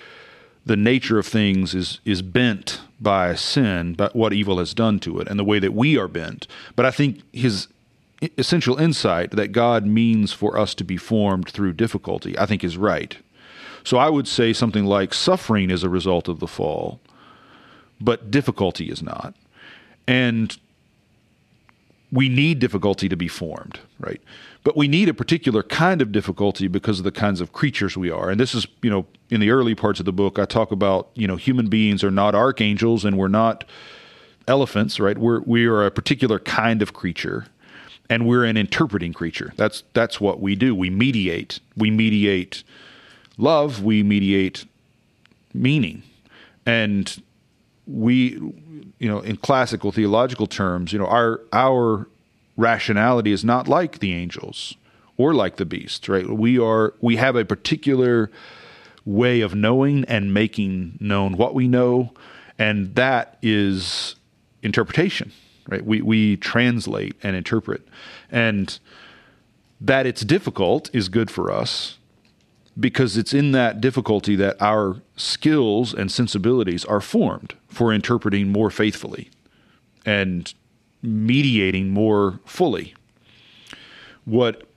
the 0.66 0.76
nature 0.76 1.18
of 1.18 1.26
things 1.26 1.74
is 1.74 2.00
is 2.04 2.22
bent 2.22 2.80
by 3.00 3.34
sin, 3.34 3.94
by 3.94 4.10
what 4.12 4.32
evil 4.32 4.58
has 4.58 4.74
done 4.74 5.00
to 5.00 5.18
it, 5.18 5.28
and 5.28 5.38
the 5.38 5.44
way 5.44 5.58
that 5.58 5.72
we 5.72 5.98
are 5.98 6.08
bent. 6.08 6.46
But 6.76 6.86
I 6.86 6.90
think 6.90 7.22
his 7.32 7.68
essential 8.38 8.78
insight 8.78 9.32
that 9.32 9.48
God 9.48 9.84
means 9.84 10.32
for 10.32 10.56
us 10.56 10.74
to 10.76 10.84
be 10.84 10.96
formed 10.96 11.48
through 11.48 11.72
difficulty, 11.72 12.38
I 12.38 12.46
think 12.46 12.62
is 12.62 12.76
right. 12.76 13.16
So 13.84 13.96
I 13.96 14.08
would 14.08 14.28
say 14.28 14.52
something 14.52 14.84
like 14.84 15.12
suffering 15.12 15.70
is 15.70 15.82
a 15.82 15.88
result 15.88 16.28
of 16.28 16.38
the 16.38 16.46
fall, 16.46 17.00
but 18.00 18.30
difficulty 18.30 18.88
is 18.88 19.02
not. 19.02 19.34
And 20.06 20.56
we 22.12 22.28
need 22.28 22.58
difficulty 22.58 23.08
to 23.08 23.16
be 23.16 23.26
formed, 23.26 23.80
right? 23.98 24.20
But 24.62 24.76
we 24.76 24.86
need 24.86 25.08
a 25.08 25.14
particular 25.14 25.62
kind 25.62 26.02
of 26.02 26.12
difficulty 26.12 26.68
because 26.68 26.98
of 26.98 27.04
the 27.04 27.10
kinds 27.10 27.40
of 27.40 27.52
creatures 27.52 27.96
we 27.96 28.10
are. 28.10 28.30
And 28.30 28.38
this 28.38 28.54
is, 28.54 28.66
you 28.82 28.90
know, 28.90 29.06
in 29.30 29.40
the 29.40 29.50
early 29.50 29.74
parts 29.74 29.98
of 29.98 30.06
the 30.06 30.12
book, 30.12 30.38
I 30.38 30.44
talk 30.44 30.70
about, 30.70 31.08
you 31.14 31.26
know, 31.26 31.36
human 31.36 31.68
beings 31.68 32.04
are 32.04 32.10
not 32.10 32.34
archangels 32.34 33.04
and 33.04 33.16
we're 33.16 33.28
not 33.28 33.64
elephants, 34.46 35.00
right? 35.00 35.16
We're 35.16 35.40
we 35.40 35.66
are 35.66 35.84
a 35.86 35.90
particular 35.90 36.38
kind 36.38 36.82
of 36.82 36.92
creature 36.92 37.46
and 38.10 38.26
we're 38.26 38.44
an 38.44 38.58
interpreting 38.58 39.14
creature. 39.14 39.54
That's 39.56 39.82
that's 39.94 40.20
what 40.20 40.38
we 40.40 40.54
do. 40.54 40.74
We 40.74 40.90
mediate. 40.90 41.60
We 41.76 41.90
mediate 41.90 42.62
love, 43.38 43.82
we 43.82 44.02
mediate 44.02 44.66
meaning. 45.54 46.02
And 46.66 47.22
we 47.86 48.38
you 49.02 49.08
know, 49.08 49.18
in 49.18 49.36
classical 49.36 49.90
theological 49.90 50.46
terms, 50.46 50.92
you 50.92 50.98
know, 51.00 51.06
our 51.06 51.40
our 51.52 52.06
rationality 52.56 53.32
is 53.32 53.44
not 53.44 53.66
like 53.66 53.98
the 53.98 54.12
angels 54.12 54.76
or 55.16 55.34
like 55.34 55.56
the 55.56 55.64
beasts, 55.64 56.08
right? 56.08 56.28
We 56.28 56.56
are 56.56 56.94
we 57.00 57.16
have 57.16 57.34
a 57.34 57.44
particular 57.44 58.30
way 59.04 59.40
of 59.40 59.56
knowing 59.56 60.04
and 60.04 60.32
making 60.32 60.98
known 61.00 61.36
what 61.36 61.52
we 61.52 61.66
know, 61.66 62.12
and 62.60 62.94
that 62.94 63.38
is 63.42 64.14
interpretation, 64.62 65.32
right? 65.68 65.84
We 65.84 66.00
we 66.00 66.36
translate 66.36 67.16
and 67.24 67.34
interpret, 67.34 67.82
and 68.30 68.78
that 69.80 70.06
it's 70.06 70.22
difficult 70.22 70.94
is 70.94 71.08
good 71.08 71.28
for 71.28 71.50
us 71.50 71.98
because 72.78 73.16
it's 73.16 73.34
in 73.34 73.50
that 73.50 73.80
difficulty 73.80 74.36
that 74.36 74.62
our 74.62 75.02
skills 75.16 75.92
and 75.92 76.10
sensibilities 76.10 76.84
are 76.84 77.00
formed 77.00 77.54
for 77.72 77.92
interpreting 77.92 78.48
more 78.48 78.70
faithfully 78.70 79.30
and 80.04 80.52
mediating 81.02 81.90
more 81.90 82.38
fully 82.44 82.94
what 84.24 84.68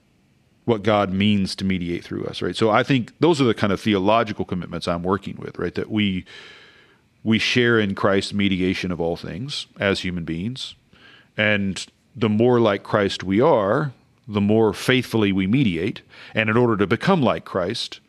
what 0.63 0.81
God 0.81 1.11
means 1.11 1.55
to 1.57 1.63
mediate 1.63 2.03
through 2.03 2.25
us, 2.25 2.41
right? 2.41 2.55
So 2.55 2.71
I 2.71 2.81
think 2.81 3.13
those 3.19 3.39
are 3.39 3.43
the 3.43 3.53
kind 3.53 3.71
of 3.71 3.79
theological 3.79 4.45
commitments 4.45 4.87
I'm 4.87 5.03
working 5.03 5.35
with, 5.37 5.59
right? 5.59 5.75
That 5.75 5.91
we 5.91 6.25
we 7.23 7.37
share 7.37 7.79
in 7.79 7.95
Christ's 7.95 8.33
mediation 8.33 8.91
of 8.91 8.99
all 8.99 9.15
things 9.15 9.67
as 9.79 9.99
human 9.99 10.23
beings. 10.23 10.75
And 11.37 11.85
the 12.15 12.29
more 12.29 12.59
like 12.59 12.83
Christ 12.83 13.23
we 13.23 13.41
are, 13.41 13.91
the 14.27 14.41
more 14.41 14.73
faithfully 14.73 15.31
we 15.31 15.47
mediate. 15.47 16.01
And 16.33 16.49
in 16.49 16.57
order 16.57 16.77
to 16.77 16.87
become 16.87 17.21
like 17.21 17.45
Christ, 17.45 17.99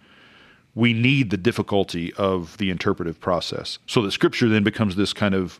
we 0.76 0.92
need 0.92 1.30
the 1.30 1.38
difficulty 1.38 2.12
of 2.14 2.56
the 2.58 2.70
interpretive 2.70 3.18
process. 3.18 3.78
So 3.86 4.02
that 4.02 4.12
Scripture 4.12 4.48
then 4.48 4.62
becomes 4.62 4.94
this 4.94 5.12
kind 5.12 5.34
of 5.34 5.58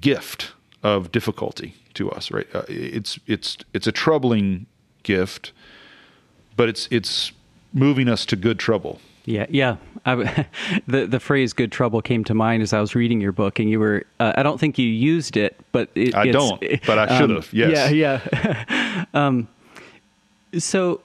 gift 0.00 0.52
of 0.82 1.10
difficulty 1.10 1.74
to 1.94 2.10
us, 2.12 2.30
right? 2.30 2.46
Uh, 2.54 2.62
it's 2.68 3.18
it's 3.26 3.56
it's 3.72 3.88
a 3.88 3.92
troubling 3.92 4.66
gift, 5.02 5.52
but 6.56 6.68
it's 6.68 6.86
it's 6.90 7.32
moving 7.72 8.08
us 8.08 8.26
to 8.26 8.36
good 8.36 8.58
trouble. 8.58 9.00
Yeah, 9.24 9.46
yeah. 9.48 9.76
I, 10.04 10.46
the 10.86 11.06
the 11.06 11.20
phrase 11.20 11.54
"good 11.54 11.72
trouble" 11.72 12.02
came 12.02 12.22
to 12.24 12.34
mind 12.34 12.62
as 12.62 12.74
I 12.74 12.80
was 12.80 12.94
reading 12.94 13.22
your 13.22 13.32
book, 13.32 13.58
and 13.58 13.70
you 13.70 13.80
were. 13.80 14.04
Uh, 14.20 14.34
I 14.36 14.42
don't 14.42 14.60
think 14.60 14.78
you 14.78 14.86
used 14.86 15.38
it, 15.38 15.58
but 15.72 15.88
it, 15.94 16.14
I 16.14 16.30
don't. 16.30 16.62
But 16.86 16.98
I 16.98 17.18
should 17.18 17.30
have. 17.30 17.44
Um, 17.44 17.50
yes. 17.52 17.92
Yeah, 17.92 18.20
yeah. 18.32 19.04
um, 19.14 19.48
so, 20.58 21.00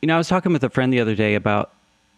you 0.00 0.06
know, 0.06 0.14
I 0.14 0.18
was 0.18 0.28
talking 0.28 0.52
with 0.52 0.64
a 0.64 0.70
friend 0.70 0.92
the 0.92 1.00
other 1.00 1.14
day 1.14 1.34
about 1.34 1.72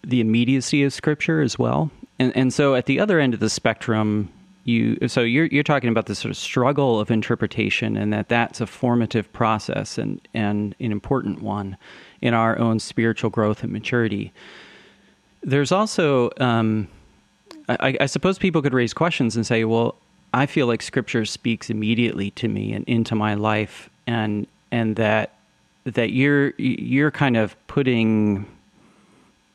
the 0.05 0.21
immediacy 0.21 0.83
of 0.85 0.93
Scripture 0.93 1.41
as 1.41 1.59
well, 1.59 1.91
and 2.19 2.37
and 2.37 2.53
so 2.53 2.75
at 2.75 2.87
the 2.87 3.01
other 3.01 3.19
end 3.21 3.35
of 3.35 3.41
the 3.41 3.51
spectrum, 3.51 4.31
you 4.65 4.97
so 5.09 5.21
you're 5.21 5.47
you're 5.47 5.63
talking 5.63 5.91
about 5.91 6.07
the 6.07 6.15
sort 6.15 6.31
of 6.31 6.37
struggle 6.37 7.01
of 7.01 7.11
interpretation 7.11 7.97
and 7.97 8.13
that 8.13 8.29
that's 8.29 8.61
a 8.61 8.67
formative 8.67 9.33
process 9.33 9.99
and 9.99 10.27
and 10.33 10.75
an 10.81 10.93
important 10.93 11.43
one 11.43 11.77
in 12.21 12.35
our 12.35 12.59
own 12.59 12.79
spiritual 12.79 13.31
growth 13.31 13.63
and 13.63 13.73
maturity. 13.73 14.33
There's 15.43 15.73
also 15.73 16.31
um, 16.41 16.89
I, 17.69 17.97
I 18.01 18.07
suppose 18.07 18.39
people 18.39 18.63
could 18.63 18.75
raise 18.75 18.95
questions 18.95 19.37
and 19.37 19.47
say, 19.47 19.65
well, 19.65 19.97
I 20.33 20.47
feel 20.47 20.67
like 20.67 20.83
Scripture 20.83 21.25
speaks 21.25 21.71
immediately 21.71 22.31
to 22.33 22.49
me 22.49 22.73
and 22.73 22.85
into 22.87 23.15
my 23.15 23.35
life, 23.35 23.91
and 24.07 24.47
and 24.73 24.97
that 24.97 25.35
that 25.85 26.11
you're 26.13 26.55
you're 26.57 27.11
kind 27.11 27.37
of 27.37 27.57
putting 27.67 28.47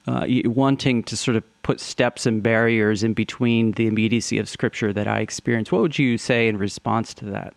uh, 0.10 0.26
wanting 0.46 1.04
to 1.04 1.16
sort 1.16 1.38
of 1.38 1.44
put 1.62 1.80
steps 1.80 2.26
and 2.26 2.42
barriers 2.42 3.04
in 3.04 3.14
between 3.14 3.74
the 3.74 3.86
immediacy 3.86 4.40
of 4.40 4.50
Scripture 4.50 4.92
that 4.92 5.08
I 5.08 5.20
experience. 5.20 5.72
What 5.72 5.82
would 5.82 6.00
you 6.00 6.18
say 6.18 6.48
in 6.48 6.58
response 6.58 7.14
to 7.16 7.26
that? 7.26 7.54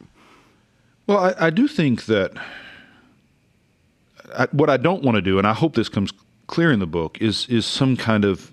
Well, 1.07 1.19
I, 1.19 1.47
I 1.47 1.51
do 1.51 1.67
think 1.67 2.05
that 2.07 2.33
I, 4.37 4.49
what 4.53 4.69
I 4.69 4.77
don't 4.77 5.03
want 5.03 5.15
to 5.15 5.23
do, 5.23 5.39
and 5.39 5.47
I 5.47 5.55
hope 5.55 5.75
this 5.75 5.89
comes 5.89 6.13
clear 6.47 6.71
in 6.71 6.79
the 6.79 6.87
book, 6.87 7.17
is 7.23 7.47
is 7.49 7.65
some 7.65 7.97
kind 7.97 8.27
of 8.27 8.53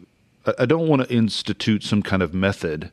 I 0.57 0.65
don't 0.65 0.88
want 0.88 1.01
to 1.01 1.13
institute 1.13 1.83
some 1.83 2.01
kind 2.01 2.23
of 2.23 2.33
method. 2.33 2.91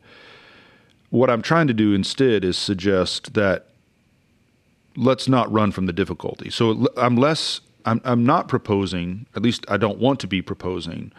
What 1.11 1.31
I'm 1.31 1.41
trying 1.41 1.69
to 1.69 1.75
do 1.75 1.95
instead 1.95 2.45
is 2.45 2.59
suggest 2.59 3.35
that 3.35 3.67
let's 4.97 5.29
not 5.29 5.51
run 5.53 5.71
from 5.71 5.87
the 5.87 5.93
difficulty. 5.93 6.51
So 6.51 6.89
I'm 6.97 7.17
less 7.17 7.61
I'm 7.87 8.01
I'm 8.05 8.27
not 8.27 8.49
proposing, 8.49 9.27
at 9.35 9.43
least 9.43 9.65
I 9.69 9.77
don't 9.77 9.99
want 9.99 10.21
to 10.21 10.27
be 10.27 10.43
proposing 10.43 11.13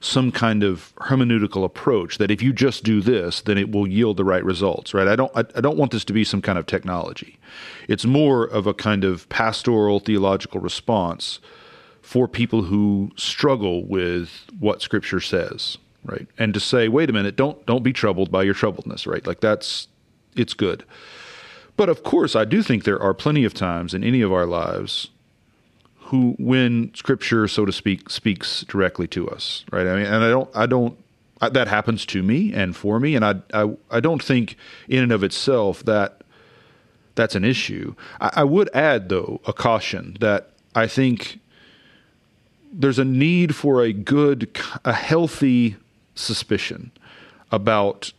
some 0.00 0.30
kind 0.30 0.62
of 0.62 0.92
hermeneutical 0.96 1.64
approach 1.64 2.18
that 2.18 2.30
if 2.30 2.42
you 2.42 2.52
just 2.52 2.84
do 2.84 3.00
this, 3.00 3.40
then 3.40 3.56
it 3.56 3.70
will 3.70 3.86
yield 3.86 4.18
the 4.18 4.24
right 4.24 4.44
results, 4.44 4.92
right? 4.92 5.08
I 5.08 5.16
don't 5.16 5.30
I, 5.36 5.44
I 5.54 5.60
don't 5.60 5.78
want 5.78 5.92
this 5.92 6.04
to 6.06 6.12
be 6.12 6.24
some 6.24 6.42
kind 6.42 6.58
of 6.58 6.66
technology. 6.66 7.38
It's 7.88 8.04
more 8.04 8.44
of 8.44 8.66
a 8.66 8.74
kind 8.74 9.04
of 9.04 9.28
pastoral 9.28 10.00
theological 10.00 10.60
response 10.60 11.40
for 12.02 12.28
people 12.28 12.62
who 12.62 13.10
struggle 13.16 13.86
with 13.86 14.44
what 14.58 14.82
scripture 14.82 15.20
says, 15.20 15.78
right? 16.04 16.26
And 16.36 16.52
to 16.52 16.60
say, 16.60 16.88
wait 16.88 17.08
a 17.08 17.12
minute, 17.12 17.36
don't 17.36 17.64
don't 17.66 17.82
be 17.82 17.92
troubled 17.92 18.30
by 18.30 18.42
your 18.42 18.54
troubledness, 18.54 19.06
right? 19.06 19.26
Like 19.26 19.40
that's 19.40 19.88
it's 20.36 20.54
good. 20.54 20.84
But 21.76 21.88
of 21.88 22.02
course, 22.02 22.36
I 22.36 22.44
do 22.44 22.62
think 22.62 22.84
there 22.84 23.00
are 23.00 23.14
plenty 23.14 23.44
of 23.44 23.52
times 23.54 23.94
in 23.94 24.04
any 24.04 24.20
of 24.20 24.32
our 24.32 24.46
lives 24.46 25.08
who 26.14 26.36
when 26.38 26.94
scripture 26.94 27.48
so 27.48 27.64
to 27.64 27.72
speak 27.72 28.08
speaks 28.08 28.62
directly 28.68 29.08
to 29.08 29.28
us, 29.28 29.64
right? 29.72 29.86
I 29.86 29.96
mean, 29.96 30.06
and 30.06 30.22
I 30.22 30.30
don't 30.30 30.50
I 30.54 30.66
don't 30.66 30.96
I, 31.40 31.48
that 31.48 31.66
happens 31.66 32.06
to 32.06 32.22
me 32.22 32.52
and 32.54 32.76
for 32.76 33.00
me 33.00 33.16
and 33.16 33.24
I, 33.24 33.34
I 33.52 33.74
I 33.90 34.00
don't 34.00 34.22
think 34.22 34.56
in 34.88 35.02
and 35.02 35.10
of 35.10 35.24
itself 35.24 35.84
that 35.84 36.20
that's 37.16 37.34
an 37.34 37.44
issue. 37.44 37.96
I, 38.20 38.30
I 38.36 38.44
would 38.44 38.70
add 38.74 39.08
though 39.08 39.40
a 39.44 39.52
caution 39.52 40.16
that 40.20 40.50
I 40.74 40.86
think 40.86 41.40
there's 42.72 42.98
a 42.98 43.04
need 43.04 43.54
for 43.56 43.82
a 43.82 43.92
good, 43.92 44.56
a 44.84 44.92
healthy 44.92 45.76
suspicion 46.14 46.90
about 47.50 48.12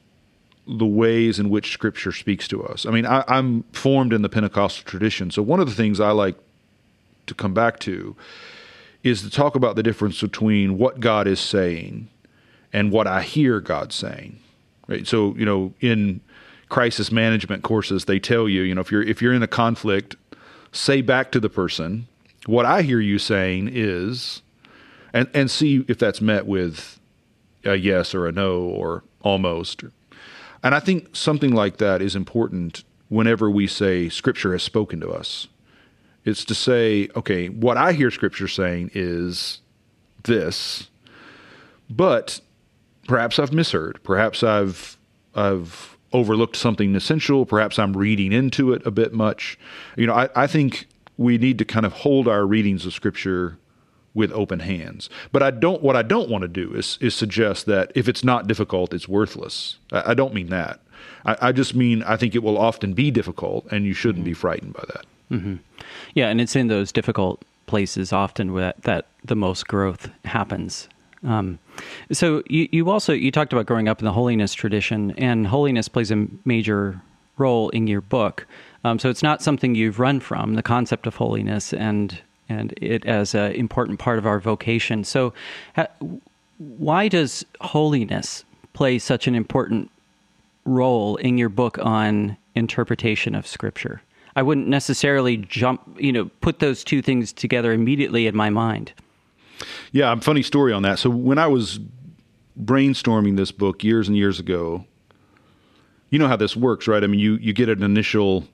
the 0.68 0.86
ways 0.86 1.40
in 1.40 1.50
which 1.50 1.72
Scripture 1.72 2.12
speaks 2.12 2.48
to 2.48 2.64
us. 2.64 2.86
I 2.86 2.92
mean, 2.92 3.06
I, 3.06 3.24
am 3.28 3.64
formed 3.72 4.14
in 4.14 4.22
the 4.22 4.30
Pentecostal 4.30 4.84
tradition, 4.86 5.30
so 5.30 5.42
one 5.42 5.60
of 5.60 5.68
the 5.68 5.76
things 5.76 6.00
I 6.00 6.12
like 6.12 6.36
to 7.28 7.34
come 7.34 7.54
back 7.54 7.80
to 7.80 8.16
is 9.04 9.22
to 9.22 9.30
talk 9.30 9.56
about 9.56 9.76
the 9.76 9.84
difference 9.84 10.20
between 10.20 10.78
what 10.78 11.00
God 11.00 11.28
is 11.28 11.40
saying 11.40 12.10
and 12.74 12.92
what 12.92 13.08
I 13.08 13.22
hear 13.22 13.62
God 13.62 13.94
saying. 13.94 14.40
Right. 14.88 15.08
So 15.08 15.36
you 15.36 15.46
know, 15.46 15.74
in 15.80 16.22
crisis 16.70 17.12
management 17.12 17.64
courses, 17.64 18.06
they 18.06 18.20
tell 18.20 18.50
you, 18.50 18.62
you 18.62 18.76
know, 18.76 18.82
if 18.82 18.92
you're 18.92 19.04
if 19.04 19.22
you're 19.22 19.34
in 19.34 19.44
a 19.44 19.48
conflict, 19.48 20.16
say 20.72 21.02
back 21.02 21.32
to 21.32 21.40
the 21.40 21.50
person, 21.50 22.08
what 22.46 22.66
I 22.66 22.82
hear 22.82 23.00
you 23.00 23.18
saying 23.20 23.70
is 23.72 24.42
and 25.14 25.30
and 25.34 25.50
see 25.50 25.86
if 25.88 25.98
that's 25.98 26.22
met 26.22 26.46
with 26.46 27.00
a 27.64 27.76
yes 27.76 28.14
or 28.14 28.28
a 28.28 28.32
no 28.32 28.60
or 28.62 29.04
almost. 29.22 29.84
And 30.64 30.76
I 30.76 30.80
think 30.80 31.16
something 31.16 31.54
like 31.54 31.78
that 31.78 32.02
is 32.02 32.16
important 32.16 32.84
whenever 33.10 33.50
we 33.50 33.68
say 33.68 34.10
Scripture 34.10 34.52
has 34.52 34.64
spoken 34.64 35.00
to 35.00 35.10
us. 35.12 35.48
It's 36.26 36.44
to 36.46 36.56
say, 36.56 37.08
okay, 37.16 37.50
what 37.50 37.78
I 37.78 37.94
hear 37.94 38.12
Scripture 38.12 38.48
saying 38.48 38.92
is 38.94 39.62
this, 40.24 40.90
but 41.90 42.42
perhaps 43.08 43.40
I've 43.40 43.54
misheard. 43.54 44.00
Perhaps 44.04 44.44
I've 44.44 44.98
I've 45.36 45.98
overlooked 46.12 46.56
something 46.56 46.96
essential. 46.96 47.46
Perhaps 47.46 47.78
I'm 47.78 47.96
reading 47.96 48.32
into 48.32 48.74
it 48.74 48.86
a 48.86 48.92
bit 48.92 49.14
much. 49.14 49.60
You 49.96 50.08
know, 50.08 50.14
I, 50.14 50.30
I 50.36 50.48
think 50.48 50.88
we 51.18 51.38
need 51.38 51.58
to 51.60 51.66
kind 51.66 51.86
of 51.86 51.94
hold 51.94 52.28
our 52.28 52.46
readings 52.46 52.86
of 52.86 52.94
Scripture 52.94 53.58
with 54.14 54.32
open 54.32 54.62
hands. 54.62 55.10
But 55.32 55.44
I 55.44 55.52
don't. 55.52 55.84
What 55.84 55.96
I 55.96 56.02
don't 56.02 56.30
want 56.30 56.42
to 56.42 56.48
do 56.48 56.74
is 56.74 56.98
is 57.02 57.14
suggest 57.14 57.68
that 57.68 57.92
if 57.94 58.08
it's 58.08 58.24
not 58.24 58.48
difficult, 58.48 58.94
it's 58.94 59.08
worthless. 59.08 59.78
I, 59.92 60.12
I 60.12 60.14
don't 60.16 60.34
mean 60.34 60.50
that. 60.50 60.80
I, 61.26 61.38
I, 61.42 61.52
just 61.52 61.76
mean 61.76 62.02
I 62.04 62.16
think 62.16 62.34
it 62.34 62.42
will 62.42 62.58
often 62.58 62.94
be 62.94 63.12
difficult, 63.12 63.68
and 63.72 63.86
you 63.86 63.94
shouldn't 63.94 64.24
mm-hmm. 64.24 64.32
be 64.32 64.34
frightened 64.34 64.74
by 64.74 64.86
that. 64.94 65.06
Mm-hmm. 65.32 65.56
Yeah, 66.14 66.30
and 66.30 66.40
it's 66.40 66.56
in 66.56 66.68
those 66.68 66.92
difficult 66.92 67.44
places 67.66 68.14
often 68.14 68.54
that 68.56 68.82
that 68.84 69.08
the 69.24 69.36
most 69.36 69.68
growth 69.68 70.10
happens. 70.24 70.88
Um, 71.24 71.60
so 72.12 72.44
you 72.48 72.70
you 72.72 72.90
also 72.90 73.14
you 73.14 73.32
talked 73.32 73.54
about 73.54 73.66
growing 73.66 73.88
up 73.88 74.00
in 74.00 74.06
the 74.06 74.12
holiness 74.12 74.54
tradition, 74.54 75.12
and 75.18 75.48
holiness 75.48 75.88
plays 75.88 76.12
a 76.12 76.28
major 76.46 77.02
role 77.38 77.70
in 77.70 77.88
your 77.88 78.02
book. 78.02 78.46
Um, 78.84 79.00
so 79.00 79.10
it's 79.10 79.24
not 79.24 79.42
something 79.42 79.76
you've 79.76 80.00
run 80.00 80.20
from 80.20 80.54
the 80.54 80.64
concept 80.64 81.08
of 81.08 81.16
holiness 81.16 81.74
and 81.74 82.22
and 82.48 82.74
it 82.78 83.06
as 83.06 83.34
an 83.34 83.52
important 83.54 84.00
part 84.00 84.18
of 84.18 84.26
our 84.26 84.40
vocation. 84.40 85.04
So, 85.04 85.34
why 86.58 87.08
does 87.08 87.46
holiness 87.62 88.44
play 88.74 89.00
such 89.00 89.28
an 89.28 89.36
important 89.36 89.90
role 90.66 91.16
in 91.18 91.38
your 91.38 91.50
book 91.50 91.78
on 91.80 92.38
interpretation 92.54 93.36
of 93.36 93.48
Scripture? 93.48 94.02
I 94.36 94.44
wouldn't 94.44 94.68
necessarily 94.68 95.38
jump, 95.38 95.98
you 96.00 96.12
know, 96.12 96.30
put 96.42 96.60
those 96.60 96.84
two 96.84 97.02
things 97.02 97.32
together 97.32 97.72
immediately 97.72 98.28
in 98.28 98.36
my 98.36 98.50
mind. 98.50 98.92
Yeah, 99.92 100.14
funny 100.20 100.42
story 100.42 100.74
on 100.74 100.84
that. 100.84 101.00
So 101.00 101.10
when 101.10 101.38
I 101.38 101.48
was 101.48 101.80
brainstorming 102.62 103.38
this 103.38 103.52
book 103.52 103.84
years 103.84 104.08
and 104.08 104.18
years 104.18 104.40
ago, 104.40 104.86
you 106.10 106.20
know 106.20 106.28
how 106.28 106.36
this 106.36 106.56
works, 106.56 106.88
right? 106.88 107.04
I 107.04 107.08
mean, 107.08 107.20
you 107.20 107.36
you 107.36 107.54
get 107.54 107.70
an 107.70 107.84
initial 107.84 108.48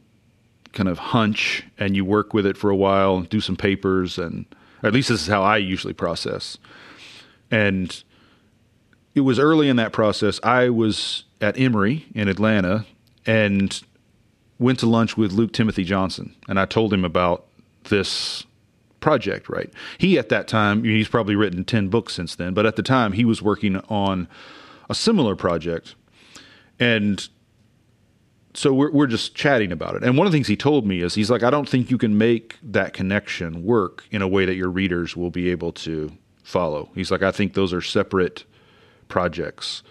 kind 0.74 0.88
of 0.88 1.00
hunch 1.00 1.64
and 1.78 1.96
you 1.96 2.06
work 2.06 2.34
with 2.34 2.46
it 2.46 2.58
for 2.58 2.70
a 2.70 2.76
while, 2.76 3.22
do 3.22 3.42
some 3.42 3.56
papers, 3.56 4.18
and 4.18 4.46
at 4.84 4.94
least 4.94 5.10
this 5.10 5.22
is 5.22 5.28
how 5.28 5.44
I 5.44 5.58
usually 5.58 5.94
process. 5.94 6.58
And 7.50 8.04
it 9.14 9.22
was 9.22 9.40
early 9.40 9.68
in 9.68 9.76
that 9.76 9.92
process. 9.92 10.40
I 10.44 10.70
was 10.70 11.26
at 11.42 11.60
Emory 11.60 12.06
in 12.16 12.28
Atlanta 12.28 12.86
and 13.26 13.82
went 14.62 14.80
to 14.80 14.86
lunch 14.86 15.18
with 15.18 15.34
Luke 15.34 15.52
Timothy 15.52 15.84
Johnson, 15.84 16.36
and 16.48 16.60
I 16.60 16.66
told 16.66 16.94
him 16.94 17.04
about 17.04 17.46
this 17.86 18.46
project. 19.02 19.50
Right, 19.50 19.74
he 19.98 20.18
at 20.18 20.30
that 20.30 20.48
time 20.48 20.84
he's 20.84 21.08
probably 21.08 21.36
written 21.36 21.66
ten 21.66 21.90
books 21.90 22.14
since 22.14 22.36
then, 22.36 22.54
but 22.54 22.66
at 22.66 22.76
the 22.76 22.84
time 22.84 23.14
he 23.14 23.26
was 23.26 23.42
working 23.42 23.78
on 23.90 24.28
a 24.90 24.96
similar 24.96 25.36
project, 25.36 25.96
and 26.80 27.28
so 28.54 28.74
we're 28.74 28.92
we're 28.92 29.08
just 29.08 29.36
chatting 29.36 29.72
about 29.72 29.96
it. 29.96 30.04
And 30.04 30.18
one 30.18 30.28
of 30.28 30.32
the 30.32 30.38
things 30.38 30.48
he 30.48 30.58
told 30.58 30.86
me 30.86 31.02
is 31.02 31.16
he's 31.16 31.32
like, 31.32 31.44
I 31.44 31.50
don't 31.50 31.68
think 31.68 31.90
you 31.90 31.98
can 31.98 32.18
make 32.18 32.58
that 32.62 32.94
connection 32.94 33.64
work 33.64 34.06
in 34.12 34.22
a 34.22 34.28
way 34.28 34.46
that 34.46 34.56
your 34.56 34.70
readers 34.70 35.16
will 35.16 35.32
be 35.32 35.50
able 35.50 35.72
to 35.74 36.12
follow. 36.44 36.90
He's 36.96 37.12
like, 37.12 37.24
I 37.24 37.32
think 37.32 37.54
those 37.54 37.74
are 37.74 37.82
separate 37.82 38.44
projects. 39.08 39.84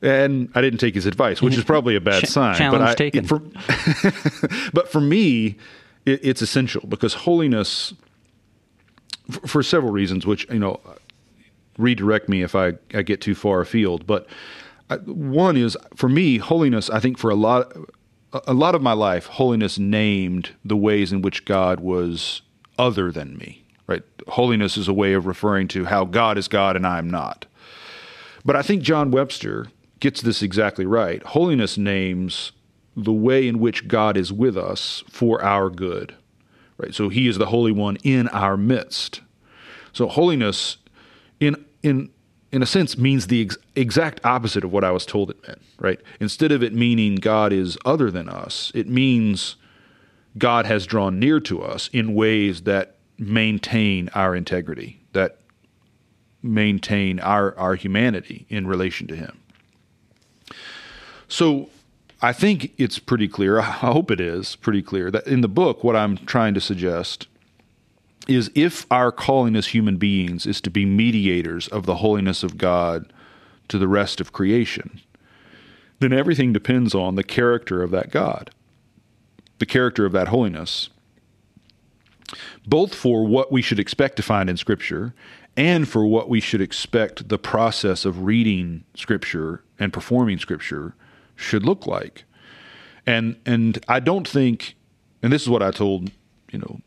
And 0.00 0.50
I 0.54 0.60
didn't 0.60 0.78
take 0.78 0.94
his 0.94 1.06
advice, 1.06 1.42
which 1.42 1.56
is 1.56 1.64
probably 1.64 1.96
a 1.96 2.00
bad 2.00 2.24
Ch- 2.24 2.28
sign. 2.28 2.54
Challenge 2.54 2.82
but 2.82 2.88
I, 2.88 2.94
taken. 2.94 3.24
For, 3.24 3.40
but 4.72 4.88
for 4.90 5.00
me, 5.00 5.56
it, 6.06 6.20
it's 6.22 6.40
essential 6.40 6.86
because 6.88 7.14
holiness, 7.14 7.94
for, 9.28 9.46
for 9.48 9.62
several 9.62 9.92
reasons, 9.92 10.24
which 10.24 10.48
you 10.50 10.60
know, 10.60 10.80
redirect 11.78 12.28
me 12.28 12.42
if 12.42 12.54
I, 12.54 12.74
I 12.94 13.02
get 13.02 13.20
too 13.20 13.34
far 13.34 13.60
afield, 13.60 14.06
but 14.06 14.28
uh, 14.90 14.98
one 14.98 15.56
is 15.56 15.76
for 15.94 16.08
me 16.08 16.38
holiness 16.38 16.88
i 16.88 16.98
think 16.98 17.18
for 17.18 17.30
a 17.30 17.34
lot 17.34 17.72
a 18.46 18.54
lot 18.54 18.74
of 18.74 18.80
my 18.80 18.92
life 18.92 19.26
holiness 19.26 19.78
named 19.78 20.50
the 20.64 20.76
ways 20.76 21.12
in 21.12 21.20
which 21.20 21.44
god 21.44 21.80
was 21.80 22.40
other 22.78 23.12
than 23.12 23.36
me 23.36 23.62
right 23.86 24.02
holiness 24.28 24.78
is 24.78 24.88
a 24.88 24.92
way 24.92 25.12
of 25.12 25.26
referring 25.26 25.68
to 25.68 25.84
how 25.84 26.04
god 26.06 26.38
is 26.38 26.48
god 26.48 26.74
and 26.74 26.86
i 26.86 26.98
am 26.98 27.10
not 27.10 27.44
but 28.46 28.56
i 28.56 28.62
think 28.62 28.82
john 28.82 29.10
webster 29.10 29.66
gets 30.00 30.20
this 30.22 30.42
exactly 30.42 30.86
right 30.86 31.22
holiness 31.24 31.78
names 31.78 32.52
the 32.96 33.12
way 33.12 33.46
in 33.46 33.58
which 33.58 33.88
god 33.88 34.16
is 34.16 34.32
with 34.32 34.56
us 34.56 35.04
for 35.08 35.42
our 35.42 35.70
good 35.70 36.14
right 36.76 36.94
so 36.94 37.08
he 37.08 37.28
is 37.28 37.38
the 37.38 37.46
holy 37.46 37.72
one 37.72 37.96
in 38.02 38.28
our 38.28 38.56
midst 38.56 39.20
so 39.92 40.06
holiness 40.08 40.78
in 41.40 41.64
in 41.82 42.10
in 42.50 42.62
a 42.62 42.66
sense, 42.66 42.96
means 42.96 43.26
the 43.26 43.42
ex- 43.42 43.58
exact 43.76 44.20
opposite 44.24 44.64
of 44.64 44.72
what 44.72 44.84
I 44.84 44.90
was 44.90 45.04
told 45.04 45.30
it 45.30 45.46
meant, 45.46 45.60
right? 45.78 46.00
Instead 46.20 46.52
of 46.52 46.62
it 46.62 46.72
meaning 46.72 47.16
God 47.16 47.52
is 47.52 47.76
other 47.84 48.10
than 48.10 48.28
us, 48.28 48.72
it 48.74 48.88
means 48.88 49.56
God 50.36 50.66
has 50.66 50.86
drawn 50.86 51.18
near 51.18 51.40
to 51.40 51.62
us 51.62 51.88
in 51.92 52.14
ways 52.14 52.62
that 52.62 52.96
maintain 53.18 54.08
our 54.14 54.34
integrity, 54.34 55.00
that 55.12 55.38
maintain 56.42 57.20
our, 57.20 57.58
our 57.58 57.74
humanity 57.74 58.46
in 58.48 58.66
relation 58.66 59.06
to 59.08 59.16
Him. 59.16 59.38
So 61.28 61.68
I 62.20 62.32
think 62.32 62.72
it's 62.78 62.98
pretty 62.98 63.28
clear, 63.28 63.58
I 63.60 63.62
hope 63.62 64.10
it 64.10 64.20
is 64.20 64.56
pretty 64.56 64.82
clear, 64.82 65.10
that 65.10 65.26
in 65.26 65.42
the 65.42 65.48
book, 65.48 65.84
what 65.84 65.96
I'm 65.96 66.16
trying 66.16 66.54
to 66.54 66.60
suggest 66.60 67.28
is 68.26 68.50
if 68.54 68.86
our 68.90 69.10
calling 69.10 69.56
as 69.56 69.68
human 69.68 69.96
beings 69.96 70.44
is 70.44 70.60
to 70.60 70.70
be 70.70 70.84
mediators 70.84 71.68
of 71.68 71.86
the 71.86 71.96
holiness 71.96 72.42
of 72.42 72.58
God 72.58 73.10
to 73.68 73.78
the 73.78 73.88
rest 73.88 74.20
of 74.20 74.32
creation, 74.32 75.00
then 76.00 76.12
everything 76.12 76.52
depends 76.52 76.94
on 76.94 77.14
the 77.14 77.24
character 77.24 77.82
of 77.82 77.90
that 77.90 78.10
God, 78.10 78.50
the 79.58 79.66
character 79.66 80.04
of 80.04 80.12
that 80.12 80.28
holiness, 80.28 80.90
both 82.66 82.94
for 82.94 83.24
what 83.24 83.50
we 83.50 83.62
should 83.62 83.78
expect 83.78 84.16
to 84.16 84.22
find 84.22 84.50
in 84.50 84.58
Scripture 84.58 85.14
and 85.56 85.88
for 85.88 86.06
what 86.06 86.28
we 86.28 86.40
should 86.40 86.60
expect 86.60 87.30
the 87.30 87.38
process 87.38 88.04
of 88.04 88.24
reading 88.24 88.84
Scripture 88.94 89.64
and 89.78 89.90
performing 89.92 90.38
Scripture 90.38 90.94
should 91.38 91.64
look 91.64 91.86
like. 91.86 92.24
And 93.06 93.36
and 93.46 93.82
I 93.88 94.00
don't 94.00 94.28
think, 94.28 94.74
and 95.22 95.32
this 95.32 95.42
is 95.42 95.48
what 95.48 95.62
I 95.62 95.70
told 95.70 96.10
you 96.50 96.58
know 96.58 96.80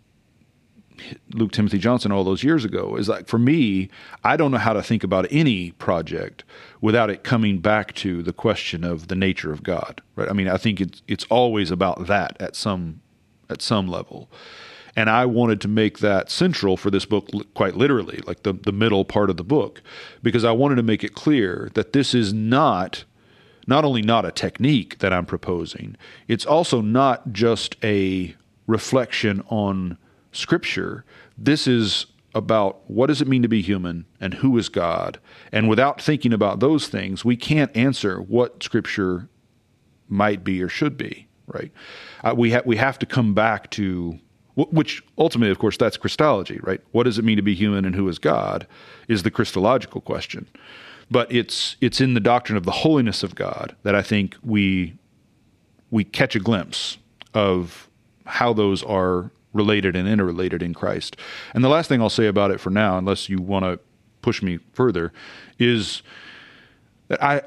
Luke 1.34 1.52
Timothy 1.52 1.80
Johnson 1.80 2.12
all 2.12 2.24
those 2.24 2.44
years 2.44 2.66
ago 2.66 2.96
is 2.96 3.10
like 3.10 3.28
for 3.28 3.40
me, 3.40 3.90
I 4.24 4.38
don't 4.38 4.52
know 4.52 4.58
how 4.58 4.74
to 4.74 4.84
think 4.84 5.04
about 5.04 5.26
any 5.32 5.72
project 5.72 6.44
without 6.82 7.10
it 7.10 7.24
coming 7.24 7.60
back 7.60 7.94
to 7.96 8.22
the 8.22 8.34
question 8.34 8.84
of 8.84 9.08
the 9.08 9.16
nature 9.16 9.52
of 9.52 9.64
God. 9.64 10.02
Right? 10.16 10.30
I 10.30 10.34
mean, 10.34 10.48
I 10.48 10.58
think 10.58 10.82
it's 10.82 11.02
it's 11.08 11.26
always 11.26 11.72
about 11.72 12.08
that 12.08 12.40
at 12.40 12.56
some 12.56 13.02
at 13.50 13.62
some 13.62 13.88
level. 13.88 14.30
And 14.94 15.10
I 15.10 15.26
wanted 15.26 15.62
to 15.62 15.70
make 15.70 16.00
that 16.00 16.30
central 16.30 16.76
for 16.76 16.92
this 16.92 17.06
book 17.06 17.30
quite 17.54 17.78
literally, 17.78 18.22
like 18.28 18.44
the, 18.44 18.52
the 18.52 18.74
middle 18.74 19.06
part 19.06 19.30
of 19.30 19.38
the 19.38 19.44
book, 19.44 19.82
because 20.22 20.44
I 20.44 20.52
wanted 20.52 20.76
to 20.76 20.84
make 20.84 21.02
it 21.02 21.16
clear 21.16 21.72
that 21.76 21.94
this 21.94 22.14
is 22.14 22.34
not 22.34 23.06
not 23.72 23.86
only 23.86 24.02
not 24.02 24.26
a 24.26 24.32
technique 24.34 25.00
that 25.00 25.14
I'm 25.14 25.26
proposing, 25.26 25.96
it's 26.28 26.46
also 26.46 26.82
not 26.82 27.32
just 27.32 27.78
a 27.82 28.36
reflection 28.68 29.42
on 29.48 29.98
Scripture, 30.34 31.06
this 31.38 31.68
is 31.68 32.08
about 32.36 32.82
what 32.90 33.08
does 33.08 33.22
it 33.22 33.30
mean 33.30 33.42
to 33.44 33.48
be 33.48 33.62
human 33.62 34.06
and 34.20 34.34
who 34.34 34.58
is 34.58 34.68
God. 34.68 35.20
And 35.54 35.70
without 35.70 36.02
thinking 36.02 36.34
about 36.34 36.60
those 36.60 36.90
things, 36.90 37.24
we 37.24 37.38
can't 37.38 37.74
answer 37.76 38.22
what 38.22 38.62
Scripture 38.62 39.30
might 40.10 40.44
be 40.44 40.62
or 40.62 40.68
should 40.68 40.98
be. 40.98 41.30
Right? 41.48 41.72
Uh, 42.26 42.34
we 42.38 42.52
have 42.52 42.66
we 42.66 42.76
have 42.76 43.00
to 43.00 43.06
come 43.06 43.34
back 43.34 43.70
to 43.72 44.20
which 44.56 45.02
ultimately, 45.18 45.50
of 45.50 45.60
course, 45.60 45.78
that's 45.78 45.96
Christology. 45.96 46.60
Right? 46.62 46.82
What 46.92 47.04
does 47.04 47.18
it 47.18 47.24
mean 47.24 47.38
to 47.38 47.42
be 47.42 47.56
human 47.56 47.86
and 47.86 47.96
who 47.96 48.10
is 48.10 48.20
God? 48.20 48.68
Is 49.08 49.24
the 49.24 49.32
Christological 49.32 50.02
question. 50.02 50.48
But 51.12 51.32
it's 51.32 51.76
it's 51.82 52.02
in 52.02 52.14
the 52.14 52.20
doctrine 52.20 52.58
of 52.58 52.64
the 52.64 52.72
holiness 52.72 53.22
of 53.22 53.36
God 53.36 53.76
that 53.84 53.94
I 53.94 54.02
think 54.02 54.38
we 54.42 54.96
we 55.92 56.04
catch 56.04 56.36
a 56.36 56.40
glimpse 56.40 56.98
of 57.34 57.90
how 58.26 58.54
those 58.54 58.82
are 58.84 59.30
related 59.54 59.96
and 59.96 60.08
interrelated 60.08 60.64
in 60.64 60.74
Christ. 60.74 61.18
And 61.54 61.64
the 61.64 61.70
last 61.70 61.90
thing 61.90 62.02
I'll 62.02 62.10
say 62.10 62.28
about 62.28 62.52
it 62.52 62.62
for 62.62 62.70
now, 62.70 62.98
unless 62.98 63.28
you 63.28 63.42
want 63.42 63.66
to 63.66 63.80
push 64.22 64.42
me 64.42 64.60
further, 64.74 65.12
is 65.60 66.02
that 67.10 67.22
I 67.22 67.42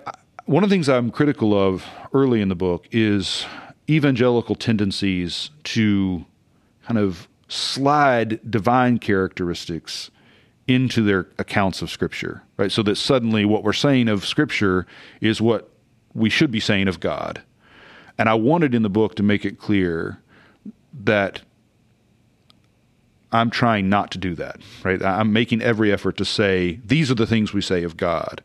one 0.46 0.62
of 0.62 0.68
the 0.68 0.74
things 0.74 0.88
I'm 0.88 1.10
critical 1.10 1.54
of 1.54 1.86
early 2.12 2.42
in 2.42 2.48
the 2.48 2.54
book 2.54 2.86
is 2.92 3.46
evangelical 3.88 4.54
tendencies 4.54 5.50
to 5.64 6.26
kind 6.86 6.98
of 6.98 7.28
slide 7.48 8.50
divine 8.50 8.98
characteristics 8.98 10.10
into 10.66 11.02
their 11.02 11.28
accounts 11.38 11.82
of 11.82 11.90
scripture, 11.90 12.42
right? 12.56 12.72
So 12.72 12.82
that 12.82 12.96
suddenly 12.96 13.44
what 13.44 13.64
we're 13.64 13.72
saying 13.72 14.08
of 14.08 14.24
scripture 14.24 14.86
is 15.20 15.40
what 15.40 15.70
we 16.14 16.30
should 16.30 16.50
be 16.50 16.60
saying 16.60 16.88
of 16.88 17.00
God. 17.00 17.42
And 18.16 18.28
I 18.28 18.34
wanted 18.34 18.74
in 18.74 18.82
the 18.82 18.90
book 18.90 19.16
to 19.16 19.22
make 19.22 19.44
it 19.44 19.58
clear 19.58 20.20
that 21.02 21.42
I'm 23.32 23.50
trying 23.50 23.88
not 23.88 24.12
to 24.12 24.18
do 24.18 24.36
that, 24.36 24.60
right? 24.84 25.02
I'm 25.02 25.32
making 25.32 25.60
every 25.60 25.92
effort 25.92 26.16
to 26.18 26.24
say, 26.24 26.80
these 26.84 27.10
are 27.10 27.16
the 27.16 27.26
things 27.26 27.52
we 27.52 27.60
say 27.60 27.82
of 27.82 27.96
God. 27.96 28.42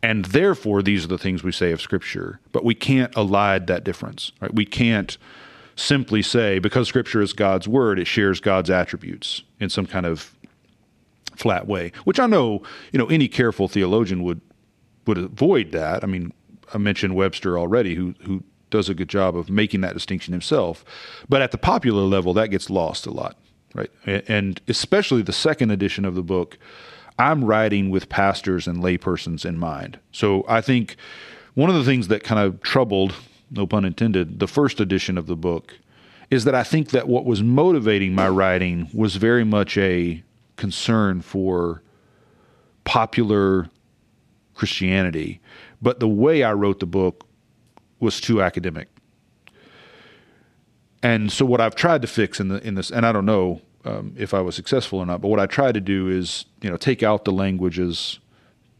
And 0.00 0.26
therefore, 0.26 0.82
these 0.82 1.04
are 1.04 1.08
the 1.08 1.18
things 1.18 1.42
we 1.42 1.52
say 1.52 1.72
of 1.72 1.80
Scripture. 1.80 2.40
But 2.52 2.64
we 2.64 2.74
can't 2.74 3.12
elide 3.12 3.66
that 3.66 3.84
difference, 3.84 4.32
right? 4.40 4.54
We 4.54 4.64
can't 4.64 5.16
simply 5.74 6.22
say, 6.22 6.58
because 6.58 6.88
Scripture 6.88 7.20
is 7.20 7.32
God's 7.32 7.66
Word, 7.66 7.98
it 7.98 8.06
shares 8.06 8.40
God's 8.40 8.70
attributes 8.70 9.42
in 9.58 9.68
some 9.68 9.86
kind 9.86 10.06
of 10.06 10.34
flat 11.36 11.66
way, 11.66 11.92
which 12.04 12.20
I 12.20 12.26
know, 12.26 12.62
you 12.92 12.98
know, 12.98 13.06
any 13.06 13.28
careful 13.28 13.68
theologian 13.68 14.22
would 14.22 14.40
would 15.06 15.18
avoid 15.18 15.72
that. 15.72 16.04
I 16.04 16.06
mean, 16.06 16.32
I 16.72 16.78
mentioned 16.78 17.16
Webster 17.16 17.58
already, 17.58 17.94
who 17.94 18.14
who 18.24 18.42
does 18.70 18.88
a 18.88 18.94
good 18.94 19.08
job 19.08 19.36
of 19.36 19.50
making 19.50 19.82
that 19.82 19.92
distinction 19.92 20.32
himself. 20.32 20.84
But 21.28 21.42
at 21.42 21.50
the 21.50 21.58
popular 21.58 22.02
level, 22.02 22.32
that 22.34 22.48
gets 22.48 22.70
lost 22.70 23.06
a 23.06 23.10
lot 23.10 23.36
right? 23.74 23.90
And 24.06 24.60
especially 24.68 25.22
the 25.22 25.32
second 25.32 25.70
edition 25.70 26.04
of 26.04 26.14
the 26.14 26.22
book, 26.22 26.58
I'm 27.18 27.44
writing 27.44 27.90
with 27.90 28.08
pastors 28.08 28.66
and 28.66 28.82
laypersons 28.82 29.44
in 29.44 29.58
mind. 29.58 29.98
So 30.12 30.44
I 30.48 30.60
think 30.60 30.96
one 31.54 31.70
of 31.70 31.76
the 31.76 31.84
things 31.84 32.08
that 32.08 32.24
kind 32.24 32.40
of 32.40 32.60
troubled, 32.62 33.14
no 33.50 33.66
pun 33.66 33.84
intended, 33.84 34.38
the 34.38 34.48
first 34.48 34.80
edition 34.80 35.18
of 35.18 35.26
the 35.26 35.36
book 35.36 35.78
is 36.30 36.44
that 36.44 36.54
I 36.54 36.62
think 36.62 36.90
that 36.90 37.08
what 37.08 37.26
was 37.26 37.42
motivating 37.42 38.14
my 38.14 38.28
writing 38.28 38.88
was 38.94 39.16
very 39.16 39.44
much 39.44 39.76
a 39.76 40.22
concern 40.62 41.20
for 41.20 41.82
popular 42.84 43.68
Christianity. 44.54 45.40
But 45.82 45.98
the 45.98 46.06
way 46.06 46.44
I 46.44 46.52
wrote 46.52 46.78
the 46.78 46.86
book 46.86 47.26
was 47.98 48.20
too 48.20 48.40
academic. 48.40 48.86
And 51.02 51.32
so 51.32 51.44
what 51.44 51.60
I've 51.60 51.74
tried 51.74 52.00
to 52.02 52.08
fix 52.08 52.38
in 52.38 52.46
the 52.46 52.64
in 52.64 52.76
this, 52.76 52.92
and 52.92 53.04
I 53.04 53.10
don't 53.10 53.26
know 53.26 53.60
um, 53.84 54.14
if 54.16 54.32
I 54.32 54.40
was 54.40 54.54
successful 54.54 55.00
or 55.00 55.06
not, 55.06 55.20
but 55.20 55.30
what 55.32 55.40
I 55.40 55.46
try 55.46 55.72
to 55.72 55.80
do 55.80 56.08
is 56.08 56.44
you 56.60 56.70
know 56.70 56.76
take 56.76 57.02
out 57.02 57.24
the 57.24 57.32
languages, 57.32 58.20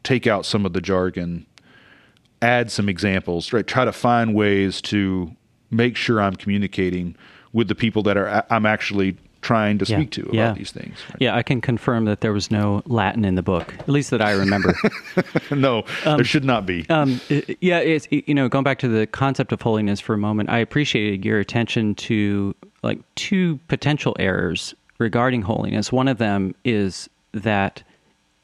take 0.04 0.28
out 0.28 0.46
some 0.46 0.64
of 0.64 0.72
the 0.72 0.80
jargon, 0.80 1.46
add 2.40 2.70
some 2.70 2.88
examples, 2.88 3.52
right? 3.52 3.66
Try 3.66 3.84
to 3.84 3.92
find 3.92 4.36
ways 4.36 4.80
to 4.82 5.34
make 5.72 5.96
sure 5.96 6.22
I'm 6.22 6.36
communicating 6.36 7.16
with 7.52 7.66
the 7.66 7.74
people 7.74 8.04
that 8.04 8.16
are 8.16 8.46
I'm 8.50 8.66
actually 8.66 9.16
trying 9.42 9.76
to 9.78 9.84
speak 9.84 10.16
yeah, 10.16 10.22
to 10.22 10.22
about 10.22 10.34
yeah. 10.34 10.52
these 10.52 10.70
things. 10.70 10.96
Right? 11.10 11.16
Yeah, 11.20 11.36
I 11.36 11.42
can 11.42 11.60
confirm 11.60 12.06
that 12.06 12.20
there 12.20 12.32
was 12.32 12.50
no 12.50 12.82
Latin 12.86 13.24
in 13.24 13.34
the 13.34 13.42
book, 13.42 13.74
at 13.78 13.88
least 13.88 14.10
that 14.10 14.22
I 14.22 14.32
remember. 14.32 14.74
no, 15.50 15.84
um, 16.06 16.16
there 16.16 16.24
should 16.24 16.44
not 16.44 16.64
be. 16.64 16.88
Um, 16.88 17.20
yeah, 17.60 17.78
it's 17.78 18.08
you 18.10 18.34
know 18.34 18.48
going 18.48 18.64
back 18.64 18.78
to 18.78 18.88
the 18.88 19.06
concept 19.06 19.52
of 19.52 19.60
holiness 19.60 20.00
for 20.00 20.14
a 20.14 20.18
moment. 20.18 20.48
I 20.48 20.58
appreciated 20.58 21.24
your 21.24 21.38
attention 21.38 21.94
to 21.96 22.54
like 22.82 23.00
two 23.16 23.58
potential 23.68 24.16
errors 24.18 24.74
regarding 24.98 25.42
holiness. 25.42 25.92
One 25.92 26.08
of 26.08 26.18
them 26.18 26.54
is 26.64 27.10
that 27.32 27.82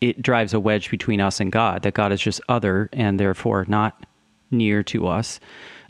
it 0.01 0.21
drives 0.21 0.53
a 0.53 0.61
wedge 0.61 0.91
between 0.91 1.21
us 1.21 1.41
and 1.41 1.51
God. 1.51 1.83
That 1.83 1.95
God 1.95 2.13
is 2.13 2.21
just 2.21 2.41
other 2.49 2.89
and 2.93 3.19
therefore 3.19 3.65
not 3.69 4.05
near 4.51 4.83
to 4.83 5.07
us, 5.07 5.41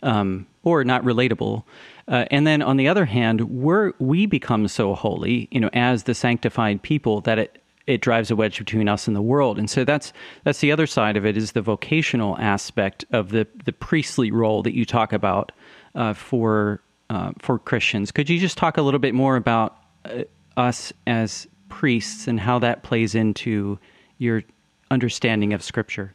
um, 0.02 0.46
or 0.64 0.84
not 0.84 1.02
relatable. 1.02 1.64
Uh, 2.08 2.24
and 2.30 2.46
then 2.46 2.62
on 2.62 2.78
the 2.78 2.88
other 2.88 3.04
hand, 3.04 3.42
we 3.42 3.90
we 3.98 4.26
become 4.26 4.66
so 4.66 4.94
holy, 4.94 5.48
you 5.50 5.60
know, 5.60 5.70
as 5.74 6.04
the 6.04 6.14
sanctified 6.14 6.82
people 6.82 7.20
that 7.22 7.38
it 7.38 7.62
it 7.86 8.02
drives 8.02 8.30
a 8.30 8.36
wedge 8.36 8.58
between 8.58 8.86
us 8.86 9.06
and 9.06 9.16
the 9.16 9.22
world. 9.22 9.58
And 9.58 9.68
so 9.68 9.84
that's 9.84 10.12
that's 10.44 10.60
the 10.60 10.72
other 10.72 10.86
side 10.86 11.16
of 11.16 11.26
it 11.26 11.36
is 11.36 11.52
the 11.52 11.62
vocational 11.62 12.36
aspect 12.38 13.04
of 13.12 13.30
the 13.30 13.46
the 13.64 13.72
priestly 13.72 14.30
role 14.30 14.62
that 14.62 14.74
you 14.74 14.84
talk 14.84 15.12
about 15.12 15.52
uh, 15.94 16.14
for 16.14 16.82
uh, 17.10 17.32
for 17.38 17.58
Christians. 17.58 18.10
Could 18.10 18.30
you 18.30 18.38
just 18.38 18.56
talk 18.56 18.78
a 18.78 18.82
little 18.82 19.00
bit 19.00 19.14
more 19.14 19.36
about 19.36 19.76
uh, 20.04 20.24
us 20.56 20.92
as 21.06 21.46
priests 21.68 22.26
and 22.26 22.40
how 22.40 22.58
that 22.58 22.82
plays 22.82 23.14
into 23.14 23.78
your 24.16 24.42
understanding 24.90 25.52
of 25.52 25.62
Scripture? 25.62 26.14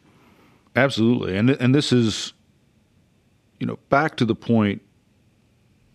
Absolutely, 0.76 1.36
and 1.36 1.50
and 1.50 1.72
this 1.74 1.92
is, 1.92 2.32
you 3.60 3.66
know, 3.66 3.78
back 3.90 4.16
to 4.16 4.24
the 4.24 4.34
point 4.34 4.82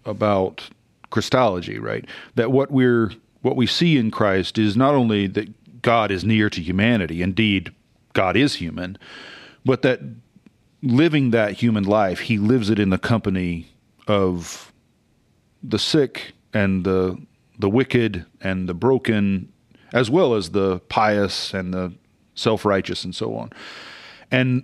about 0.10 0.70
Christology, 1.10 1.80
right? 1.80 2.06
That 2.36 2.52
what 2.52 2.72
we're 2.72 3.12
what 3.42 3.56
we 3.56 3.68
see 3.68 3.98
in 3.98 4.12
Christ 4.12 4.58
is 4.58 4.76
not 4.76 4.96
only 4.96 5.28
that 5.28 5.82
God 5.82 6.12
is 6.12 6.26
near 6.26 6.50
to 6.50 6.62
humanity, 6.62 7.22
indeed 7.22 7.74
God 8.14 8.36
is 8.36 8.56
human, 8.56 8.98
but 9.64 9.82
that 9.84 10.02
living 10.82 11.32
that 11.32 11.54
human 11.54 11.84
life, 11.84 12.20
he 12.22 12.38
lives 12.38 12.70
it 12.70 12.80
in 12.80 12.90
the 12.90 12.98
company 12.98 13.70
of 14.08 14.74
the 15.64 15.80
sick 15.80 16.34
and 16.54 16.84
the 16.84 17.18
the 17.58 17.70
wicked 17.70 18.26
and 18.42 18.70
the 18.70 18.74
broken 18.74 19.52
as 19.94 20.10
well 20.10 20.36
as 20.36 20.52
the 20.52 20.80
pious 20.90 21.54
and 21.54 21.74
the 21.74 21.94
self 22.36 22.66
righteous, 22.66 23.04
and 23.04 23.16
so 23.16 23.36
on. 23.36 23.52
And 24.32 24.64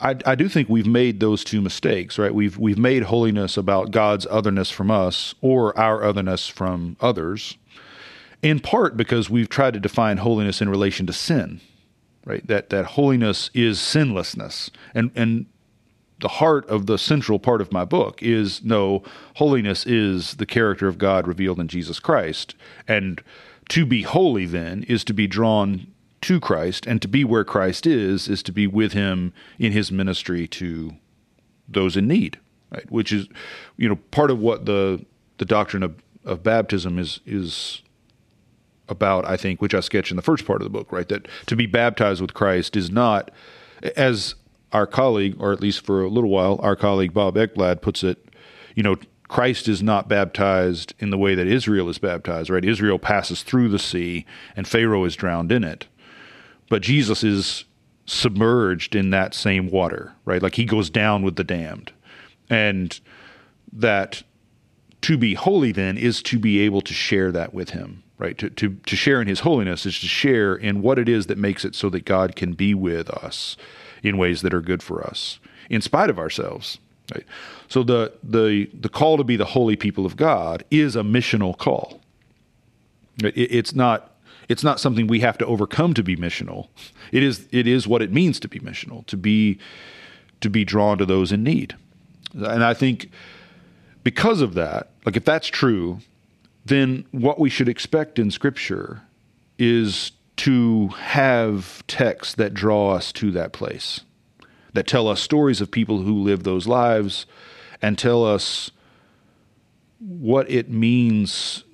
I, 0.00 0.16
I 0.26 0.34
do 0.34 0.48
think 0.48 0.68
we've 0.68 0.86
made 0.86 1.20
those 1.20 1.42
two 1.44 1.60
mistakes, 1.60 2.18
right? 2.18 2.34
We've 2.34 2.58
we've 2.58 2.78
made 2.78 3.04
holiness 3.04 3.56
about 3.56 3.90
God's 3.90 4.26
otherness 4.26 4.70
from 4.70 4.90
us 4.90 5.34
or 5.40 5.76
our 5.78 6.04
otherness 6.04 6.48
from 6.48 6.96
others, 7.00 7.56
in 8.42 8.60
part 8.60 8.96
because 8.96 9.30
we've 9.30 9.48
tried 9.48 9.74
to 9.74 9.80
define 9.80 10.18
holiness 10.18 10.60
in 10.60 10.68
relation 10.68 11.06
to 11.06 11.12
sin, 11.12 11.60
right? 12.24 12.46
That 12.46 12.70
that 12.70 12.84
holiness 12.86 13.50
is 13.54 13.80
sinlessness, 13.80 14.70
and 14.94 15.10
and 15.14 15.46
the 16.20 16.28
heart 16.28 16.66
of 16.68 16.86
the 16.86 16.98
central 16.98 17.38
part 17.38 17.60
of 17.60 17.72
my 17.72 17.84
book 17.84 18.22
is 18.22 18.64
no 18.64 19.02
holiness 19.36 19.86
is 19.86 20.34
the 20.34 20.46
character 20.46 20.88
of 20.88 20.98
God 20.98 21.26
revealed 21.26 21.60
in 21.60 21.68
Jesus 21.68 22.00
Christ, 22.00 22.54
and 22.86 23.22
to 23.70 23.86
be 23.86 24.02
holy 24.02 24.46
then 24.46 24.84
is 24.84 25.04
to 25.04 25.14
be 25.14 25.26
drawn 25.26 25.86
to 26.26 26.40
Christ, 26.40 26.86
and 26.86 27.00
to 27.02 27.06
be 27.08 27.22
where 27.22 27.44
Christ 27.44 27.86
is 27.86 28.28
is 28.28 28.42
to 28.42 28.52
be 28.52 28.66
with 28.66 28.94
Him 28.94 29.32
in 29.60 29.70
His 29.70 29.92
ministry 29.92 30.48
to 30.48 30.96
those 31.68 31.96
in 31.96 32.08
need, 32.08 32.40
right? 32.70 32.90
Which 32.90 33.12
is, 33.12 33.28
you 33.76 33.88
know, 33.88 33.94
part 34.10 34.32
of 34.32 34.40
what 34.40 34.66
the 34.66 35.06
the 35.38 35.44
doctrine 35.44 35.84
of, 35.84 35.94
of 36.24 36.42
baptism 36.42 36.98
is 36.98 37.20
is 37.26 37.82
about, 38.88 39.24
I 39.24 39.36
think, 39.36 39.62
which 39.62 39.72
I 39.72 39.78
sketch 39.78 40.10
in 40.10 40.16
the 40.16 40.22
first 40.22 40.44
part 40.46 40.62
of 40.62 40.64
the 40.64 40.70
book, 40.70 40.90
right? 40.90 41.08
That 41.08 41.28
to 41.46 41.54
be 41.54 41.66
baptized 41.66 42.20
with 42.20 42.34
Christ 42.34 42.76
is 42.76 42.90
not, 42.90 43.30
as 43.94 44.34
our 44.72 44.86
colleague, 44.86 45.36
or 45.38 45.52
at 45.52 45.60
least 45.60 45.86
for 45.86 46.02
a 46.02 46.08
little 46.08 46.30
while, 46.30 46.58
our 46.60 46.74
colleague 46.74 47.14
Bob 47.14 47.36
Ekblad 47.36 47.82
puts 47.82 48.02
it, 48.02 48.34
you 48.74 48.82
know, 48.82 48.96
Christ 49.28 49.68
is 49.68 49.80
not 49.80 50.08
baptized 50.08 50.92
in 50.98 51.10
the 51.10 51.18
way 51.18 51.36
that 51.36 51.46
Israel 51.46 51.88
is 51.88 51.98
baptized, 51.98 52.50
right? 52.50 52.64
Israel 52.64 52.98
passes 52.98 53.42
through 53.42 53.68
the 53.68 53.78
sea 53.78 54.26
and 54.56 54.66
Pharaoh 54.66 55.04
is 55.04 55.16
drowned 55.16 55.52
in 55.52 55.62
it. 55.64 55.86
But 56.68 56.82
Jesus 56.82 57.22
is 57.22 57.64
submerged 58.06 58.94
in 58.94 59.10
that 59.10 59.34
same 59.34 59.70
water, 59.70 60.14
right? 60.24 60.42
Like 60.42 60.54
he 60.54 60.64
goes 60.64 60.90
down 60.90 61.22
with 61.22 61.36
the 61.36 61.44
damned. 61.44 61.92
And 62.48 62.98
that 63.72 64.22
to 65.02 65.18
be 65.18 65.34
holy 65.34 65.72
then 65.72 65.96
is 65.96 66.22
to 66.22 66.38
be 66.38 66.60
able 66.60 66.80
to 66.80 66.92
share 66.92 67.30
that 67.32 67.54
with 67.54 67.70
him 67.70 68.02
right 68.18 68.38
to, 68.38 68.50
to 68.50 68.74
to 68.86 68.96
share 68.96 69.20
in 69.20 69.28
his 69.28 69.40
holiness 69.40 69.86
is 69.86 69.98
to 70.00 70.08
share 70.08 70.54
in 70.54 70.82
what 70.82 70.98
it 70.98 71.08
is 71.08 71.26
that 71.26 71.38
makes 71.38 71.64
it 71.64 71.74
so 71.74 71.88
that 71.90 72.04
god 72.04 72.34
can 72.34 72.52
be 72.54 72.74
with 72.74 73.10
us 73.10 73.56
in 74.02 74.18
ways 74.18 74.42
that 74.42 74.54
are 74.54 74.60
good 74.60 74.82
for 74.82 75.06
us 75.06 75.38
in 75.68 75.80
spite 75.80 76.10
of 76.10 76.18
ourselves 76.18 76.78
right 77.14 77.24
so 77.68 77.82
the 77.82 78.12
the 78.22 78.68
the 78.72 78.88
call 78.88 79.16
to 79.16 79.24
be 79.24 79.36
the 79.36 79.44
holy 79.44 79.76
people 79.76 80.06
of 80.06 80.16
god 80.16 80.64
is 80.70 80.96
a 80.96 81.02
missional 81.02 81.56
call 81.56 82.00
it, 83.22 83.36
it's 83.36 83.74
not 83.74 84.15
it's 84.48 84.64
not 84.64 84.80
something 84.80 85.06
we 85.06 85.20
have 85.20 85.38
to 85.38 85.46
overcome 85.46 85.94
to 85.94 86.02
be 86.02 86.16
missional. 86.16 86.68
It 87.12 87.22
is 87.22 87.48
it 87.50 87.66
is 87.66 87.86
what 87.86 88.02
it 88.02 88.12
means 88.12 88.40
to 88.40 88.48
be 88.48 88.60
missional 88.60 89.06
to 89.06 89.16
be 89.16 89.58
to 90.40 90.50
be 90.50 90.64
drawn 90.64 90.98
to 90.98 91.06
those 91.06 91.32
in 91.32 91.42
need. 91.42 91.74
And 92.34 92.62
i 92.62 92.74
think 92.74 93.10
because 94.04 94.40
of 94.40 94.54
that 94.54 94.90
like 95.04 95.16
if 95.16 95.24
that's 95.24 95.48
true 95.48 96.00
then 96.66 97.06
what 97.12 97.38
we 97.38 97.48
should 97.48 97.68
expect 97.68 98.18
in 98.18 98.30
Scripture 98.30 99.02
is 99.58 100.12
to 100.36 100.88
have 100.88 101.86
texts 101.86 102.34
that 102.34 102.52
draw 102.52 102.92
us 102.92 103.12
to 103.12 103.30
that 103.30 103.52
place, 103.52 104.00
that 104.74 104.86
tell 104.86 105.06
us 105.08 105.20
stories 105.20 105.60
of 105.60 105.70
people 105.70 106.02
who 106.02 106.22
live 106.22 106.42
those 106.42 106.66
lives 106.66 107.24
and 107.80 107.96
tell 107.96 108.24
us 108.24 108.70
what 110.00 110.50
it 110.50 110.68
means 110.68 111.64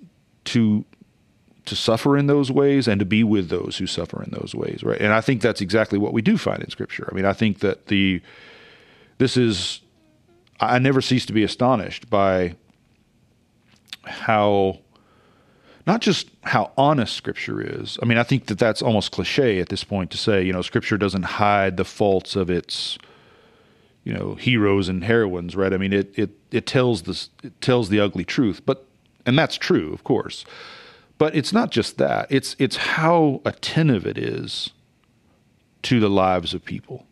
to 0.45 0.85
to 1.65 1.77
suffer 1.77 2.17
in 2.17 2.27
those 2.27 2.51
ways 2.51 2.89
and 2.89 2.99
to 2.99 3.05
be 3.05 3.23
with 3.23 3.49
those 3.49 3.79
who 3.79 3.87
suffer 3.87 4.23
in 4.23 4.31
those 4.31 4.55
ways 4.55 4.83
right 4.83 5.01
and 5.01 5.13
i 5.13 5.21
think 5.21 5.41
that's 5.41 5.61
exactly 5.61 5.99
what 5.99 6.13
we 6.13 6.23
do 6.23 6.37
find 6.37 6.63
in 6.63 6.71
scripture 6.71 7.09
i 7.11 7.15
mean 7.15 7.25
i 7.25 7.33
think 7.33 7.61
that 7.61 7.87
the 7.87 8.21
this 9.19 9.37
is 9.37 9.81
i 10.61 10.79
never 10.79 11.01
cease 11.01 11.27
to 11.27 11.33
be 11.33 11.45
astonished 11.45 12.11
by 12.11 12.55
how 14.05 14.79
not 15.87 16.01
just 16.01 16.31
how 16.45 16.71
honest 16.79 17.15
scripture 17.17 17.61
is. 17.61 17.99
I 18.01 18.07
mean, 18.07 18.17
I 18.17 18.23
think 18.23 18.47
that 18.47 18.59
that's 18.59 18.83
almost 18.83 19.11
cliche 19.11 19.59
at 19.59 19.69
this 19.69 19.83
point 19.83 20.13
to 20.13 20.17
say, 20.17 20.41
you 20.41 20.53
know, 20.53 20.63
scripture 20.63 20.97
doesn't 20.97 21.25
hide 21.25 21.77
the 21.77 21.85
faults 21.85 22.37
of 22.37 22.51
its 22.51 22.99
you 24.05 24.13
know, 24.13 24.35
heroes 24.35 24.89
and 24.89 25.05
heroines, 25.05 25.55
right? 25.55 25.73
I 25.73 25.77
mean, 25.77 25.93
it 25.93 26.13
it 26.19 26.31
it 26.51 26.67
tells 26.67 27.03
this 27.03 27.31
it 27.43 27.61
tells 27.61 27.89
the 27.89 28.01
ugly 28.01 28.25
truth. 28.25 28.63
But 28.67 28.85
and 29.25 29.39
that's 29.39 29.57
true, 29.57 29.93
of 29.93 30.03
course. 30.03 30.45
But 31.23 31.37
it's 31.37 31.53
not 31.53 31.71
just 31.71 31.99
that. 31.99 32.27
It's 32.31 32.57
it's 32.59 32.75
how 32.75 33.43
attentive 33.45 34.09
it 34.09 34.19
is 34.19 34.71
to 35.83 36.01
the 36.01 36.11
lives 36.11 36.53
of 36.53 36.65
people. 36.65 37.07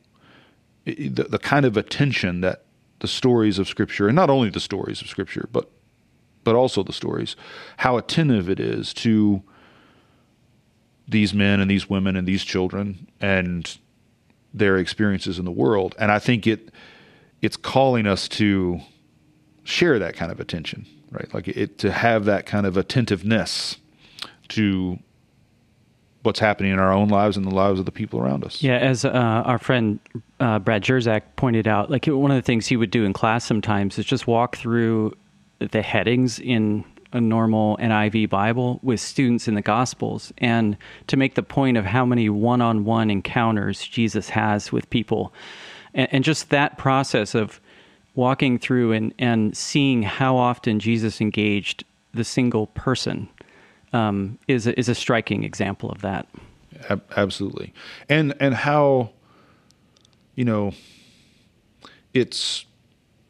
The, 0.85 1.29
the 1.29 1.39
kind 1.39 1.65
of 1.65 1.77
attention 1.77 2.41
that 2.41 2.65
the 2.99 3.07
stories 3.07 3.61
of 3.61 3.69
scripture 3.69 4.09
and 4.09 4.17
not 4.17 4.29
only 4.29 4.51
the 4.51 4.59
stories 4.59 5.01
of 5.01 5.07
scripture, 5.07 5.49
but 5.53 5.71
but 6.43 6.57
also 6.57 6.83
the 6.83 6.93
stories, 6.93 7.37
how 7.77 7.99
attentive 7.99 8.51
it 8.51 8.59
is 8.59 8.93
to 8.95 9.45
these 11.07 11.33
men 11.33 11.61
and 11.61 11.71
these 11.71 11.89
women 11.89 12.17
and 12.17 12.27
these 12.27 12.43
children 12.43 13.07
and 13.21 13.79
their 14.53 14.77
experiences 14.77 15.39
in 15.39 15.45
the 15.45 15.53
world. 15.53 15.95
And 16.01 16.11
I 16.11 16.19
think 16.19 16.49
it 16.49 16.73
it's 17.43 17.57
calling 17.57 18.09
us 18.09 18.27
to 18.31 18.81
share 19.63 20.01
that 20.01 20.17
kind 20.17 20.33
of 20.33 20.41
attention, 20.41 20.85
right? 21.13 21.33
Like 21.33 21.47
it 21.47 21.79
to 21.79 21.93
have 21.93 22.25
that 22.25 22.45
kind 22.45 22.67
of 22.67 22.77
attentiveness 22.77 23.77
to 24.51 24.99
what's 26.23 26.39
happening 26.39 26.73
in 26.73 26.79
our 26.79 26.93
own 26.93 27.09
lives 27.09 27.37
and 27.37 27.47
the 27.47 27.55
lives 27.55 27.79
of 27.79 27.87
the 27.87 27.93
people 27.93 28.21
around 28.21 28.45
us. 28.45 28.63
Yeah, 28.63 28.77
as 28.77 29.05
uh, 29.05 29.11
our 29.11 29.59
friend 29.59 29.99
uh, 30.39 30.59
Brad 30.59 30.83
Jersak 30.83 31.23
pointed 31.37 31.67
out, 31.67 31.91
like 31.91 32.07
one 32.07 32.31
of 32.31 32.37
the 32.37 32.43
things 32.43 32.67
he 32.67 32.77
would 32.77 32.91
do 32.91 33.05
in 33.05 33.13
class 33.13 33.45
sometimes 33.45 33.99
is 33.99 34.05
just 34.05 34.27
walk 34.27 34.57
through 34.57 35.17
the 35.59 35.83
headings 35.83 36.39
in 36.39 36.85
a 37.13 37.21
normal 37.21 37.77
NIV 37.79 38.29
Bible 38.29 38.79
with 38.83 39.01
students 39.01 39.49
in 39.49 39.55
the 39.55 39.63
Gospels 39.63 40.33
and 40.39 40.77
to 41.09 41.17
make 41.17 41.35
the 41.35 41.43
point 41.43 41.77
of 41.77 41.85
how 41.85 42.05
many 42.05 42.29
one 42.29 42.61
on 42.61 42.85
one 42.85 43.11
encounters 43.11 43.83
Jesus 43.87 44.29
has 44.31 44.71
with 44.71 44.89
people. 44.91 45.33
And, 45.93 46.09
and, 46.13 46.25
just 46.25 46.51
that 46.51 46.79
process 46.79 47.35
of 47.35 47.61
walking 48.15 48.61
through 48.61 48.93
and, 48.93 49.13
and 49.19 49.57
seeing 49.57 50.03
how 50.03 50.37
often 50.37 50.79
Jesus 50.79 51.21
engaged 51.21 51.85
the 52.15 52.23
single 52.23 52.69
person 52.69 53.29
um, 53.93 54.39
is, 54.49 54.67
a, 54.67 54.79
is 54.79 54.89
a 54.89 54.95
striking 54.95 55.45
example 55.45 55.91
of 55.91 56.03
that. 56.03 56.27
Absolutely. 57.17 57.73
And, 58.09 58.35
and 58.41 58.55
how, 58.55 59.11
you 60.35 60.45
know, 60.45 60.73
it's, 62.15 62.65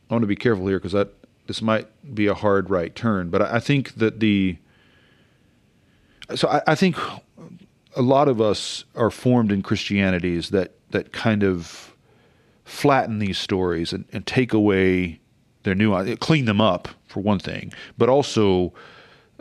I 0.08 0.14
want 0.14 0.22
to 0.22 0.28
be 0.28 0.36
careful 0.36 0.66
here 0.66 0.78
because 0.78 0.92
that 0.92 1.12
this 1.46 1.60
might 1.60 1.88
be 2.14 2.28
a 2.28 2.34
hard 2.34 2.70
right 2.70 2.94
turn, 2.94 3.28
but 3.28 3.42
I 3.42 3.58
think 3.58 3.94
that 3.96 4.20
the 4.20 4.56
so 6.36 6.48
I, 6.48 6.62
I 6.68 6.74
think 6.76 6.96
a 7.96 8.02
lot 8.02 8.28
of 8.28 8.40
us 8.40 8.84
are 8.94 9.10
formed 9.10 9.50
in 9.50 9.62
Christianities 9.62 10.50
that 10.50 10.74
that 10.90 11.12
kind 11.12 11.42
of 11.42 11.94
flatten 12.64 13.18
these 13.18 13.36
stories 13.36 13.92
and, 13.92 14.04
and 14.12 14.26
take 14.26 14.52
away 14.52 15.20
their 15.64 15.74
nuance, 15.74 16.16
clean 16.20 16.44
them 16.44 16.60
up 16.60 16.88
for 17.06 17.20
one 17.20 17.40
thing, 17.40 17.72
but 17.98 18.08
also 18.08 18.72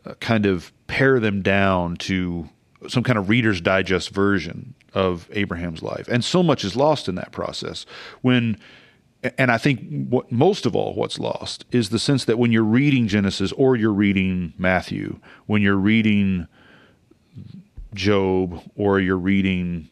uh, 0.06 0.14
kind 0.16 0.46
of 0.46 0.72
pare 0.88 1.20
them 1.20 1.42
down 1.42 1.96
to 1.98 2.50
some 2.88 3.04
kind 3.04 3.18
of 3.18 3.30
Reader's 3.30 3.62
Digest 3.62 4.10
version 4.10 4.74
of 4.94 5.30
Abraham's 5.32 5.84
life. 5.84 6.08
And 6.08 6.24
so 6.24 6.42
much 6.42 6.64
is 6.64 6.76
lost 6.76 7.08
in 7.08 7.16
that 7.16 7.32
process 7.32 7.86
when 8.22 8.58
and 9.38 9.52
I 9.52 9.58
think 9.58 10.08
what 10.10 10.32
most 10.32 10.66
of 10.66 10.76
all 10.76 10.96
what's 10.96 11.20
lost 11.20 11.66
is 11.72 11.90
the 11.90 12.00
sense 12.00 12.24
that 12.26 12.40
when 12.40 12.54
you're 12.54 12.64
reading 12.64 13.08
Genesis 13.08 13.52
or 13.54 13.76
you're 13.76 13.92
reading 13.92 14.54
Matthew, 14.58 15.20
when 15.46 15.62
you're 15.62 15.76
reading 15.76 16.48
Job 17.94 18.62
or 18.78 19.00
you're 19.00 19.18
reading 19.18 19.90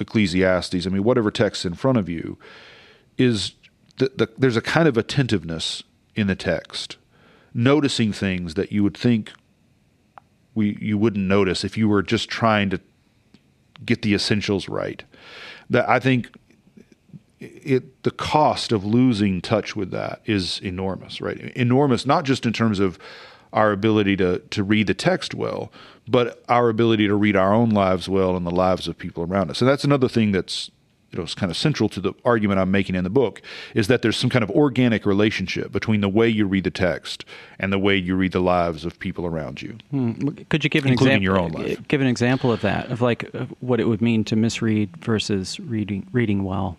Ecclesiastes, 0.00 0.86
I 0.86 0.90
mean 0.90 1.04
whatever 1.04 1.30
text 1.30 1.64
in 1.64 1.74
front 1.74 1.98
of 1.98 2.08
you 2.08 2.36
is 3.16 3.52
the, 3.98 4.10
the, 4.16 4.28
there's 4.36 4.56
a 4.56 4.60
kind 4.60 4.88
of 4.88 4.96
attentiveness 4.96 5.84
in 6.16 6.26
the 6.26 6.36
text, 6.36 6.96
noticing 7.58 8.12
things 8.12 8.54
that 8.54 8.70
you 8.70 8.84
would 8.84 8.96
think 8.96 9.32
we 10.54 10.78
you 10.80 10.96
wouldn't 10.96 11.26
notice 11.26 11.64
if 11.64 11.76
you 11.76 11.88
were 11.88 12.02
just 12.02 12.28
trying 12.28 12.70
to 12.70 12.80
get 13.84 14.02
the 14.02 14.14
essentials 14.14 14.68
right. 14.68 15.02
That 15.68 15.88
I 15.88 15.98
think 15.98 16.30
it 17.40 18.04
the 18.04 18.12
cost 18.12 18.70
of 18.70 18.84
losing 18.84 19.40
touch 19.40 19.74
with 19.74 19.90
that 19.90 20.20
is 20.24 20.60
enormous, 20.60 21.20
right? 21.20 21.36
Enormous, 21.56 22.06
not 22.06 22.24
just 22.24 22.46
in 22.46 22.52
terms 22.52 22.78
of 22.78 22.96
our 23.52 23.72
ability 23.72 24.16
to 24.16 24.38
to 24.38 24.62
read 24.62 24.86
the 24.86 24.94
text 24.94 25.34
well, 25.34 25.72
but 26.06 26.44
our 26.48 26.68
ability 26.68 27.08
to 27.08 27.16
read 27.16 27.34
our 27.34 27.52
own 27.52 27.70
lives 27.70 28.08
well 28.08 28.36
and 28.36 28.46
the 28.46 28.52
lives 28.52 28.86
of 28.86 28.96
people 28.96 29.24
around 29.24 29.50
us. 29.50 29.60
And 29.60 29.68
that's 29.68 29.84
another 29.84 30.08
thing 30.08 30.30
that's 30.30 30.70
you 31.10 31.18
know, 31.18 31.24
is 31.24 31.34
kind 31.34 31.50
of 31.50 31.56
central 31.56 31.88
to 31.88 32.00
the 32.00 32.12
argument 32.24 32.60
I'm 32.60 32.70
making 32.70 32.94
in 32.94 33.04
the 33.04 33.10
book 33.10 33.40
is 33.74 33.88
that 33.88 34.02
there's 34.02 34.16
some 34.16 34.28
kind 34.28 34.42
of 34.42 34.50
organic 34.50 35.06
relationship 35.06 35.72
between 35.72 36.00
the 36.02 36.08
way 36.08 36.28
you 36.28 36.46
read 36.46 36.64
the 36.64 36.70
text 36.70 37.24
and 37.58 37.72
the 37.72 37.78
way 37.78 37.96
you 37.96 38.14
read 38.14 38.32
the 38.32 38.40
lives 38.40 38.84
of 38.84 38.98
people 38.98 39.24
around 39.24 39.62
you. 39.62 39.78
Hmm. 39.90 40.12
Could 40.50 40.64
you 40.64 40.70
give 40.70 40.84
an 40.84 40.92
including 40.92 41.22
example? 41.22 41.24
your 41.24 41.38
own 41.38 41.52
life. 41.52 41.88
Give 41.88 42.00
an 42.00 42.06
example 42.06 42.52
of 42.52 42.60
that, 42.60 42.90
of 42.90 43.00
like 43.00 43.30
what 43.60 43.80
it 43.80 43.88
would 43.88 44.02
mean 44.02 44.22
to 44.24 44.36
misread 44.36 44.96
versus 44.98 45.58
reading 45.60 46.06
reading 46.12 46.44
well. 46.44 46.76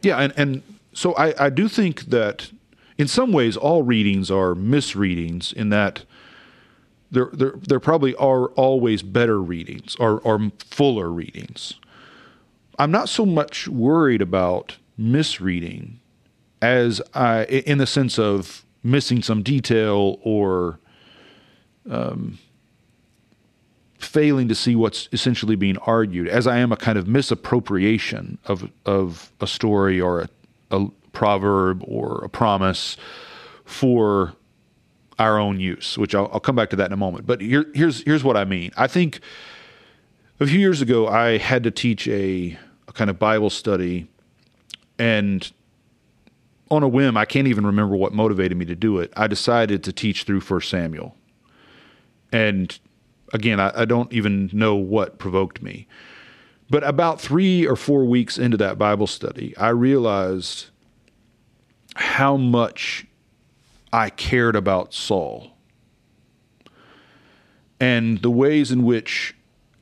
Yeah, 0.00 0.18
and 0.18 0.32
and 0.36 0.62
so 0.92 1.14
I 1.16 1.46
I 1.46 1.50
do 1.50 1.68
think 1.68 2.06
that 2.06 2.50
in 2.96 3.08
some 3.08 3.32
ways 3.32 3.56
all 3.56 3.82
readings 3.82 4.30
are 4.30 4.54
misreadings 4.54 5.52
in 5.52 5.68
that 5.70 6.04
there 7.10 7.28
there 7.32 7.54
there 7.60 7.80
probably 7.80 8.14
are 8.16 8.46
always 8.48 9.02
better 9.02 9.42
readings 9.42 9.94
or 9.96 10.20
or 10.20 10.50
fuller 10.58 11.10
readings. 11.10 11.74
I'm 12.78 12.90
not 12.90 13.08
so 13.08 13.24
much 13.24 13.68
worried 13.68 14.22
about 14.22 14.76
misreading 14.96 16.00
as 16.62 17.02
I 17.12 17.44
in 17.44 17.78
the 17.78 17.86
sense 17.86 18.18
of 18.18 18.64
missing 18.82 19.22
some 19.22 19.42
detail 19.42 20.18
or 20.22 20.78
um, 21.90 22.38
failing 23.98 24.48
to 24.48 24.54
see 24.54 24.76
what's 24.76 25.08
essentially 25.12 25.56
being 25.56 25.76
argued, 25.78 26.28
as 26.28 26.46
I 26.46 26.58
am 26.58 26.72
a 26.72 26.76
kind 26.76 26.98
of 26.98 27.06
misappropriation 27.08 28.38
of 28.44 28.70
of 28.86 29.32
a 29.40 29.46
story 29.46 30.00
or 30.00 30.22
a, 30.22 30.28
a 30.70 30.86
proverb 31.12 31.82
or 31.86 32.24
a 32.24 32.28
promise 32.28 32.96
for 33.64 34.34
our 35.18 35.38
own 35.38 35.60
use, 35.60 35.96
which 35.96 36.14
I'll, 36.14 36.28
I'll, 36.32 36.40
come 36.40 36.56
back 36.56 36.70
to 36.70 36.76
that 36.76 36.86
in 36.86 36.92
a 36.92 36.96
moment. 36.96 37.24
But 37.26 37.40
here, 37.40 37.66
here's 37.74 38.02
here's 38.02 38.24
what 38.24 38.36
I 38.36 38.44
mean. 38.44 38.72
I 38.76 38.86
think 38.86 39.20
a 40.40 40.46
few 40.46 40.58
years 40.58 40.82
ago 40.82 41.06
I 41.06 41.38
had 41.38 41.62
to 41.64 41.70
teach 41.70 42.08
a, 42.08 42.58
a 42.88 42.92
kind 42.92 43.10
of 43.10 43.18
Bible 43.18 43.50
study, 43.50 44.08
and 44.98 45.50
on 46.70 46.82
a 46.82 46.88
whim, 46.88 47.16
I 47.16 47.24
can't 47.24 47.46
even 47.46 47.66
remember 47.66 47.96
what 47.96 48.12
motivated 48.12 48.56
me 48.56 48.64
to 48.66 48.74
do 48.74 48.98
it. 48.98 49.12
I 49.16 49.26
decided 49.26 49.84
to 49.84 49.92
teach 49.92 50.24
through 50.24 50.40
First 50.40 50.70
Samuel, 50.70 51.14
and 52.32 52.78
again, 53.32 53.60
I, 53.60 53.72
I 53.74 53.84
don't 53.84 54.12
even 54.12 54.50
know 54.52 54.74
what 54.74 55.18
provoked 55.18 55.62
me. 55.62 55.86
But 56.70 56.82
about 56.82 57.20
three 57.20 57.66
or 57.66 57.76
four 57.76 58.04
weeks 58.04 58.38
into 58.38 58.56
that 58.56 58.78
Bible 58.78 59.06
study, 59.06 59.56
I 59.56 59.68
realized 59.68 60.66
how 61.94 62.36
much 62.36 63.06
I 63.92 64.10
cared 64.10 64.56
about 64.56 64.94
Saul 64.94 65.52
and 67.78 68.22
the 68.22 68.30
ways 68.30 68.72
in 68.72 68.84
which, 68.84 69.33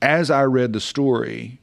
as 0.03 0.31
I 0.31 0.43
read 0.43 0.73
the 0.73 0.81
story, 0.81 1.61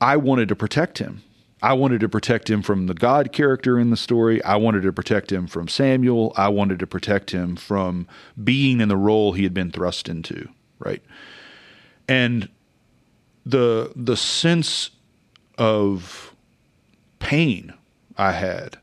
I 0.00 0.16
wanted 0.16 0.48
to 0.48 0.56
protect 0.56 0.98
him. 0.98 1.22
I 1.62 1.72
wanted 1.72 2.00
to 2.00 2.08
protect 2.08 2.48
him 2.48 2.62
from 2.62 2.86
the 2.86 2.94
God 2.94 3.32
character 3.32 3.78
in 3.78 3.90
the 3.90 3.96
story. 3.96 4.42
I 4.44 4.56
wanted 4.56 4.82
to 4.82 4.92
protect 4.92 5.32
him 5.32 5.46
from 5.46 5.68
Samuel. 5.68 6.32
I 6.36 6.48
wanted 6.48 6.78
to 6.78 6.86
protect 6.86 7.32
him 7.32 7.56
from 7.56 8.06
being 8.42 8.80
in 8.80 8.88
the 8.88 8.96
role 8.96 9.32
he 9.32 9.42
had 9.42 9.54
been 9.54 9.72
thrust 9.72 10.08
into, 10.08 10.48
right? 10.78 11.02
And 12.08 12.48
the 13.44 13.92
the 13.96 14.16
sense 14.16 14.90
of 15.58 16.34
pain 17.18 17.72
I 18.16 18.32
had 18.32 18.78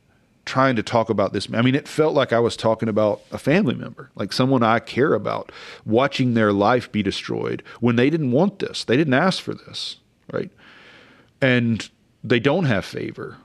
trying 0.46 0.76
to 0.76 0.84
talk 0.84 1.10
about 1.10 1.34
this. 1.34 1.48
I 1.54 1.62
mean, 1.62 1.76
it 1.76 1.88
felt 1.88 2.14
like 2.14 2.34
I 2.34 2.40
was 2.40 2.58
talking 2.58 2.90
about 2.90 3.22
a 3.32 3.38
family 3.38 3.76
member, 3.76 4.12
like 4.16 4.34
someone 4.34 4.64
I 4.64 4.80
care 4.80 5.14
about, 5.14 5.52
watching 5.86 6.34
their 6.34 6.52
life 6.52 6.92
be 6.92 7.02
destroyed 7.02 7.64
when 7.80 7.96
they 7.96 8.10
didn't 8.10 8.32
want 8.32 8.60
this. 8.60 8.84
They 8.84 8.98
didn't 8.98 9.14
ask 9.14 9.42
for 9.42 9.54
this, 9.54 9.98
right? 10.32 10.52
And 11.42 11.90
they 12.24 12.40
don't 12.40 12.66
have 12.66 12.84
favor. 12.84 13.38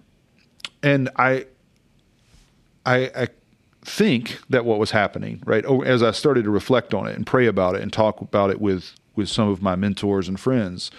And 0.82 1.08
I, 1.16 1.46
I, 2.84 3.10
I 3.14 3.28
think 3.82 4.40
that 4.50 4.64
what 4.64 4.78
was 4.78 4.90
happening, 4.90 5.42
right, 5.46 5.64
oh, 5.66 5.82
as 5.82 6.02
I 6.02 6.10
started 6.10 6.44
to 6.44 6.50
reflect 6.50 6.94
on 6.94 7.06
it 7.06 7.16
and 7.16 7.26
pray 7.26 7.46
about 7.46 7.74
it 7.74 7.82
and 7.82 7.92
talk 7.92 8.20
about 8.20 8.50
it 8.50 8.60
with 8.60 8.94
with 9.14 9.28
some 9.28 9.48
of 9.48 9.60
my 9.60 9.74
mentors 9.74 10.28
and 10.28 10.38
friends, 10.38 10.92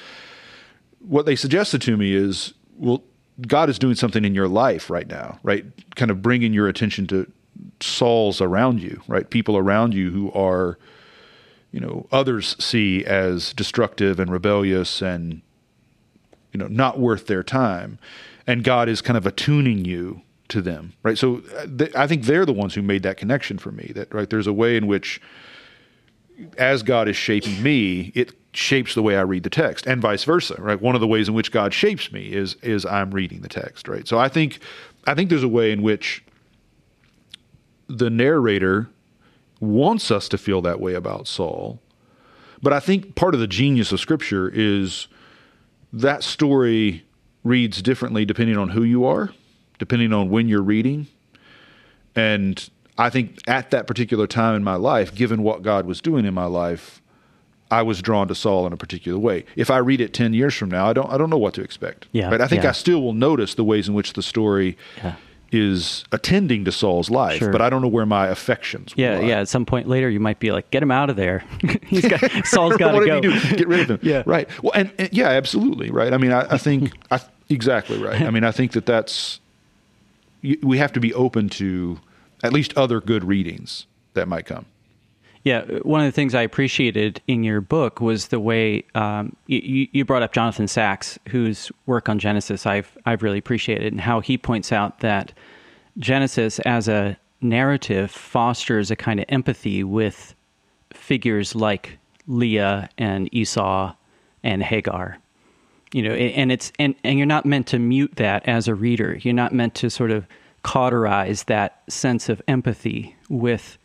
what 1.00 1.26
they 1.26 1.38
suggested 1.38 1.82
to 1.82 1.96
me 1.96 2.14
is, 2.14 2.54
well, 2.76 3.02
God 3.42 3.70
is 3.70 3.80
doing 3.80 3.96
something 3.96 4.26
in 4.26 4.36
your 4.36 4.48
life 4.48 4.90
right 4.90 5.08
now, 5.08 5.40
right? 5.44 5.66
Kind 5.96 6.12
of 6.12 6.22
bringing 6.22 6.54
your 6.54 6.68
attention 6.68 7.08
to 7.08 7.32
souls 7.80 8.42
around 8.42 8.82
you, 8.82 9.02
right? 9.08 9.30
People 9.30 9.58
around 9.58 9.94
you 9.94 10.12
who 10.12 10.32
are, 10.32 10.78
you 11.72 11.80
know, 11.80 12.08
others 12.12 12.56
see 12.64 13.06
as 13.06 13.54
destructive 13.54 14.20
and 14.20 14.32
rebellious 14.32 15.02
and, 15.02 15.42
you 16.52 16.58
know, 16.60 16.68
not 16.68 17.00
worth 17.00 17.28
their 17.28 17.44
time. 17.44 18.00
And 18.48 18.64
God 18.64 18.90
is 18.90 19.02
kind 19.02 19.18
of 19.18 19.26
attuning 19.26 19.86
you 19.86 20.22
to 20.50 20.62
them, 20.62 20.94
right? 21.04 21.18
So 21.18 21.44
uh, 21.56 21.68
th- 21.78 21.96
I 21.96 22.08
think 22.08 22.24
they're 22.24 22.46
the 22.46 22.54
ones 22.54 22.74
who 22.74 22.82
made 22.82 23.04
that 23.04 23.18
connection 23.18 23.58
for 23.58 23.72
me 23.72 23.92
that, 23.96 24.14
right, 24.14 24.30
there's 24.30 24.48
a 24.48 24.54
way 24.54 24.76
in 24.76 24.88
which 24.88 25.22
as 26.58 26.84
God 26.84 27.08
is 27.08 27.16
shaping 27.16 27.62
me, 27.62 28.12
it 28.16 28.34
shapes 28.54 28.96
the 28.96 29.04
way 29.04 29.16
I 29.18 29.22
read 29.22 29.44
the 29.44 29.50
text, 29.50 29.86
and 29.86 30.02
vice 30.02 30.24
versa. 30.24 30.56
Right. 30.58 30.82
One 30.82 30.96
of 30.96 31.02
the 31.02 31.08
ways 31.08 31.28
in 31.28 31.34
which 31.34 31.52
God 31.52 31.74
shapes 31.74 32.12
me 32.12 32.34
is 32.34 32.56
is 32.62 32.86
I'm 32.86 33.12
reading 33.12 33.42
the 33.42 33.50
text. 33.50 33.88
Right. 33.88 34.08
So 34.08 34.18
I 34.18 34.30
think 34.30 34.60
I 35.06 35.14
think 35.14 35.30
there's 35.30 35.44
a 35.44 35.48
way 35.48 35.72
in 35.72 35.82
which 35.82 36.24
the 37.88 38.10
narrator 38.10 38.90
wants 39.60 40.12
us 40.12 40.30
to 40.30 40.38
feel 40.38 40.62
that 40.62 40.80
way 40.80 40.94
about 40.94 41.28
Saul, 41.28 41.80
but 42.62 42.72
I 42.72 42.80
think 42.80 43.16
part 43.16 43.34
of 43.34 43.40
the 43.40 43.48
genius 43.48 43.92
of 43.92 44.00
Scripture 44.00 44.50
is 44.54 45.08
that 45.92 46.24
story 46.24 47.04
reads 47.44 47.82
differently 47.82 48.26
depending 48.26 48.58
on 48.58 48.70
who 48.70 48.84
you 48.84 49.06
are, 49.06 49.32
depending 49.80 50.14
on 50.14 50.30
when 50.30 50.48
you're 50.48 50.62
reading, 50.62 51.08
and 52.16 52.70
I 53.00 53.10
think 53.10 53.40
at 53.48 53.72
that 53.72 53.88
particular 53.88 54.28
time 54.28 54.56
in 54.56 54.64
my 54.64 54.76
life, 54.76 55.16
given 55.16 55.42
what 55.42 55.64
God 55.64 55.86
was 55.86 56.02
doing 56.02 56.26
in 56.26 56.34
my 56.34 56.46
life, 56.46 57.02
I 57.72 57.82
was 57.82 58.02
drawn 58.02 58.28
to 58.28 58.36
Saul 58.36 58.68
in 58.68 58.74
a 58.74 58.78
particular 58.78 59.18
way. 59.18 59.46
If 59.56 59.72
I 59.72 59.78
read 59.78 60.02
it 60.02 60.14
ten 60.14 60.34
years 60.34 60.54
from 60.54 60.70
now, 60.70 60.88
I 60.88 60.94
don't 60.94 61.10
I 61.10 61.18
don't 61.18 61.30
know 61.30 61.38
what 61.38 61.54
to 61.54 61.62
expect. 61.62 62.08
Yeah, 62.12 62.30
but 62.30 62.42
I 62.42 62.48
think 62.48 62.64
yeah. 62.64 62.70
I 62.70 62.72
still 62.74 63.02
will 63.02 63.14
notice 63.14 63.56
the 63.56 63.64
ways 63.64 63.88
in 63.88 63.94
which 63.94 64.14
the 64.14 64.22
story 64.22 64.78
yeah. 64.98 65.16
is 65.52 66.04
attending 66.12 66.66
to 66.66 66.74
Saul's 66.74 67.10
life, 67.10 67.40
Sure. 67.40 67.52
but 67.52 67.62
I 67.62 67.70
don't 67.70 67.82
know 67.82 67.88
where 67.88 68.06
my 68.06 68.28
affections. 68.28 68.94
Yeah, 68.98 69.20
lie. 69.20 69.26
yeah. 69.26 69.40
At 69.40 69.48
some 69.48 69.66
point 69.66 69.88
later, 69.88 70.10
you 70.10 70.20
might 70.20 70.40
be 70.40 70.52
like, 70.52 70.70
"Get 70.72 70.84
him 70.84 70.92
out 70.92 71.10
of 71.10 71.16
there." 71.16 71.44
He's 71.86 72.06
got 72.06 72.20
Saul's 72.46 72.76
got 72.76 72.94
what 72.94 73.02
to 73.02 73.06
go. 73.06 73.22
do? 73.22 73.40
Get 73.56 73.68
rid 73.68 73.80
of 73.82 73.90
him. 73.92 74.00
Yeah. 74.10 74.24
Right. 74.26 74.50
Well, 74.62 74.74
and, 74.76 74.92
and 74.98 75.10
yeah, 75.14 75.30
absolutely. 75.30 75.90
Right. 75.90 76.12
I 76.12 76.18
mean, 76.18 76.34
I, 76.34 76.56
I 76.56 76.58
think 76.58 76.92
I 77.12 77.22
exactly 77.48 78.02
right. 78.02 78.22
I 78.22 78.30
mean, 78.30 78.44
I 78.44 78.52
think 78.52 78.74
that 78.74 78.86
that's 78.86 79.40
we 80.42 80.80
have 80.80 80.92
to 80.94 81.00
be 81.00 81.14
open 81.14 81.50
to 81.50 82.00
at 82.44 82.54
least 82.54 82.76
other 82.78 83.02
good 83.02 83.24
readings 83.24 83.88
that 84.14 84.28
might 84.28 84.46
come. 84.46 84.66
Yeah, 85.44 85.64
one 85.84 86.02
of 86.02 86.06
the 86.06 86.12
things 86.12 86.36
I 86.36 86.42
appreciated 86.42 87.22
in 87.28 87.44
your 87.44 87.62
book 87.62 88.02
was 88.02 88.28
the 88.28 88.42
way 88.42 88.84
um, 88.94 89.36
you, 89.48 89.88
you 89.92 90.04
brought 90.04 90.22
up 90.22 90.34
Jonathan 90.34 90.68
Sacks, 90.68 91.18
whose 91.30 91.72
work 91.86 92.10
on 92.10 92.20
Genesis 92.20 92.66
I've 92.66 92.98
I've 93.06 93.24
really 93.24 93.38
appreciated, 93.38 93.94
and 93.94 94.02
how 94.02 94.20
he 94.20 94.38
points 94.38 94.74
out 94.74 95.00
that 95.00 95.32
Genesis 95.98 96.60
as 96.60 96.90
a 96.90 97.18
narrative 97.42 98.12
fosters 98.12 98.92
a 98.92 98.98
kind 98.98 99.20
of 99.20 99.26
empathy 99.30 99.82
with 99.84 100.36
figures 100.94 101.56
like 101.56 101.98
Leah 102.28 102.90
and 102.98 103.34
Esau 103.34 103.94
and 104.44 104.62
Hagar. 104.62 105.18
You 105.94 106.04
know, 106.04 106.14
and 106.14 106.52
it's 106.52 106.72
and, 106.78 106.96
and 107.04 107.18
you're 107.18 107.26
not 107.26 107.46
meant 107.46 107.66
to 107.68 107.80
mute 107.80 108.18
that 108.18 108.48
as 108.48 108.68
a 108.68 108.76
reader. 108.76 109.18
You're 109.22 109.34
not 109.34 109.54
meant 109.54 109.74
to 109.76 109.90
sort 109.90 110.12
of 110.12 110.28
cauterize 110.64 111.44
that 111.44 111.82
sense 111.88 112.30
of 112.30 112.42
empathy 112.48 113.16
with 113.30 113.78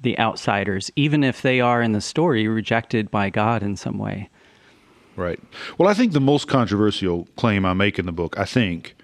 the 0.00 0.18
outsiders, 0.18 0.90
even 0.96 1.22
if 1.22 1.42
they 1.42 1.60
are 1.60 1.82
in 1.82 1.92
the 1.92 2.00
story 2.00 2.48
rejected 2.48 3.10
by 3.10 3.30
God 3.30 3.62
in 3.62 3.76
some 3.76 3.98
way. 3.98 4.30
Right. 5.16 5.40
Well, 5.76 5.88
I 5.88 5.94
think 5.94 6.12
the 6.12 6.20
most 6.20 6.48
controversial 6.48 7.28
claim 7.36 7.66
I 7.66 7.74
make 7.74 7.98
in 7.98 8.06
the 8.06 8.12
book, 8.12 8.38
I 8.38 8.44
think, 8.44 8.94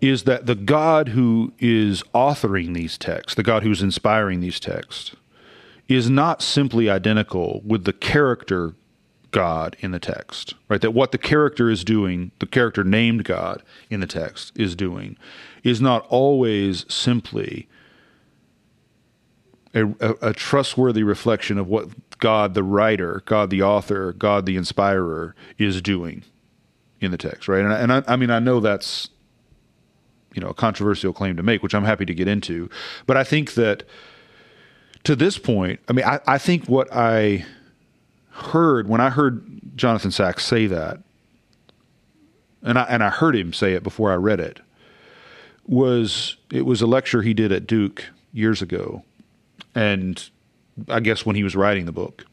is 0.00 0.24
that 0.24 0.46
the 0.46 0.54
God 0.54 1.08
who 1.08 1.52
is 1.58 2.02
authoring 2.14 2.74
these 2.74 2.96
texts, 2.96 3.34
the 3.34 3.42
God 3.42 3.64
who's 3.64 3.82
inspiring 3.82 4.40
these 4.40 4.60
texts, 4.60 5.16
is 5.88 6.08
not 6.08 6.42
simply 6.42 6.88
identical 6.88 7.62
with 7.64 7.84
the 7.84 7.92
character 7.92 8.74
God 9.30 9.76
in 9.80 9.90
the 9.90 9.98
text, 9.98 10.54
right? 10.68 10.80
That 10.80 10.92
what 10.92 11.12
the 11.12 11.18
character 11.18 11.68
is 11.68 11.84
doing, 11.84 12.30
the 12.38 12.46
character 12.46 12.84
named 12.84 13.24
God 13.24 13.62
in 13.90 14.00
the 14.00 14.06
text 14.06 14.52
is 14.54 14.74
doing, 14.76 15.16
is 15.68 15.80
not 15.80 16.06
always 16.08 16.86
simply 16.92 17.68
a, 19.74 19.86
a, 20.00 20.14
a 20.22 20.32
trustworthy 20.32 21.02
reflection 21.02 21.58
of 21.58 21.68
what 21.68 21.88
God 22.18 22.54
the 22.54 22.62
writer, 22.62 23.22
God 23.26 23.50
the 23.50 23.62
author, 23.62 24.12
God 24.12 24.46
the 24.46 24.56
inspirer 24.56 25.34
is 25.58 25.82
doing 25.82 26.24
in 27.00 27.10
the 27.10 27.18
text, 27.18 27.48
right? 27.48 27.62
And 27.64 27.72
I, 27.72 27.78
and 27.78 27.92
I, 27.92 28.02
I 28.08 28.16
mean, 28.16 28.30
I 28.30 28.38
know 28.38 28.60
that's 28.60 29.10
you 30.34 30.40
know 30.40 30.48
a 30.48 30.54
controversial 30.54 31.12
claim 31.12 31.36
to 31.36 31.42
make, 31.42 31.62
which 31.62 31.74
I'm 31.74 31.84
happy 31.84 32.06
to 32.06 32.14
get 32.14 32.28
into, 32.28 32.70
but 33.06 33.16
I 33.16 33.24
think 33.24 33.54
that 33.54 33.84
to 35.04 35.14
this 35.14 35.38
point, 35.38 35.80
I 35.88 35.92
mean, 35.92 36.04
I, 36.04 36.20
I 36.26 36.38
think 36.38 36.66
what 36.66 36.92
I 36.92 37.44
heard 38.30 38.88
when 38.88 39.00
I 39.00 39.10
heard 39.10 39.60
Jonathan 39.76 40.10
Sacks 40.10 40.44
say 40.44 40.66
that, 40.66 40.98
and 42.62 42.78
I 42.78 42.84
and 42.84 43.02
I 43.02 43.10
heard 43.10 43.36
him 43.36 43.52
say 43.52 43.74
it 43.74 43.82
before 43.82 44.10
I 44.10 44.16
read 44.16 44.40
it. 44.40 44.60
Was 45.68 46.36
it 46.50 46.64
was 46.66 46.82
a 46.82 46.86
lecture 46.86 47.22
he 47.22 47.34
did 47.34 47.52
at 47.52 47.66
Duke 47.66 48.06
years 48.32 48.62
ago, 48.62 49.04
and 49.74 50.28
I 50.88 51.00
guess 51.00 51.24
when 51.26 51.36
he 51.36 51.44
was 51.44 51.54
writing 51.54 51.84
the 51.84 51.92
book. 51.92 52.24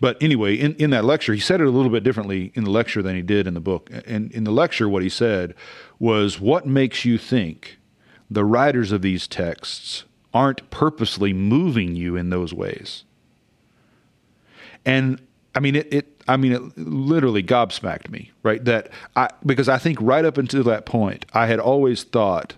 But 0.00 0.20
anyway, 0.20 0.56
in, 0.56 0.74
in 0.76 0.90
that 0.90 1.04
lecture, 1.04 1.32
he 1.32 1.40
said 1.40 1.60
it 1.60 1.66
a 1.66 1.70
little 1.70 1.90
bit 1.90 2.02
differently 2.02 2.50
in 2.54 2.64
the 2.64 2.70
lecture 2.70 3.02
than 3.02 3.14
he 3.14 3.22
did 3.22 3.46
in 3.46 3.54
the 3.54 3.60
book. 3.60 3.88
And 4.04 4.32
in 4.32 4.44
the 4.44 4.50
lecture, 4.50 4.88
what 4.88 5.02
he 5.02 5.08
said 5.08 5.54
was, 5.98 6.40
What 6.40 6.66
makes 6.66 7.04
you 7.04 7.18
think 7.18 7.78
the 8.30 8.44
writers 8.44 8.92
of 8.92 9.02
these 9.02 9.26
texts 9.26 10.04
aren't 10.34 10.70
purposely 10.70 11.32
moving 11.32 11.94
you 11.94 12.16
in 12.16 12.30
those 12.30 12.52
ways? 12.52 13.04
And 14.84 15.20
I 15.54 15.60
mean, 15.60 15.76
it, 15.76 15.92
it 15.92 16.22
I 16.26 16.36
mean, 16.36 16.52
it 16.52 16.78
literally 16.78 17.42
gobsmacked 17.42 18.10
me, 18.10 18.32
right? 18.42 18.64
That 18.64 18.90
I, 19.16 19.28
because 19.44 19.68
I 19.68 19.78
think 19.78 19.98
right 20.00 20.24
up 20.24 20.38
until 20.38 20.64
that 20.64 20.86
point, 20.86 21.26
I 21.32 21.46
had 21.46 21.60
always 21.60 22.02
thought 22.04 22.54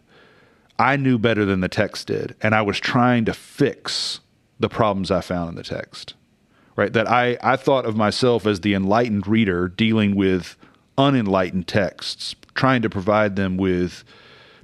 I 0.79 0.97
knew 0.97 1.19
better 1.19 1.45
than 1.45 1.61
the 1.61 1.69
text 1.69 2.09
did, 2.09 2.35
and 2.43 2.55
I 2.55 2.63
was 2.63 2.81
trying 2.81 3.25
to 3.27 3.35
fix 3.35 4.21
the 4.59 4.69
problems 4.69 5.11
I 5.11 5.21
found 5.21 5.51
in 5.51 5.55
the 5.57 5.63
text 5.63 6.15
right? 6.77 6.93
That 6.93 7.09
I, 7.09 7.39
I 7.43 7.57
thought 7.57 7.87
of 7.87 7.97
myself 7.97 8.47
as 8.47 8.61
the 8.61 8.75
enlightened 8.75 9.27
reader 9.27 9.69
dealing 9.69 10.17
with 10.17 10.57
unenlightened 10.99 11.67
texts, 11.67 12.35
trying 12.55 12.83
to 12.83 12.91
provide 12.91 13.37
them 13.37 13.57
with, 13.57 14.05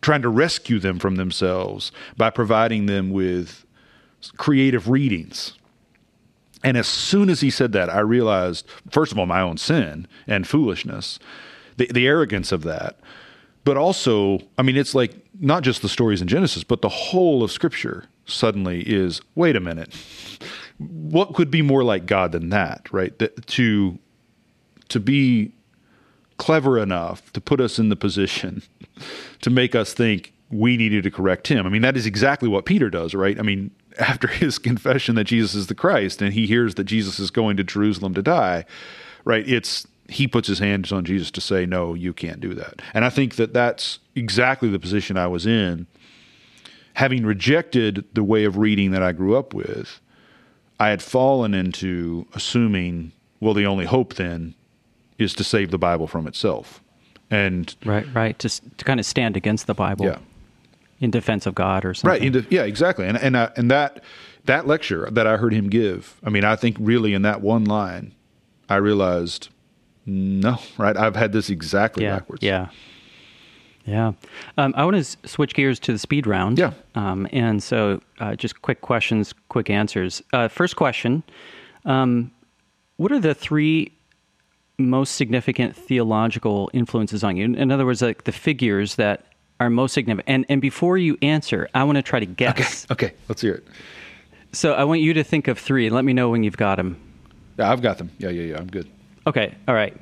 trying 0.00 0.22
to 0.22 0.28
rescue 0.28 0.78
them 0.78 0.98
from 0.98 1.16
themselves 1.16 1.92
by 2.16 2.30
providing 2.30 2.86
them 2.86 3.10
with 3.10 3.64
creative 4.36 4.88
readings. 4.88 5.54
And 6.62 6.76
as 6.76 6.86
soon 6.86 7.30
as 7.30 7.40
he 7.40 7.50
said 7.50 7.72
that, 7.72 7.88
I 7.88 8.00
realized, 8.00 8.66
first 8.90 9.12
of 9.12 9.18
all, 9.18 9.26
my 9.26 9.40
own 9.40 9.56
sin 9.56 10.06
and 10.26 10.46
foolishness, 10.46 11.18
the, 11.78 11.86
the 11.86 12.06
arrogance 12.06 12.52
of 12.52 12.62
that. 12.64 13.00
But 13.64 13.76
also, 13.76 14.40
I 14.58 14.62
mean, 14.62 14.76
it's 14.76 14.94
like 14.94 15.14
not 15.40 15.62
just 15.62 15.82
the 15.82 15.88
stories 15.88 16.22
in 16.22 16.28
Genesis, 16.28 16.62
but 16.62 16.82
the 16.82 16.88
whole 16.88 17.42
of 17.42 17.50
Scripture 17.50 18.04
suddenly 18.26 18.82
is 18.82 19.20
wait 19.34 19.56
a 19.56 19.60
minute 19.60 19.94
what 20.80 21.34
could 21.34 21.50
be 21.50 21.60
more 21.60 21.84
like 21.84 22.06
God 22.06 22.32
than 22.32 22.48
that, 22.50 22.88
right? 22.90 23.16
That 23.18 23.46
to 23.48 23.98
to 24.88 24.98
be 24.98 25.52
clever 26.38 26.78
enough 26.78 27.32
to 27.34 27.40
put 27.40 27.60
us 27.60 27.78
in 27.78 27.90
the 27.90 27.96
position 27.96 28.62
to 29.42 29.50
make 29.50 29.74
us 29.74 29.92
think 29.92 30.32
we 30.50 30.76
needed 30.76 31.04
to 31.04 31.10
correct 31.10 31.48
him. 31.48 31.66
I 31.66 31.68
mean, 31.68 31.82
that 31.82 31.96
is 31.96 32.06
exactly 32.06 32.48
what 32.48 32.64
Peter 32.64 32.88
does, 32.88 33.14
right? 33.14 33.38
I 33.38 33.42
mean, 33.42 33.70
after 33.98 34.26
his 34.26 34.58
confession 34.58 35.16
that 35.16 35.24
Jesus 35.24 35.54
is 35.54 35.66
the 35.66 35.74
Christ 35.74 36.22
and 36.22 36.32
he 36.32 36.46
hears 36.46 36.76
that 36.76 36.84
Jesus 36.84 37.18
is 37.18 37.30
going 37.30 37.56
to 37.58 37.64
Jerusalem 37.64 38.14
to 38.14 38.22
die, 38.22 38.64
right? 39.24 39.46
It's 39.46 39.86
he 40.10 40.26
puts 40.26 40.48
his 40.48 40.58
hands 40.58 40.92
on 40.92 41.04
Jesus 41.04 41.30
to 41.32 41.40
say, 41.40 41.66
"No, 41.66 41.94
you 41.94 42.12
can't 42.12 42.40
do 42.40 42.54
that." 42.54 42.82
And 42.92 43.04
I 43.04 43.10
think 43.10 43.36
that 43.36 43.52
that's 43.54 43.98
exactly 44.14 44.68
the 44.68 44.78
position 44.78 45.16
I 45.16 45.26
was 45.26 45.46
in 45.46 45.86
having 46.94 47.24
rejected 47.24 48.04
the 48.12 48.24
way 48.24 48.44
of 48.44 48.58
reading 48.58 48.90
that 48.90 49.02
I 49.02 49.12
grew 49.12 49.36
up 49.36 49.54
with 49.54 50.00
I 50.80 50.88
had 50.88 51.02
fallen 51.02 51.52
into 51.52 52.26
assuming, 52.34 53.12
well, 53.38 53.52
the 53.52 53.66
only 53.66 53.84
hope 53.84 54.14
then 54.14 54.54
is 55.18 55.34
to 55.34 55.44
save 55.44 55.70
the 55.70 55.78
Bible 55.78 56.06
from 56.06 56.26
itself. 56.26 56.82
And 57.30 57.76
right, 57.84 58.06
right, 58.14 58.36
to, 58.38 58.48
to 58.48 58.84
kind 58.84 58.98
of 58.98 59.04
stand 59.04 59.36
against 59.36 59.66
the 59.66 59.74
Bible, 59.74 60.06
yeah. 60.06 60.18
in 60.98 61.10
defense 61.10 61.44
of 61.46 61.54
God 61.54 61.84
or 61.84 61.92
something. 61.92 62.32
Right, 62.32 62.46
yeah, 62.50 62.62
exactly. 62.62 63.06
And 63.06 63.18
and 63.18 63.36
and 63.36 63.70
that 63.70 64.02
that 64.46 64.66
lecture 64.66 65.08
that 65.12 65.26
I 65.26 65.36
heard 65.36 65.52
him 65.52 65.68
give, 65.68 66.18
I 66.24 66.30
mean, 66.30 66.44
I 66.44 66.56
think 66.56 66.76
really 66.80 67.12
in 67.12 67.22
that 67.22 67.42
one 67.42 67.66
line, 67.66 68.14
I 68.68 68.76
realized, 68.76 69.50
no, 70.06 70.58
right, 70.78 70.96
I've 70.96 71.16
had 71.16 71.32
this 71.32 71.50
exactly 71.50 72.04
yeah, 72.04 72.16
backwards. 72.16 72.42
Yeah. 72.42 72.68
Yeah. 73.86 74.12
Um, 74.58 74.74
I 74.76 74.84
want 74.84 75.04
to 75.04 75.28
switch 75.28 75.54
gears 75.54 75.78
to 75.80 75.92
the 75.92 75.98
speed 75.98 76.26
round. 76.26 76.58
Yeah. 76.58 76.72
Um, 76.94 77.26
and 77.32 77.62
so 77.62 78.00
uh, 78.20 78.36
just 78.36 78.62
quick 78.62 78.82
questions, 78.82 79.34
quick 79.48 79.70
answers. 79.70 80.22
Uh, 80.32 80.48
first 80.48 80.76
question 80.76 81.22
um, 81.84 82.30
What 82.96 83.10
are 83.10 83.18
the 83.18 83.34
three 83.34 83.92
most 84.78 85.16
significant 85.16 85.74
theological 85.74 86.70
influences 86.72 87.24
on 87.24 87.36
you? 87.36 87.44
In 87.44 87.70
other 87.72 87.86
words, 87.86 88.02
like 88.02 88.24
the 88.24 88.32
figures 88.32 88.96
that 88.96 89.26
are 89.60 89.70
most 89.70 89.92
significant. 89.92 90.28
And, 90.28 90.46
and 90.48 90.60
before 90.60 90.96
you 90.96 91.18
answer, 91.22 91.68
I 91.74 91.84
want 91.84 91.96
to 91.96 92.02
try 92.02 92.20
to 92.20 92.26
guess. 92.26 92.86
Okay. 92.90 93.06
Okay. 93.06 93.14
Let's 93.28 93.42
hear 93.42 93.54
it. 93.54 93.66
So 94.52 94.74
I 94.74 94.84
want 94.84 95.00
you 95.00 95.14
to 95.14 95.22
think 95.22 95.48
of 95.48 95.58
three 95.58 95.90
let 95.90 96.04
me 96.04 96.12
know 96.12 96.28
when 96.28 96.42
you've 96.42 96.56
got 96.56 96.76
them. 96.76 97.00
Yeah, 97.58 97.70
I've 97.70 97.82
got 97.82 97.98
them. 97.98 98.10
Yeah, 98.18 98.30
yeah, 98.30 98.42
yeah. 98.42 98.58
I'm 98.58 98.66
good. 98.66 98.88
Okay. 99.30 99.54
All 99.68 99.74
right. 99.74 99.96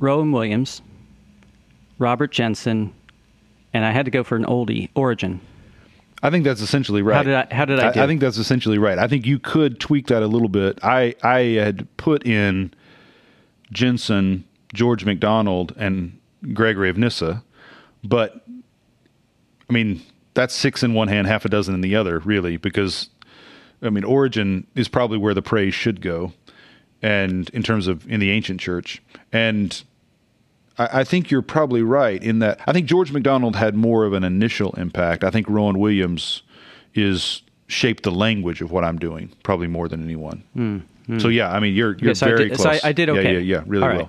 Rowan 0.00 0.32
Williams. 0.32 0.82
Robert 1.98 2.32
Jenson, 2.32 2.92
and 3.72 3.84
I 3.84 3.92
had 3.92 4.04
to 4.06 4.10
go 4.10 4.24
for 4.24 4.36
an 4.36 4.44
oldie, 4.44 4.88
Origen. 4.94 5.40
I 6.22 6.30
think 6.30 6.44
that's 6.44 6.60
essentially 6.60 7.02
right. 7.02 7.16
How 7.16 7.22
did 7.22 7.34
I? 7.34 7.54
How 7.54 7.64
did 7.64 7.78
I? 7.78 7.88
I, 7.88 8.04
I, 8.04 8.06
think 8.08 8.20
that's 8.20 8.38
essentially 8.38 8.78
right. 8.78 8.98
I 8.98 9.06
think 9.06 9.24
you 9.24 9.38
could 9.38 9.78
tweak 9.78 10.08
that 10.08 10.22
a 10.22 10.26
little 10.26 10.48
bit. 10.48 10.78
I 10.82 11.14
I 11.22 11.40
had 11.60 11.86
put 11.96 12.26
in 12.26 12.72
Jenson, 13.70 14.44
George 14.74 15.04
MacDonald, 15.04 15.74
and 15.76 16.18
Gregory 16.52 16.90
of 16.90 16.98
Nyssa, 16.98 17.44
but 18.02 18.44
I 19.68 19.72
mean 19.72 20.02
that's 20.34 20.54
six 20.54 20.82
in 20.82 20.94
one 20.94 21.08
hand, 21.08 21.28
half 21.28 21.44
a 21.44 21.48
dozen 21.48 21.74
in 21.74 21.82
the 21.82 21.94
other, 21.94 22.18
really, 22.20 22.56
because 22.56 23.10
I 23.80 23.90
mean 23.90 24.04
Origen 24.04 24.66
is 24.74 24.88
probably 24.88 25.18
where 25.18 25.34
the 25.34 25.42
praise 25.42 25.74
should 25.74 26.00
go, 26.00 26.32
and 27.02 27.48
in 27.50 27.62
terms 27.62 27.86
of 27.86 28.10
in 28.10 28.20
the 28.20 28.30
ancient 28.30 28.60
church, 28.60 29.02
and 29.32 29.82
I, 30.78 31.00
I 31.00 31.04
think 31.04 31.30
you're 31.30 31.42
probably 31.42 31.82
right 31.82 32.22
in 32.22 32.38
that. 32.40 32.60
I 32.66 32.72
think 32.72 32.86
George 32.86 33.12
MacDonald 33.12 33.56
had 33.56 33.74
more 33.74 34.04
of 34.04 34.12
an 34.12 34.24
initial 34.24 34.72
impact. 34.72 35.24
I 35.24 35.30
think 35.30 35.48
Rowan 35.48 35.78
Williams 35.78 36.42
is 36.94 37.42
shaped 37.66 38.02
the 38.02 38.10
language 38.10 38.60
of 38.62 38.70
what 38.70 38.84
I'm 38.84 38.98
doing 38.98 39.30
probably 39.42 39.66
more 39.66 39.88
than 39.88 40.02
anyone. 40.02 40.42
Mm, 40.56 40.82
mm. 41.08 41.22
So 41.22 41.28
yeah, 41.28 41.50
I 41.50 41.60
mean 41.60 41.74
you're 41.74 41.96
you're 41.98 42.14
very 42.14 42.34
I 42.34 42.48
did, 42.48 42.52
close. 42.54 42.62
So 42.80 42.86
I, 42.86 42.90
I, 42.90 42.92
did 42.92 43.08
okay. 43.10 43.34
Yeah, 43.34 43.38
yeah, 43.38 43.38
yeah 43.38 43.64
really 43.66 43.82
All 43.82 43.88
right. 43.88 44.08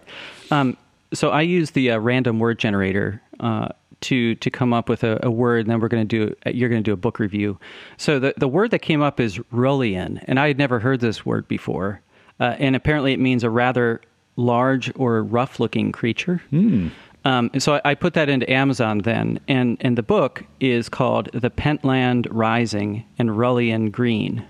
well. 0.50 0.60
Um, 0.60 0.78
so 1.14 1.30
I 1.30 1.42
use 1.42 1.72
the 1.72 1.92
uh, 1.92 1.98
random 2.00 2.40
word 2.40 2.60
generator 2.60 3.22
uh, 3.40 3.70
to 4.02 4.36
to 4.36 4.50
come 4.50 4.74
up 4.74 4.90
with 4.90 5.04
a, 5.04 5.20
a 5.24 5.32
word, 5.32 5.62
and 5.62 5.70
then 5.70 5.80
we're 5.80 5.88
going 5.88 6.08
to 6.08 6.28
do 6.28 6.36
you're 6.52 6.70
going 6.70 6.84
to 6.84 6.90
do 6.90 6.94
a 6.94 6.98
book 6.98 7.20
review. 7.20 7.60
So 7.98 8.20
the 8.20 8.34
the 8.38 8.48
word 8.48 8.72
that 8.72 8.80
came 8.80 9.02
up 9.02 9.20
is 9.20 9.40
Rullion, 9.52 10.22
and 10.26 10.40
I 10.40 10.48
had 10.48 10.58
never 10.58 10.80
heard 10.80 11.00
this 11.00 11.26
word 11.26 11.48
before, 11.48 12.02
uh, 12.40 12.56
and 12.58 12.76
apparently 12.76 13.14
it 13.14 13.20
means 13.20 13.44
a 13.44 13.50
rather 13.50 14.02
large 14.36 14.92
or 14.96 15.24
rough 15.24 15.60
looking 15.60 15.92
creature. 15.92 16.42
Mm. 16.52 16.92
Um, 17.26 17.52
so 17.60 17.76
I, 17.76 17.82
I, 17.84 17.96
put 17.96 18.14
that 18.14 18.30
into 18.30 18.50
Amazon 18.50 19.00
then, 19.00 19.42
and, 19.50 19.78
and 19.82 19.98
the 19.98 20.04
book 20.04 20.46
is 20.62 20.88
called 20.88 21.30
The 21.34 21.50
Pentland 21.50 22.28
Rising 22.32 23.04
and 23.18 23.38
Rullion 23.38 23.92
Green. 23.92 24.46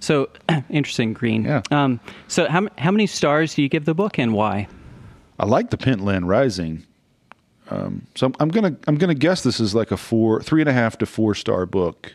So 0.00 0.28
interesting, 0.68 1.12
Green. 1.12 1.44
Yeah. 1.44 1.62
Um, 1.70 2.00
so 2.28 2.48
how 2.48 2.68
how 2.76 2.90
many 2.90 3.06
stars 3.06 3.54
do 3.54 3.62
you 3.62 3.68
give 3.68 3.86
the 3.86 3.94
book, 3.94 4.18
and 4.18 4.34
why? 4.34 4.68
I 5.38 5.46
like 5.46 5.70
the 5.70 5.78
Pentland 5.78 6.28
Rising. 6.28 6.84
Um, 7.70 8.06
so 8.14 8.26
I'm, 8.26 8.34
I'm 8.40 8.48
gonna 8.50 8.76
I'm 8.86 8.96
gonna 8.96 9.14
guess 9.14 9.42
this 9.42 9.60
is 9.60 9.74
like 9.74 9.90
a 9.90 9.96
four, 9.96 10.42
three 10.42 10.60
and 10.60 10.68
a 10.68 10.74
half 10.74 10.98
to 10.98 11.06
four 11.06 11.34
star 11.34 11.64
book, 11.64 12.12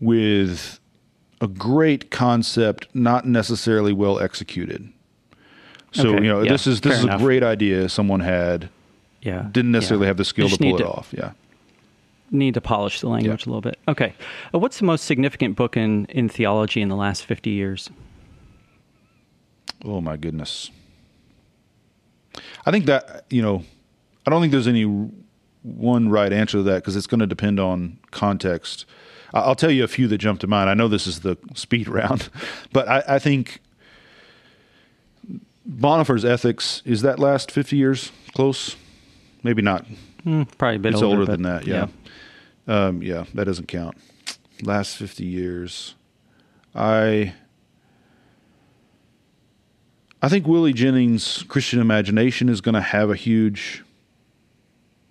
with 0.00 0.80
a 1.42 1.48
great 1.48 2.10
concept, 2.10 2.86
not 2.94 3.26
necessarily 3.26 3.92
well 3.92 4.20
executed. 4.20 4.90
So 5.90 6.14
okay. 6.14 6.24
you 6.24 6.28
know, 6.28 6.42
yeah, 6.42 6.52
this 6.52 6.66
is 6.66 6.80
this 6.80 6.98
is 6.98 7.04
enough. 7.04 7.20
a 7.20 7.22
great 7.22 7.42
idea 7.42 7.88
someone 7.88 8.20
had. 8.20 8.70
Yeah. 9.20 9.48
Didn't 9.50 9.72
necessarily 9.72 10.04
yeah. 10.04 10.08
have 10.08 10.16
the 10.16 10.24
skill 10.24 10.48
to 10.48 10.56
pull 10.56 10.76
it 10.76 10.78
to, 10.78 10.88
off. 10.88 11.12
Yeah. 11.12 11.32
Need 12.30 12.54
to 12.54 12.60
polish 12.60 13.00
the 13.00 13.08
language 13.08 13.46
yeah. 13.46 13.50
a 13.50 13.54
little 13.54 13.60
bit. 13.60 13.78
Okay. 13.86 14.14
Uh, 14.54 14.58
what's 14.58 14.78
the 14.78 14.84
most 14.84 15.04
significant 15.04 15.56
book 15.56 15.76
in 15.76 16.06
in 16.06 16.28
theology 16.28 16.80
in 16.80 16.88
the 16.88 16.96
last 16.96 17.26
fifty 17.26 17.50
years? 17.50 17.90
Oh 19.84 20.00
my 20.00 20.16
goodness. 20.16 20.70
I 22.64 22.70
think 22.70 22.86
that 22.86 23.26
you 23.30 23.42
know, 23.42 23.64
I 24.26 24.30
don't 24.30 24.40
think 24.40 24.52
there's 24.52 24.68
any 24.68 24.84
one 25.62 26.08
right 26.08 26.32
answer 26.32 26.58
to 26.58 26.62
that 26.62 26.76
because 26.76 26.94
it's 26.94 27.08
going 27.08 27.20
to 27.20 27.26
depend 27.26 27.58
on 27.58 27.98
context. 28.12 28.86
I'll 29.34 29.54
tell 29.54 29.70
you 29.70 29.84
a 29.84 29.88
few 29.88 30.08
that 30.08 30.18
jump 30.18 30.40
to 30.40 30.46
mind. 30.46 30.68
I 30.68 30.74
know 30.74 30.88
this 30.88 31.06
is 31.06 31.20
the 31.20 31.38
speed 31.54 31.88
round, 31.88 32.28
but 32.72 32.88
I, 32.88 33.02
I 33.08 33.18
think 33.18 33.60
Bonhoeffer's 35.68 36.24
Ethics 36.24 36.82
is 36.84 37.02
that 37.02 37.18
last 37.18 37.50
fifty 37.50 37.76
years 37.76 38.12
close? 38.34 38.76
Maybe 39.42 39.62
not. 39.62 39.86
Mm, 40.26 40.46
probably 40.56 40.76
a 40.76 40.78
bit 40.78 40.92
it's 40.92 41.02
older, 41.02 41.20
older 41.20 41.32
than 41.32 41.42
that. 41.42 41.66
Yeah, 41.66 41.86
yeah. 42.66 42.86
Um, 42.86 43.02
yeah, 43.02 43.24
that 43.34 43.44
doesn't 43.44 43.68
count. 43.68 43.96
Last 44.62 44.96
fifty 44.96 45.24
years, 45.24 45.94
I. 46.74 47.34
I 50.24 50.28
think 50.28 50.46
Willie 50.46 50.72
Jennings' 50.72 51.42
Christian 51.48 51.80
Imagination 51.80 52.48
is 52.48 52.60
going 52.60 52.76
to 52.76 52.80
have 52.80 53.10
a 53.10 53.16
huge. 53.16 53.82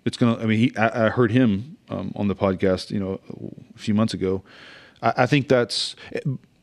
It's 0.06 0.16
going 0.16 0.36
to. 0.36 0.42
I 0.42 0.46
mean, 0.46 0.58
he. 0.58 0.76
I, 0.76 1.06
I 1.06 1.08
heard 1.10 1.32
him 1.32 1.71
um, 1.92 2.12
on 2.16 2.28
the 2.28 2.34
podcast, 2.34 2.90
you 2.90 2.98
know, 3.00 3.20
a 3.74 3.78
few 3.78 3.94
months 3.94 4.14
ago. 4.14 4.42
I, 5.02 5.12
I 5.18 5.26
think 5.26 5.48
that's 5.48 5.94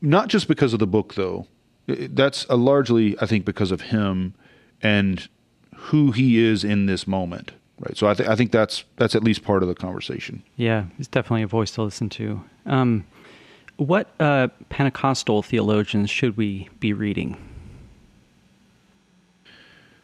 not 0.00 0.28
just 0.28 0.48
because 0.48 0.72
of 0.72 0.78
the 0.78 0.86
book, 0.86 1.14
though 1.14 1.46
that's 1.86 2.46
a 2.48 2.56
largely, 2.56 3.16
I 3.20 3.26
think, 3.26 3.44
because 3.44 3.70
of 3.70 3.82
him 3.82 4.34
and 4.82 5.28
who 5.74 6.12
he 6.12 6.38
is 6.38 6.64
in 6.64 6.86
this 6.86 7.06
moment. 7.06 7.52
Right. 7.78 7.96
So 7.96 8.08
I, 8.08 8.14
th- 8.14 8.28
I 8.28 8.36
think 8.36 8.52
that's 8.52 8.84
that's 8.96 9.14
at 9.14 9.24
least 9.24 9.42
part 9.42 9.62
of 9.62 9.68
the 9.68 9.74
conversation. 9.74 10.42
Yeah, 10.56 10.84
he's 10.98 11.08
definitely 11.08 11.42
a 11.42 11.46
voice 11.46 11.70
to 11.72 11.82
listen 11.82 12.10
to. 12.10 12.44
Um, 12.66 13.06
what 13.76 14.10
uh, 14.20 14.48
Pentecostal 14.68 15.42
theologians 15.42 16.10
should 16.10 16.36
we 16.36 16.68
be 16.78 16.92
reading? 16.92 17.38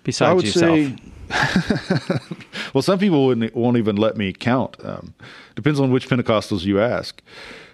Besides 0.07 0.31
I 0.31 0.33
would 0.33 0.45
yourself. 0.45 0.79
say, 0.79 2.47
well, 2.73 2.83
some 2.83 2.99
people 2.99 3.27
wouldn't, 3.27 3.55
won't 3.55 3.77
even 3.77 3.97
let 3.97 4.17
me 4.17 4.33
count. 4.33 4.77
Um, 4.83 5.15
depends 5.57 5.81
on 5.81 5.91
which 5.91 6.09
Pentecostals 6.09 6.65
you 6.65 6.81
ask. 6.81 7.21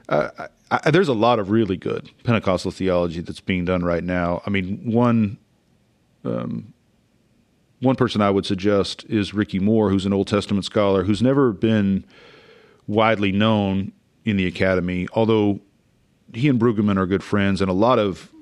Uh, 0.09 0.31
I, 0.71 0.81
I, 0.85 0.91
there's 0.91 1.09
a 1.09 1.15
lot 1.15 1.39
of 1.39 1.51
really 1.51 1.77
good 1.77 2.11
Pentecostal 2.25 2.71
theology 2.71 3.21
that's 3.21 3.41
being 3.41 3.67
done 3.67 3.85
right 3.85 4.03
now. 4.03 4.43
I 4.47 4.51
mean, 4.51 4.81
one 4.91 5.37
um, 6.25 6.73
one 7.81 7.97
person 7.97 8.23
I 8.23 8.31
would 8.31 8.47
suggest 8.47 9.05
is 9.09 9.35
Rickie 9.35 9.59
Moore, 9.59 9.91
who's 9.91 10.07
an 10.07 10.13
Old 10.13 10.29
Testament 10.29 10.65
scholar 10.65 11.05
who's 11.05 11.21
never 11.21 11.53
been 11.53 12.05
widely 12.87 13.33
known 13.33 13.93
in 14.25 14.37
the 14.37 14.47
academy, 14.47 15.09
although 15.13 15.61
he 16.33 16.49
and 16.49 16.59
Brueggemann 16.59 16.97
are 16.97 17.07
good 17.07 17.23
friends, 17.23 17.61
and 17.61 17.69
a 17.69 17.75
lot 17.75 17.99
of 17.99 18.33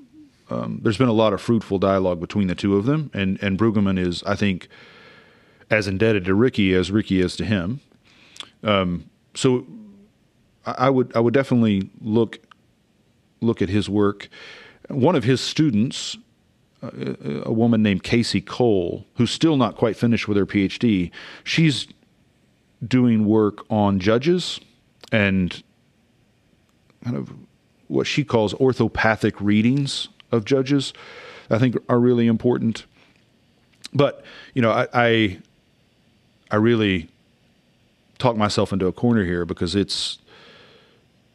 um, 0.51 0.79
there's 0.83 0.97
been 0.97 1.07
a 1.07 1.13
lot 1.13 1.31
of 1.31 1.41
fruitful 1.41 1.79
dialogue 1.79 2.19
between 2.19 2.47
the 2.47 2.55
two 2.55 2.75
of 2.75 2.85
them, 2.85 3.09
and 3.13 3.41
and 3.41 3.57
Brueggemann 3.57 3.97
is, 3.97 4.21
I 4.23 4.35
think, 4.35 4.67
as 5.69 5.87
indebted 5.87 6.25
to 6.25 6.35
Rickie 6.35 6.73
as 6.73 6.91
Rickie 6.91 7.21
is 7.21 7.37
to 7.37 7.45
him. 7.45 7.79
Um, 8.63 9.09
so 9.33 9.65
I 10.65 10.89
would 10.89 11.15
I 11.15 11.19
would 11.19 11.33
definitely 11.33 11.89
look 12.01 12.39
look 13.39 13.61
at 13.61 13.69
his 13.69 13.87
work. 13.87 14.27
One 14.89 15.15
of 15.15 15.23
his 15.23 15.39
students, 15.39 16.17
uh, 16.83 16.89
a 17.43 17.53
woman 17.53 17.81
named 17.81 18.03
Casey 18.03 18.41
Cole, 18.41 19.05
who's 19.15 19.31
still 19.31 19.55
not 19.55 19.77
quite 19.77 19.95
finished 19.95 20.27
with 20.27 20.35
her 20.35 20.45
PhD, 20.45 21.11
she's 21.45 21.87
doing 22.85 23.25
work 23.25 23.63
on 23.69 23.99
judges 23.99 24.59
and 25.13 25.63
kind 27.05 27.15
of 27.15 27.31
what 27.87 28.05
she 28.05 28.23
calls 28.23 28.53
orthopathic 28.55 29.39
readings 29.39 30.09
of 30.31 30.45
judges, 30.45 30.93
I 31.49 31.57
think 31.57 31.77
are 31.89 31.99
really 31.99 32.27
important. 32.27 32.85
But 33.93 34.23
you 34.53 34.61
know, 34.61 34.71
I 34.71 34.87
I, 34.93 35.39
I 36.49 36.55
really 36.57 37.09
talk 38.17 38.37
myself 38.37 38.71
into 38.71 38.85
a 38.87 38.91
corner 38.91 39.25
here 39.25 39.45
because 39.45 39.75
it's 39.75 40.19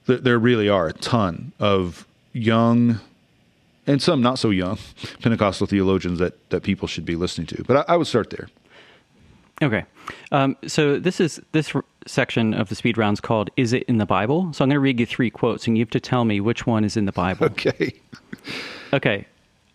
there 0.06 0.38
really 0.38 0.68
are 0.68 0.86
a 0.86 0.92
ton 0.92 1.52
of 1.58 2.06
young 2.32 3.00
and 3.86 4.02
some 4.02 4.20
not 4.20 4.38
so 4.38 4.50
young 4.50 4.78
Pentecostal 5.22 5.66
theologians 5.66 6.18
that, 6.18 6.50
that 6.50 6.62
people 6.62 6.88
should 6.88 7.04
be 7.04 7.16
listening 7.16 7.46
to. 7.48 7.64
But 7.64 7.88
I, 7.88 7.94
I 7.94 7.96
would 7.96 8.06
start 8.06 8.30
there. 8.30 8.48
Okay. 9.62 9.84
Um, 10.32 10.56
so 10.66 10.98
this 10.98 11.18
is 11.18 11.40
this 11.52 11.74
r- 11.74 11.84
section 12.06 12.52
of 12.52 12.68
the 12.68 12.74
speed 12.74 12.98
rounds 12.98 13.20
called 13.20 13.50
"Is 13.56 13.72
it 13.72 13.84
in 13.84 13.96
the 13.96 14.06
Bible?" 14.06 14.52
So 14.52 14.62
I'm 14.62 14.68
going 14.68 14.76
to 14.76 14.80
read 14.80 15.00
you 15.00 15.06
three 15.06 15.30
quotes, 15.30 15.66
and 15.66 15.78
you 15.78 15.82
have 15.82 15.90
to 15.90 16.00
tell 16.00 16.24
me 16.24 16.40
which 16.40 16.66
one 16.66 16.84
is 16.84 16.96
in 16.96 17.06
the 17.06 17.12
Bible. 17.12 17.46
Okay. 17.52 17.94
Okay. 18.92 19.26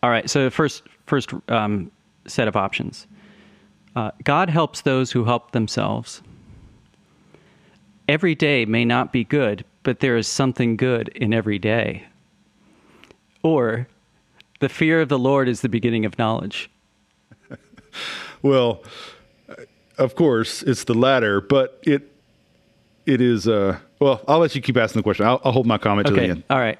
All 0.03 0.09
right. 0.09 0.29
So 0.29 0.49
first, 0.49 0.83
first 1.05 1.31
um, 1.49 1.91
set 2.27 2.47
of 2.47 2.55
options. 2.55 3.07
Uh, 3.95 4.11
God 4.23 4.49
helps 4.49 4.81
those 4.81 5.11
who 5.11 5.25
help 5.25 5.51
themselves. 5.51 6.21
Every 8.07 8.35
day 8.35 8.65
may 8.65 8.85
not 8.85 9.11
be 9.11 9.23
good, 9.23 9.65
but 9.83 9.99
there 9.99 10.17
is 10.17 10.27
something 10.27 10.77
good 10.77 11.09
in 11.09 11.33
every 11.33 11.59
day. 11.59 12.05
Or, 13.43 13.87
the 14.59 14.69
fear 14.69 15.01
of 15.01 15.09
the 15.09 15.19
Lord 15.19 15.49
is 15.49 15.61
the 15.61 15.69
beginning 15.69 16.05
of 16.05 16.17
knowledge. 16.17 16.69
Well, 18.43 18.83
of 19.97 20.15
course, 20.15 20.63
it's 20.63 20.85
the 20.85 20.95
latter, 20.95 21.41
but 21.41 21.79
it 21.83 22.11
it 23.05 23.21
is. 23.21 23.47
Uh, 23.47 23.77
well, 23.99 24.21
I'll 24.27 24.39
let 24.39 24.55
you 24.55 24.61
keep 24.61 24.77
asking 24.77 24.99
the 24.99 25.03
question. 25.03 25.25
I'll, 25.25 25.39
I'll 25.43 25.51
hold 25.51 25.67
my 25.67 25.77
comment 25.77 26.07
to 26.07 26.13
the 26.13 26.23
end. 26.23 26.43
All 26.49 26.57
right. 26.57 26.79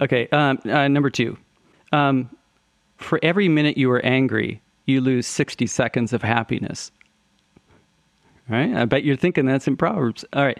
Okay. 0.00 0.28
Um, 0.28 0.58
uh, 0.64 0.88
number 0.88 1.10
two. 1.10 1.36
Um, 1.94 2.30
for 2.96 3.18
every 3.22 3.48
minute 3.48 3.76
you 3.78 3.90
are 3.90 4.04
angry, 4.04 4.60
you 4.86 5.00
lose 5.00 5.26
60 5.26 5.66
seconds 5.66 6.12
of 6.12 6.22
happiness. 6.22 6.90
All 8.50 8.56
right. 8.56 8.74
I 8.74 8.84
bet 8.84 9.04
you're 9.04 9.16
thinking 9.16 9.46
that's 9.46 9.66
in 9.66 9.76
Proverbs. 9.76 10.24
All 10.32 10.44
right. 10.44 10.58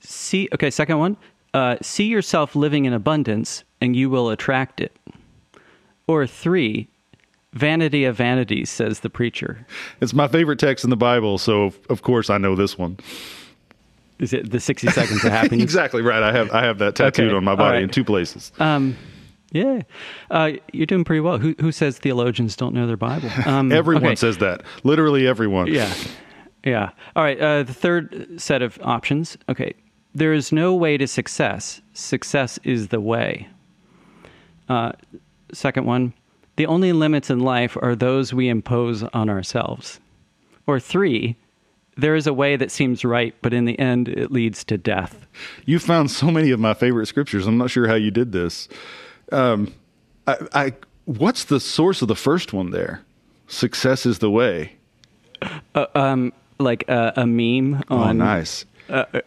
See, 0.00 0.48
okay. 0.54 0.70
Second 0.70 0.98
one. 0.98 1.16
Uh, 1.54 1.76
see 1.80 2.04
yourself 2.04 2.54
living 2.54 2.84
in 2.84 2.92
abundance 2.92 3.64
and 3.80 3.96
you 3.96 4.10
will 4.10 4.28
attract 4.30 4.80
it. 4.80 4.94
Or 6.06 6.26
three, 6.26 6.88
vanity 7.54 8.04
of 8.04 8.16
vanities, 8.16 8.68
says 8.70 9.00
the 9.00 9.10
preacher. 9.10 9.66
It's 10.00 10.12
my 10.12 10.28
favorite 10.28 10.58
text 10.58 10.84
in 10.84 10.90
the 10.90 10.96
Bible, 10.96 11.38
so 11.38 11.64
of, 11.64 11.78
of 11.88 12.02
course 12.02 12.28
I 12.30 12.38
know 12.38 12.54
this 12.54 12.76
one. 12.78 12.98
Is 14.18 14.32
it 14.32 14.50
the 14.50 14.60
60 14.60 14.88
seconds 14.88 15.24
of 15.24 15.30
happiness? 15.32 15.62
exactly 15.64 16.02
right. 16.02 16.22
I 16.22 16.32
have 16.32 16.50
I 16.52 16.62
have 16.64 16.78
that 16.78 16.94
tattooed 16.94 17.28
Okay. 17.28 17.36
on 17.36 17.44
my 17.44 17.54
body 17.56 17.76
right. 17.76 17.82
in 17.82 17.88
two 17.90 18.04
places. 18.04 18.52
Um, 18.58 18.96
yeah. 19.52 19.82
Uh, 20.30 20.52
you're 20.72 20.86
doing 20.86 21.04
pretty 21.04 21.20
well. 21.20 21.38
Who, 21.38 21.54
who 21.60 21.72
says 21.72 21.98
theologians 21.98 22.56
don't 22.56 22.74
know 22.74 22.86
their 22.86 22.96
Bible? 22.96 23.30
Um, 23.46 23.70
everyone 23.70 24.04
okay. 24.04 24.16
says 24.16 24.38
that. 24.38 24.62
Literally 24.82 25.26
everyone. 25.26 25.68
Yeah. 25.68 25.92
Yeah. 26.64 26.90
All 27.14 27.22
right. 27.22 27.40
Uh, 27.40 27.62
the 27.62 27.72
third 27.72 28.40
set 28.40 28.60
of 28.60 28.78
options. 28.82 29.38
Okay. 29.48 29.74
There 30.14 30.32
is 30.32 30.50
no 30.50 30.74
way 30.74 30.96
to 30.96 31.06
success. 31.06 31.80
Success 31.92 32.58
is 32.64 32.88
the 32.88 33.00
way. 33.00 33.48
Uh, 34.68 34.92
second 35.52 35.86
one. 35.86 36.12
The 36.56 36.66
only 36.66 36.92
limits 36.92 37.30
in 37.30 37.40
life 37.40 37.76
are 37.80 37.94
those 37.94 38.34
we 38.34 38.48
impose 38.48 39.02
on 39.02 39.28
ourselves. 39.28 40.00
Or 40.66 40.80
three. 40.80 41.36
There 41.96 42.14
is 42.14 42.26
a 42.26 42.34
way 42.34 42.56
that 42.56 42.70
seems 42.70 43.04
right, 43.04 43.34
but 43.42 43.54
in 43.54 43.64
the 43.64 43.78
end, 43.78 44.08
it 44.08 44.30
leads 44.32 44.64
to 44.64 44.76
death. 44.76 45.26
You 45.64 45.78
found 45.78 46.10
so 46.10 46.30
many 46.30 46.50
of 46.50 46.60
my 46.60 46.74
favorite 46.74 47.06
scriptures. 47.06 47.46
I'm 47.46 47.58
not 47.58 47.70
sure 47.70 47.86
how 47.86 47.94
you 47.94 48.10
did 48.10 48.32
this. 48.32 48.68
Um, 49.32 49.74
I, 50.26 50.36
I 50.54 50.72
what's 51.04 51.44
the 51.44 51.60
source 51.60 52.02
of 52.02 52.08
the 52.08 52.16
first 52.16 52.52
one 52.52 52.70
there? 52.70 53.02
Success 53.48 54.06
is 54.06 54.18
the 54.18 54.30
way. 54.30 54.72
Um 55.94 56.32
like 56.58 56.84
a, 56.88 57.12
a 57.16 57.26
meme 57.26 57.82
Oh, 57.90 57.98
on 57.98 58.18
nice. 58.18 58.64
a, 58.88 59.22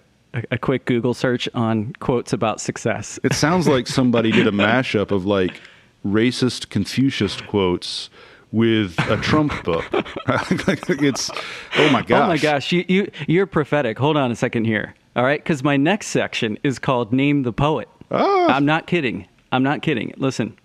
a 0.52 0.58
quick 0.58 0.86
Google 0.86 1.14
search 1.14 1.48
on 1.54 1.94
quotes 2.00 2.34
about 2.34 2.60
success. 2.60 3.20
It 3.24 3.34
sounds 3.34 3.68
like 3.68 3.88
somebody 4.00 4.32
did 4.32 4.48
a 4.48 4.52
mashup 4.52 5.12
of 5.12 5.26
like 5.26 5.62
racist 6.06 6.70
Confucius 6.70 7.40
quotes 7.42 8.10
with 8.52 8.98
a 9.10 9.18
Trump 9.18 9.64
book. 9.64 9.86
it's 9.94 11.30
oh 11.78 11.90
my 11.92 12.02
gosh. 12.02 12.24
Oh 12.24 12.28
my 12.28 12.38
gosh, 12.38 12.72
you, 12.72 12.84
you 12.88 13.12
you're 13.28 13.46
prophetic. 13.46 14.00
Hold 14.00 14.18
on 14.18 14.32
a 14.32 14.36
second 14.36 14.66
here. 14.66 14.96
All 15.16 15.24
right, 15.24 15.42
because 15.44 15.64
my 15.64 15.78
next 15.78 16.08
section 16.08 16.58
is 16.64 16.80
called 16.80 17.14
"Name 17.14 17.44
the 17.44 17.54
Poet." 17.54 17.88
Ah. 18.12 18.48
I'm 18.56 18.66
not 18.66 18.88
kidding. 18.88 19.28
I'm 19.52 19.64
not 19.64 19.82
kidding. 19.82 20.14
Listen. 20.18 20.58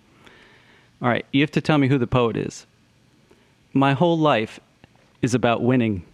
All 1.01 1.09
right, 1.09 1.25
you 1.31 1.41
have 1.41 1.51
to 1.51 1.61
tell 1.61 1.77
me 1.77 1.87
who 1.87 1.97
the 1.97 2.07
poet 2.07 2.37
is. 2.37 2.65
My 3.73 3.93
whole 3.93 4.17
life 4.17 4.59
is 5.21 5.33
about 5.33 5.61
winning. 5.61 6.05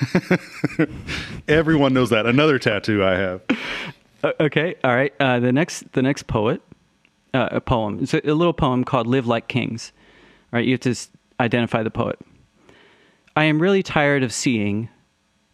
Everyone 1.48 1.92
knows 1.94 2.10
that. 2.10 2.26
Another 2.26 2.58
tattoo 2.58 3.04
I 3.04 3.14
have. 3.16 3.40
Uh, 4.22 4.32
okay, 4.40 4.74
all 4.84 4.94
right. 4.94 5.12
Uh, 5.20 5.40
the 5.40 5.52
next 5.52 5.92
the 5.92 6.02
next 6.02 6.26
poet, 6.26 6.60
uh, 7.34 7.48
a 7.52 7.60
poem. 7.60 8.00
It's 8.02 8.14
a, 8.14 8.20
a 8.28 8.34
little 8.34 8.52
poem 8.52 8.84
called 8.84 9.06
"Live 9.06 9.26
Like 9.26 9.48
Kings." 9.48 9.92
All 10.52 10.58
right, 10.58 10.64
you 10.66 10.72
have 10.72 10.80
to 10.80 10.90
s- 10.90 11.08
identify 11.38 11.82
the 11.82 11.90
poet. 11.90 12.18
I 13.36 13.44
am 13.44 13.62
really 13.62 13.82
tired 13.82 14.22
of 14.22 14.32
seeing 14.32 14.88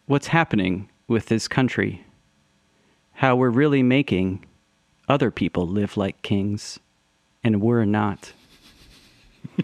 what's 0.07 0.27
happening 0.27 0.89
with 1.07 1.27
this 1.27 1.47
country. 1.47 2.03
How 3.13 3.35
we're 3.35 3.49
really 3.49 3.83
making 3.83 4.45
other 5.07 5.31
people 5.31 5.67
live 5.67 5.97
like 5.97 6.21
kings, 6.21 6.79
and 7.43 7.61
we're 7.61 7.85
not. 7.85 8.33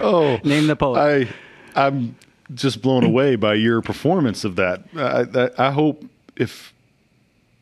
Oh, 0.00 0.38
Name 0.44 0.66
the 0.66 0.76
poet. 0.76 1.28
I 1.76 1.86
I'm 1.86 2.16
just 2.54 2.82
blown 2.82 3.04
away 3.04 3.36
by 3.36 3.54
your 3.54 3.82
performance 3.82 4.44
of 4.44 4.56
that. 4.56 4.82
I, 4.96 5.24
that. 5.24 5.58
I 5.58 5.70
hope 5.70 6.04
if 6.36 6.72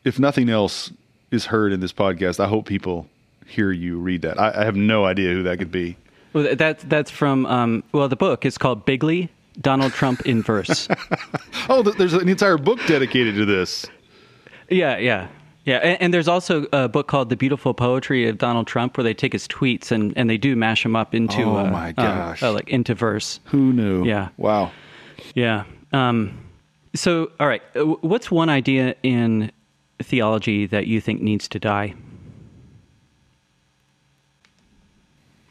if 0.03 0.19
nothing 0.19 0.49
else 0.49 0.91
is 1.31 1.45
heard 1.45 1.73
in 1.73 1.79
this 1.79 1.93
podcast, 1.93 2.39
I 2.39 2.47
hope 2.47 2.65
people 2.67 3.07
hear 3.45 3.71
you 3.71 3.97
read 3.97 4.21
that. 4.21 4.39
I, 4.39 4.61
I 4.61 4.65
have 4.65 4.75
no 4.75 5.05
idea 5.05 5.31
who 5.33 5.43
that 5.43 5.57
could 5.57 5.71
be. 5.71 5.97
Well, 6.33 6.43
th- 6.43 6.57
that's 6.57 6.83
that's 6.83 7.11
from 7.11 7.45
um, 7.47 7.83
well, 7.91 8.07
the 8.07 8.15
book 8.15 8.45
is 8.45 8.57
called 8.57 8.85
Bigly, 8.85 9.29
Donald 9.59 9.93
Trump 9.93 10.25
in 10.25 10.41
verse. 10.41 10.87
Oh, 11.69 11.81
there's 11.81 12.13
an 12.13 12.29
entire 12.29 12.57
book 12.57 12.79
dedicated 12.87 13.35
to 13.35 13.43
this. 13.45 13.85
Yeah, 14.69 14.97
yeah, 14.97 15.27
yeah. 15.65 15.77
And, 15.77 16.01
and 16.01 16.13
there's 16.13 16.27
also 16.27 16.65
a 16.73 16.87
book 16.89 17.07
called 17.07 17.29
"The 17.29 17.35
Beautiful 17.37 17.73
Poetry 17.73 18.27
of 18.27 18.37
Donald 18.37 18.67
Trump," 18.67 18.97
where 18.97 19.03
they 19.03 19.13
take 19.13 19.33
his 19.33 19.47
tweets 19.47 19.91
and, 19.91 20.13
and 20.17 20.29
they 20.29 20.37
do 20.37 20.55
mash 20.55 20.83
them 20.83 20.95
up 20.95 21.13
into 21.15 21.41
Oh, 21.43 21.57
uh, 21.57 21.69
my 21.69 21.87
um, 21.89 21.93
gosh. 21.95 22.43
uh, 22.43 22.51
like 22.51 22.69
into 22.69 22.93
verse. 22.95 23.39
Who 23.45 23.71
knew? 23.73 24.05
Yeah. 24.05 24.29
Wow. 24.37 24.71
Yeah. 25.35 25.63
Um, 25.93 26.37
so, 26.95 27.31
all 27.39 27.47
right, 27.47 27.61
uh, 27.75 27.83
what's 27.85 28.29
one 28.31 28.49
idea 28.49 28.95
in 29.03 29.51
theology 29.99 30.65
that 30.67 30.87
you 30.87 30.99
think 31.01 31.21
needs 31.21 31.47
to 31.49 31.59
die? 31.59 31.93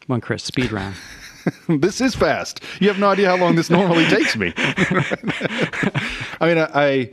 Come 0.05 0.13
on, 0.15 0.21
Chris, 0.21 0.43
speed 0.43 0.71
round. 0.71 0.95
this 1.67 2.01
is 2.01 2.15
fast. 2.15 2.61
You 2.79 2.87
have 2.87 2.99
no 2.99 3.09
idea 3.09 3.27
how 3.29 3.37
long 3.37 3.55
this 3.55 3.69
normally 3.69 4.05
takes 4.05 4.35
me. 4.35 4.53
I 4.57 6.47
mean, 6.47 6.57
I, 6.57 6.69
I 6.73 7.11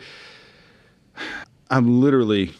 I'm 1.70 2.00
literally 2.00 2.52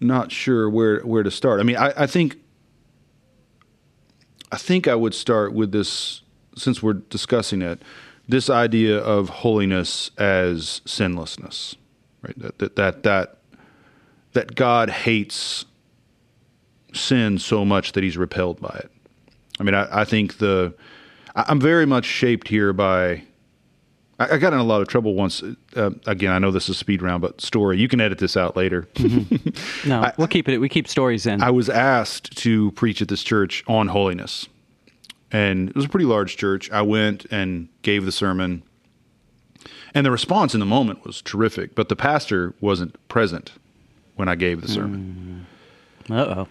not 0.00 0.32
sure 0.32 0.68
where 0.68 1.00
where 1.00 1.22
to 1.22 1.30
start. 1.30 1.60
I 1.60 1.62
mean, 1.62 1.76
I, 1.76 1.92
I 1.96 2.06
think 2.06 2.36
I 4.52 4.56
think 4.56 4.86
I 4.88 4.94
would 4.94 5.14
start 5.14 5.52
with 5.52 5.72
this 5.72 6.22
since 6.56 6.82
we're 6.82 6.94
discussing 6.94 7.62
it, 7.62 7.82
this 8.28 8.48
idea 8.48 8.98
of 8.98 9.28
holiness 9.28 10.10
as 10.16 10.80
sinlessness, 10.84 11.76
right? 12.22 12.38
That 12.38 12.58
that 12.58 12.76
that 12.76 13.02
that, 13.02 13.38
that 14.32 14.54
God 14.54 14.90
hates 14.90 15.64
sin 16.92 17.38
so 17.38 17.64
much 17.64 17.92
that 17.92 18.04
he's 18.04 18.16
repelled 18.16 18.60
by 18.60 18.80
it. 18.84 18.90
I 19.58 19.62
mean, 19.64 19.74
I, 19.74 20.02
I 20.02 20.04
think 20.04 20.38
the 20.38 20.74
I'm 21.34 21.60
very 21.60 21.86
much 21.86 22.04
shaped 22.04 22.48
here 22.48 22.72
by. 22.72 23.24
I, 24.18 24.34
I 24.34 24.38
got 24.38 24.52
in 24.52 24.58
a 24.58 24.64
lot 24.64 24.80
of 24.80 24.88
trouble 24.88 25.14
once. 25.14 25.42
Uh, 25.76 25.90
again, 26.06 26.30
I 26.32 26.38
know 26.38 26.50
this 26.50 26.68
is 26.68 26.76
speed 26.78 27.02
round, 27.02 27.20
but 27.22 27.40
story. 27.40 27.78
You 27.78 27.88
can 27.88 28.00
edit 28.00 28.18
this 28.18 28.36
out 28.36 28.56
later. 28.56 28.86
No, 29.86 30.02
I- 30.02 30.12
we'll 30.16 30.28
keep 30.28 30.48
it. 30.48 30.58
We 30.58 30.68
keep 30.68 30.88
stories 30.88 31.26
in. 31.26 31.42
I 31.42 31.50
was 31.50 31.68
asked 31.68 32.36
to 32.38 32.70
preach 32.72 33.02
at 33.02 33.08
this 33.08 33.22
church 33.22 33.62
on 33.66 33.88
holiness. 33.88 34.48
And 35.30 35.68
it 35.70 35.76
was 35.76 35.84
a 35.84 35.88
pretty 35.88 36.06
large 36.06 36.36
church. 36.36 36.70
I 36.70 36.82
went 36.82 37.26
and 37.30 37.68
gave 37.82 38.04
the 38.04 38.12
sermon. 38.12 38.62
And 39.94 40.04
the 40.06 40.10
response 40.10 40.54
in 40.54 40.60
the 40.60 40.66
moment 40.66 41.04
was 41.04 41.20
terrific, 41.22 41.74
but 41.74 41.88
the 41.88 41.96
pastor 41.96 42.54
wasn't 42.60 42.96
present 43.08 43.52
when 44.16 44.28
I 44.28 44.34
gave 44.36 44.60
the 44.62 44.68
sermon. 44.68 45.46
uh 46.10 46.14
oh. 46.14 46.48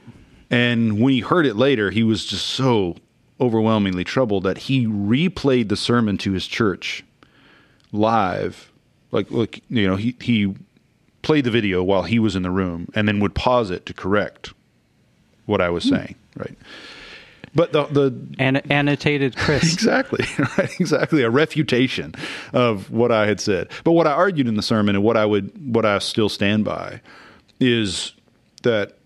And 0.52 1.00
when 1.02 1.14
he 1.14 1.22
heard 1.22 1.46
it 1.46 1.56
later, 1.56 1.90
he 1.92 2.04
was 2.04 2.26
just 2.26 2.46
so 2.46 2.96
overwhelmingly 3.42 4.04
troubled 4.04 4.44
that 4.44 4.58
he 4.60 4.86
replayed 4.86 5.70
the 5.70 5.76
sermon 5.78 6.18
to 6.20 6.34
his 6.34 6.46
church 6.46 7.04
live. 7.94 8.72
Like, 9.12 9.32
like 9.32 9.64
you 9.70 9.88
know, 9.88 9.96
he, 9.96 10.18
he 10.20 10.54
played 11.22 11.46
the 11.46 11.52
video 11.52 11.82
while 11.82 12.04
he 12.04 12.20
was 12.20 12.36
in 12.36 12.44
the 12.44 12.52
room 12.52 12.90
and 12.94 13.08
then 13.08 13.20
would 13.22 13.34
pause 13.34 13.72
it 13.72 13.86
to 13.86 13.94
correct 13.94 14.54
what 15.46 15.62
I 15.62 15.70
was 15.70 15.86
hmm. 15.86 15.96
saying, 15.96 16.16
right? 16.36 16.58
But 17.56 17.72
the, 17.72 17.86
the 17.86 18.36
An- 18.40 18.58
annotated 18.72 19.36
Chris. 19.38 19.74
exactly 19.74 20.26
right 20.58 20.80
exactly 20.80 21.22
a 21.22 21.30
refutation 21.30 22.16
of 22.52 22.90
what 22.90 23.12
i 23.12 23.28
had 23.28 23.40
said 23.40 23.70
but 23.84 23.92
what 23.92 24.08
i 24.08 24.12
argued 24.12 24.48
in 24.48 24.56
the 24.56 24.64
sermon 24.64 24.96
and 24.96 25.04
what 25.04 25.18
i 25.18 25.26
would 25.26 25.52
what 25.74 25.86
i 25.86 26.00
still 26.00 26.30
stand 26.30 26.66
by 26.66 27.00
is 27.60 28.14
that 28.64 28.98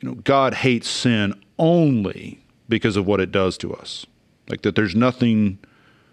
you 0.00 0.08
know 0.08 0.14
god 0.16 0.52
hates 0.52 0.86
sin 0.88 1.32
only 1.58 2.44
because 2.68 2.96
of 2.96 3.06
what 3.06 3.20
it 3.20 3.32
does 3.32 3.56
to 3.56 3.72
us 3.72 4.04
like 4.48 4.60
that 4.62 4.74
there's 4.74 4.94
nothing 4.94 5.58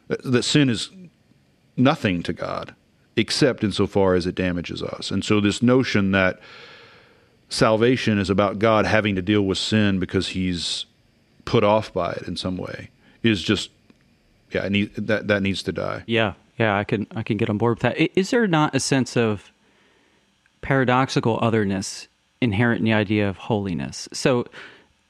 that 0.07 0.43
sin 0.43 0.69
is 0.69 0.89
nothing 1.79 2.21
to 2.23 2.33
god 2.33 2.75
except 3.15 3.63
insofar 3.63 4.13
as 4.15 4.25
it 4.25 4.35
damages 4.35 4.83
us 4.83 5.11
and 5.11 5.23
so 5.25 5.39
this 5.41 5.61
notion 5.61 6.11
that 6.11 6.39
salvation 7.49 8.19
is 8.19 8.29
about 8.29 8.59
god 8.59 8.85
having 8.85 9.15
to 9.15 9.21
deal 9.21 9.41
with 9.41 9.57
sin 9.57 9.99
because 9.99 10.29
he's 10.29 10.85
put 11.45 11.63
off 11.63 11.91
by 11.93 12.11
it 12.11 12.27
in 12.27 12.35
some 12.37 12.57
way 12.57 12.89
is 13.23 13.41
just 13.41 13.71
yeah 14.51 14.67
need, 14.67 14.93
that 14.95 15.27
that 15.27 15.41
needs 15.41 15.63
to 15.63 15.71
die 15.71 16.03
Yeah, 16.05 16.33
yeah, 16.57 16.77
I 16.77 16.83
can 16.83 17.07
I 17.15 17.23
can 17.23 17.37
get 17.37 17.49
on 17.49 17.57
board 17.57 17.77
with 17.77 17.81
that. 17.83 18.19
Is 18.19 18.31
there 18.31 18.45
not 18.47 18.75
a 18.75 18.79
sense 18.79 19.15
of 19.15 19.51
paradoxical 20.61 21.39
otherness 21.41 22.07
inherent 22.41 22.79
in 22.79 22.85
the 22.85 22.93
idea 22.93 23.29
of 23.29 23.37
holiness? 23.37 24.09
So, 24.11 24.45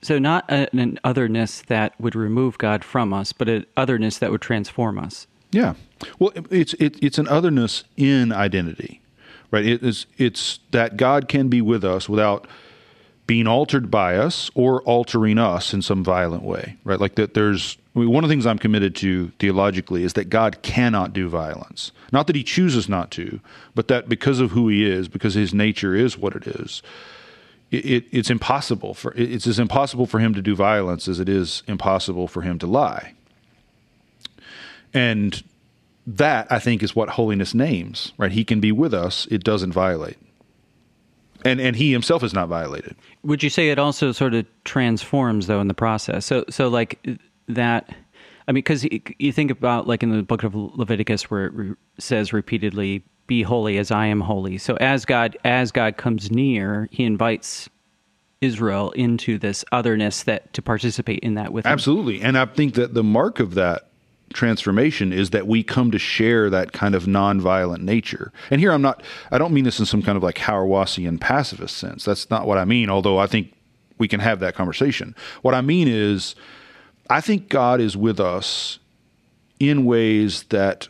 so 0.02 0.20
not 0.20 0.46
an 0.50 1.00
otherness 1.04 1.64
that 1.64 2.00
would 2.00 2.16
remove 2.16 2.58
God 2.58 2.84
from 2.84 3.14
us, 3.14 3.34
but 3.34 3.50
an 3.50 3.66
otherness 3.76 4.20
that 4.20 4.32
would 4.32 4.42
transform 4.42 5.00
us. 5.00 5.28
yeah 5.52 5.74
well 6.18 6.32
it's 6.50 6.74
it, 6.76 7.02
it's 7.04 7.18
an 7.18 7.28
otherness 7.28 7.84
in 7.98 8.32
identity 8.32 9.02
right? 9.52 9.66
It 9.66 9.84
is 9.84 10.06
it's 10.18 10.60
that 10.72 10.98
god 10.98 11.28
can 11.28 11.48
be 11.50 11.62
with 11.62 11.84
us 11.84 12.08
without 12.08 12.48
being 13.28 13.46
altered 13.48 13.92
by 13.92 14.16
us 14.16 14.50
or 14.56 14.82
altering 14.84 15.38
us 15.38 15.74
in 15.74 15.82
some 15.82 16.04
violent 16.04 16.44
way 16.44 16.78
right? 16.84 17.00
Like 17.00 17.16
that 17.16 17.34
there's 17.34 17.78
I 17.96 18.00
mean, 18.00 18.12
one 18.12 18.24
of 18.24 18.30
the 18.30 18.34
things 18.34 18.46
i'm 18.46 18.60
committed 18.60 18.96
to 18.98 19.30
theologically 19.40 20.04
is 20.04 20.14
that 20.14 20.26
god 20.26 20.62
cannot 20.62 21.14
do 21.14 21.28
violence. 21.30 21.92
Not 22.12 22.28
that 22.28 22.36
he 22.36 22.44
chooses 22.44 22.88
not 22.90 23.12
to 23.12 23.40
but 23.76 23.88
that 23.88 24.10
because 24.10 24.40
of 24.40 24.52
who 24.52 24.68
he 24.68 24.90
is 24.90 25.08
because 25.08 25.34
his 25.34 25.54
nature 25.54 25.96
is 25.96 26.18
what 26.18 26.36
it 26.36 26.48
is 26.48 26.82
it, 27.72 27.86
it, 27.86 28.06
it's 28.12 28.30
impossible 28.30 28.94
for 28.94 29.14
it's 29.16 29.48
as 29.48 29.60
impossible 29.60 30.06
for 30.06 30.20
him 30.20 30.34
to 30.34 30.42
do 30.42 30.56
violence 30.56 31.08
as 31.08 31.20
it 31.20 31.30
is 31.30 31.64
impossible 31.68 32.28
for 32.28 32.42
him 32.42 32.58
to 32.60 32.68
lie. 32.68 33.14
And 34.94 35.44
that 36.08 36.52
i 36.52 36.60
think 36.60 36.82
is 36.82 36.96
what 36.96 37.10
holiness 37.10 37.54
names 37.54 38.14
right 38.18 38.32
he 38.32 38.44
can 38.44 38.60
be 38.60 38.72
with 38.72 38.94
us 38.94 39.28
it 39.30 39.44
doesn't 39.44 39.72
violate 39.72 40.18
and 41.46 41.60
and 41.62 41.76
he 41.76 41.92
himself 41.92 42.24
is 42.24 42.34
not 42.34 42.48
violated 42.48 42.96
Would 43.24 43.44
you 43.44 43.50
say 43.50 43.70
it 43.70 43.80
also 43.80 44.12
sort 44.12 44.34
of 44.34 44.46
transforms 44.64 45.48
though 45.48 45.62
in 45.62 45.68
the 45.68 45.74
process? 45.74 46.26
So 46.26 46.46
so 46.50 46.68
like 46.68 47.00
that. 47.48 47.90
I 48.48 48.52
mean, 48.52 48.64
because 48.64 48.84
you 49.20 49.32
think 49.32 49.52
about 49.52 49.88
like 49.88 50.02
in 50.02 50.10
the 50.10 50.24
book 50.24 50.44
of 50.44 50.56
Leviticus 50.56 51.30
where 51.30 51.46
it 51.46 51.54
re- 51.54 51.76
says 52.00 52.34
repeatedly, 52.34 53.04
"Be 53.28 53.44
holy 53.44 53.78
as 53.78 53.92
I 53.92 54.08
am 54.08 54.22
holy." 54.22 54.58
So 54.58 54.76
as 54.78 55.06
God 55.06 55.38
as 55.46 55.72
God 55.72 55.98
comes 55.98 56.32
near, 56.32 56.90
He 56.92 57.04
invites 57.04 57.70
Israel 58.42 58.92
into 58.92 59.38
this 59.38 59.64
otherness 59.72 60.24
that 60.24 60.52
to 60.54 60.62
participate 60.62 61.20
in 61.20 61.36
that 61.36 61.54
with 61.54 61.66
Him. 61.66 61.74
Absolutely. 61.74 62.22
And 62.22 62.38
I 62.38 62.46
think 62.46 62.74
that 62.74 62.94
the 62.96 63.04
mark 63.04 63.40
of 63.40 63.54
that 63.54 63.89
transformation 64.34 65.12
is 65.12 65.32
that 65.32 65.48
we 65.48 65.64
come 65.64 65.92
to 65.92 66.00
share 66.00 66.50
that 66.50 66.72
kind 66.72 66.96
of 66.96 67.06
nonviolent 67.06 67.82
nature. 67.82 68.32
And 68.50 68.62
here 68.62 68.72
I'm 68.72 68.82
not, 68.82 69.04
I 69.32 69.38
don't 69.38 69.54
mean 69.54 69.64
this 69.64 69.80
in 69.80 69.86
some 69.86 70.02
kind 70.02 70.18
of 70.18 70.24
like 70.24 70.38
Hauerwasian 70.38 71.20
pacifist 71.20 71.78
sense. 71.78 72.06
That's 72.06 72.30
not 72.30 72.48
what 72.48 72.58
I 72.58 72.66
mean, 72.66 72.90
although 72.90 73.18
I 73.18 73.28
think 73.28 73.54
we 73.98 74.08
can 74.08 74.20
have 74.20 74.40
that 74.40 74.56
conversation. 74.56 75.16
What 75.42 75.54
I 75.54 75.62
mean 75.62 75.88
is, 75.88 76.36
I 77.10 77.22
think 77.22 77.50
God 77.50 77.82
is 77.82 77.98
with 77.98 78.20
us 78.20 78.80
in 79.60 79.84
ways 79.86 80.44
that 80.44 80.88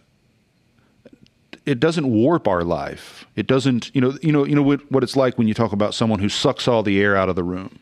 it 1.65 1.79
doesn't 1.79 2.09
warp 2.09 2.47
our 2.47 2.63
life. 2.63 3.25
It 3.35 3.47
doesn't, 3.47 3.93
you 3.95 4.01
know, 4.01 4.17
you 4.21 4.31
know, 4.31 4.45
you 4.45 4.55
know 4.55 4.63
what, 4.63 4.91
what 4.91 5.03
it's 5.03 5.15
like 5.15 5.37
when 5.37 5.47
you 5.47 5.53
talk 5.53 5.71
about 5.71 5.93
someone 5.93 6.19
who 6.19 6.29
sucks 6.29 6.67
all 6.67 6.83
the 6.83 7.01
air 7.01 7.15
out 7.15 7.29
of 7.29 7.35
the 7.35 7.43
room. 7.43 7.79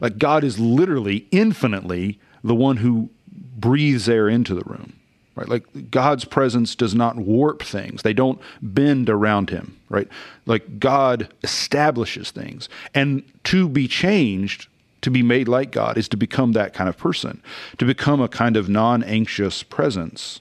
Like 0.00 0.18
God 0.18 0.44
is 0.44 0.58
literally 0.58 1.26
infinitely 1.30 2.20
the 2.44 2.54
one 2.54 2.76
who 2.78 3.10
breathes 3.38 4.08
air 4.08 4.28
into 4.28 4.54
the 4.54 4.64
room. 4.64 4.94
Right? 5.34 5.48
Like 5.48 5.90
God's 5.92 6.24
presence 6.24 6.74
does 6.74 6.96
not 6.96 7.16
warp 7.16 7.62
things. 7.62 8.02
They 8.02 8.12
don't 8.12 8.40
bend 8.60 9.08
around 9.08 9.50
him, 9.50 9.78
right? 9.88 10.08
Like 10.46 10.80
God 10.80 11.32
establishes 11.44 12.32
things. 12.32 12.68
And 12.92 13.22
to 13.44 13.68
be 13.68 13.86
changed, 13.86 14.66
to 15.02 15.12
be 15.12 15.22
made 15.22 15.46
like 15.46 15.70
God 15.70 15.96
is 15.96 16.08
to 16.08 16.16
become 16.16 16.54
that 16.54 16.74
kind 16.74 16.88
of 16.88 16.98
person, 16.98 17.40
to 17.76 17.84
become 17.84 18.20
a 18.20 18.26
kind 18.26 18.56
of 18.56 18.68
non-anxious 18.68 19.62
presence 19.62 20.40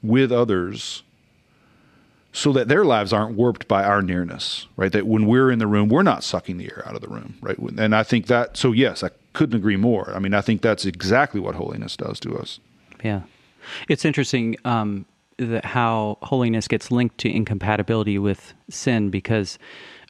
with 0.00 0.30
others 0.30 1.02
so 2.32 2.52
that 2.52 2.68
their 2.68 2.84
lives 2.84 3.12
aren't 3.12 3.36
warped 3.36 3.66
by 3.66 3.82
our 3.82 4.00
nearness, 4.00 4.68
right? 4.76 4.92
That 4.92 5.08
when 5.08 5.26
we're 5.26 5.50
in 5.50 5.58
the 5.58 5.66
room, 5.66 5.88
we're 5.88 6.04
not 6.04 6.22
sucking 6.22 6.58
the 6.58 6.66
air 6.66 6.84
out 6.86 6.94
of 6.94 7.00
the 7.00 7.08
room, 7.08 7.36
right? 7.40 7.58
And 7.58 7.96
I 7.96 8.04
think 8.04 8.26
that, 8.28 8.56
so 8.56 8.70
yes, 8.70 9.02
I 9.02 9.10
couldn't 9.34 9.56
agree 9.56 9.76
more. 9.76 10.10
I 10.14 10.18
mean, 10.18 10.32
I 10.32 10.40
think 10.40 10.62
that's 10.62 10.86
exactly 10.86 11.40
what 11.40 11.54
holiness 11.54 11.96
does 11.96 12.18
to 12.20 12.36
us. 12.38 12.58
Yeah, 13.02 13.22
it's 13.88 14.04
interesting 14.04 14.56
um, 14.64 15.04
that 15.36 15.64
how 15.64 16.18
holiness 16.22 16.66
gets 16.66 16.90
linked 16.90 17.18
to 17.18 17.28
incompatibility 17.28 18.18
with 18.18 18.54
sin 18.70 19.10
because 19.10 19.58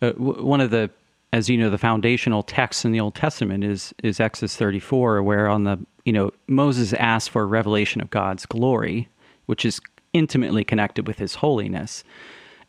uh, 0.03 0.13
w- 0.13 0.45
one 0.45 0.61
of 0.61 0.71
the, 0.71 0.91
as 1.33 1.49
you 1.49 1.59
know, 1.59 1.71
the 1.71 1.79
foundational 1.79 2.43
texts 2.43 2.85
in 2.85 2.93
the 2.93 3.01
Old 3.01 3.15
Testament 3.15 3.65
is 3.65 3.93
is 4.03 4.21
Exodus 4.21 4.57
thirty 4.57 4.81
four, 4.81 5.23
where 5.23 5.49
on 5.49 5.65
the 5.65 5.79
you 6.05 6.13
know 6.13 6.31
Moses 6.47 6.93
asks 6.93 7.29
for 7.29 7.43
a 7.43 7.47
revelation 7.47 8.01
of 8.01 8.11
God's 8.11 8.47
glory, 8.47 9.09
which 9.47 9.65
is 9.65 9.81
intimately 10.13 10.63
connected 10.63 11.07
with 11.07 11.19
His 11.19 11.37
holiness, 11.37 12.05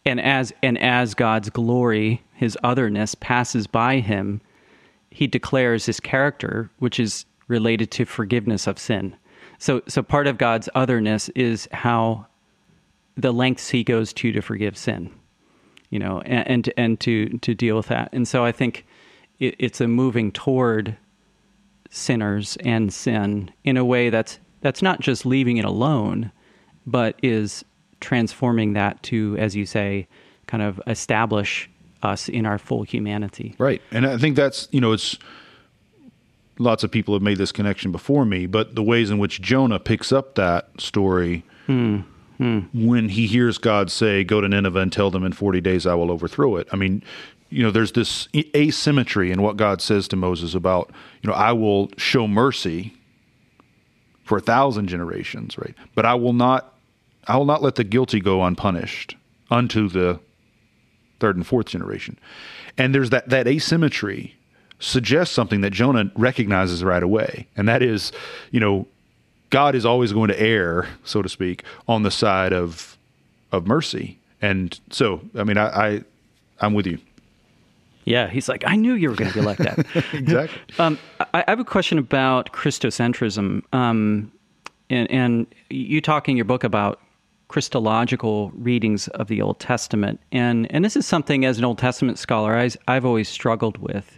and 0.06 0.20
as 0.20 0.54
and 0.64 0.78
as 0.80 1.14
God's 1.14 1.50
glory, 1.50 2.24
His 2.34 2.58
otherness 2.64 3.14
passes 3.14 3.68
by 3.68 4.00
him, 4.00 4.42
he 5.16 5.28
declares 5.28 5.86
his 5.86 6.02
character, 6.02 6.70
which 6.80 7.00
is 7.00 7.26
related 7.48 7.90
to 7.90 8.04
forgiveness 8.04 8.68
of 8.68 8.78
sin. 8.78 9.16
So, 9.60 9.82
so 9.88 10.04
part 10.04 10.28
of 10.28 10.38
God's 10.38 10.68
otherness 10.76 11.30
is 11.30 11.70
how 11.72 12.26
the 13.16 13.32
lengths 13.32 13.70
he 13.70 13.82
goes 13.82 14.12
to 14.12 14.34
to 14.34 14.42
forgive 14.42 14.76
sin, 14.76 15.10
you 15.90 16.00
know, 16.00 16.20
and 16.26 16.48
and, 16.48 16.74
and 16.76 17.00
to 17.00 17.30
to 17.30 17.56
deal 17.56 17.78
with 17.78 17.88
that. 17.88 18.10
And 18.12 18.28
so, 18.28 18.44
I 18.44 18.52
think 18.52 18.86
it, 19.40 19.56
it's 19.58 19.80
a 19.80 19.88
moving 19.88 20.34
toward 20.34 20.98
sinners 21.90 22.58
and 22.66 22.94
sin 22.94 23.54
in 23.64 23.78
a 23.78 23.86
way 23.86 24.10
that's 24.10 24.40
that's 24.60 24.82
not 24.82 25.00
just 25.00 25.26
leaving 25.26 25.56
it 25.56 25.64
alone, 25.64 26.30
but 26.86 27.18
is 27.24 27.64
transforming 28.02 28.74
that 28.74 29.02
to, 29.04 29.38
as 29.40 29.56
you 29.56 29.66
say, 29.66 30.10
kind 30.48 30.62
of 30.62 30.82
establish 30.88 31.70
us 32.06 32.30
in 32.30 32.46
our 32.46 32.58
full 32.58 32.84
humanity. 32.84 33.56
Right. 33.58 33.82
And 33.92 34.06
I 34.06 34.18
think 34.18 34.36
that's, 34.36 34.70
you 34.72 34.80
know, 34.80 34.94
it's 34.94 35.18
lots 36.60 36.84
of 36.84 36.92
people 36.92 37.14
have 37.14 37.24
made 37.24 37.38
this 37.38 37.52
connection 37.52 37.92
before 37.92 38.26
me, 38.26 38.46
but 38.46 38.76
the 38.76 38.84
ways 38.84 39.10
in 39.10 39.18
which 39.18 39.42
Jonah 39.42 39.80
picks 39.80 40.12
up 40.12 40.36
that 40.36 40.70
story 40.80 41.44
hmm. 41.66 42.02
Hmm. 42.38 42.60
when 42.74 43.10
he 43.10 43.28
hears 43.28 43.58
God 43.58 43.92
say, 43.92 44.24
Go 44.24 44.40
to 44.42 44.48
Nineveh 44.48 44.80
and 44.80 44.94
tell 44.94 45.12
them 45.12 45.24
in 45.24 45.34
40 45.34 45.60
days 45.62 45.86
I 45.86 45.96
will 45.96 46.12
overthrow 46.12 46.56
it. 46.58 46.68
I 46.72 46.76
mean, 46.76 47.04
you 47.50 47.64
know, 47.64 47.72
there's 47.72 47.92
this 47.94 48.28
asymmetry 48.36 49.32
in 49.32 49.42
what 49.42 49.58
God 49.58 49.82
says 49.82 50.08
to 50.10 50.16
Moses 50.16 50.56
about, 50.56 50.92
you 51.22 51.30
know, 51.30 51.36
I 51.36 51.52
will 51.54 51.90
show 51.98 52.28
mercy 52.28 52.94
for 54.24 54.38
a 54.38 54.42
thousand 54.42 54.88
generations, 54.88 55.58
right? 55.58 55.76
But 55.94 56.06
I 56.06 56.16
will 56.16 56.34
not, 56.34 56.74
I 57.28 57.38
will 57.38 57.46
not 57.46 57.62
let 57.62 57.76
the 57.76 57.84
guilty 57.84 58.20
go 58.20 58.44
unpunished 58.44 59.16
unto 59.52 59.88
the 59.88 60.20
third 61.20 61.36
and 61.36 61.46
fourth 61.46 61.68
generation. 61.68 62.18
And 62.78 62.94
there's 62.94 63.10
that 63.10 63.30
that 63.30 63.48
asymmetry 63.48 64.36
suggests 64.80 65.34
something 65.34 65.62
that 65.62 65.72
Jonah 65.72 66.12
recognizes 66.16 66.84
right 66.84 67.04
away, 67.04 67.48
and 67.56 67.68
that 67.68 67.82
is, 67.82 68.12
you 68.52 68.60
know, 68.60 68.88
God 69.50 69.76
is 69.76 69.86
always 69.86 70.12
going 70.12 70.30
to 70.30 70.40
err, 70.40 70.88
so 71.04 71.22
to 71.22 71.30
speak, 71.30 71.64
on 71.88 72.04
the 72.04 72.12
side 72.12 72.54
of 72.54 72.98
of 73.52 73.68
mercy. 73.68 74.20
And 74.42 74.78
so, 74.90 75.22
I 75.36 75.44
mean, 75.44 75.58
I, 75.58 75.68
I 75.68 76.04
I'm 76.60 76.74
with 76.74 76.88
you. 76.88 77.00
Yeah, 78.06 78.30
he's 78.30 78.48
like, 78.48 78.64
I 78.68 78.76
knew 78.76 78.94
you 78.94 79.10
were 79.10 79.16
going 79.16 79.32
to 79.32 79.40
be 79.40 79.46
like 79.46 79.58
that. 79.58 79.86
Exactly. 80.14 80.60
Um, 80.78 81.00
I, 81.20 81.44
I 81.48 81.52
have 81.52 81.60
a 81.60 81.66
question 81.66 81.98
about 81.98 82.52
Christocentrism. 82.54 83.64
Um, 83.74 84.32
and, 84.90 85.10
and 85.10 85.48
you 85.70 86.02
talk 86.02 86.30
in 86.30 86.36
your 86.36 86.46
book 86.46 86.64
about 86.64 87.02
Christological 87.48 88.52
readings 88.56 89.08
of 89.10 89.28
the 89.28 89.42
Old 89.42 89.60
Testament. 89.60 90.20
And, 90.32 90.72
and 90.72 90.84
this 90.84 90.96
is 90.96 91.06
something, 91.06 91.46
as 91.46 91.58
an 91.58 91.66
Old 91.66 91.78
Testament 91.78 92.18
scholar, 92.18 92.58
I, 92.58 92.70
I've 92.88 93.06
always 93.06 93.30
struggled 93.30 93.78
with 93.78 94.18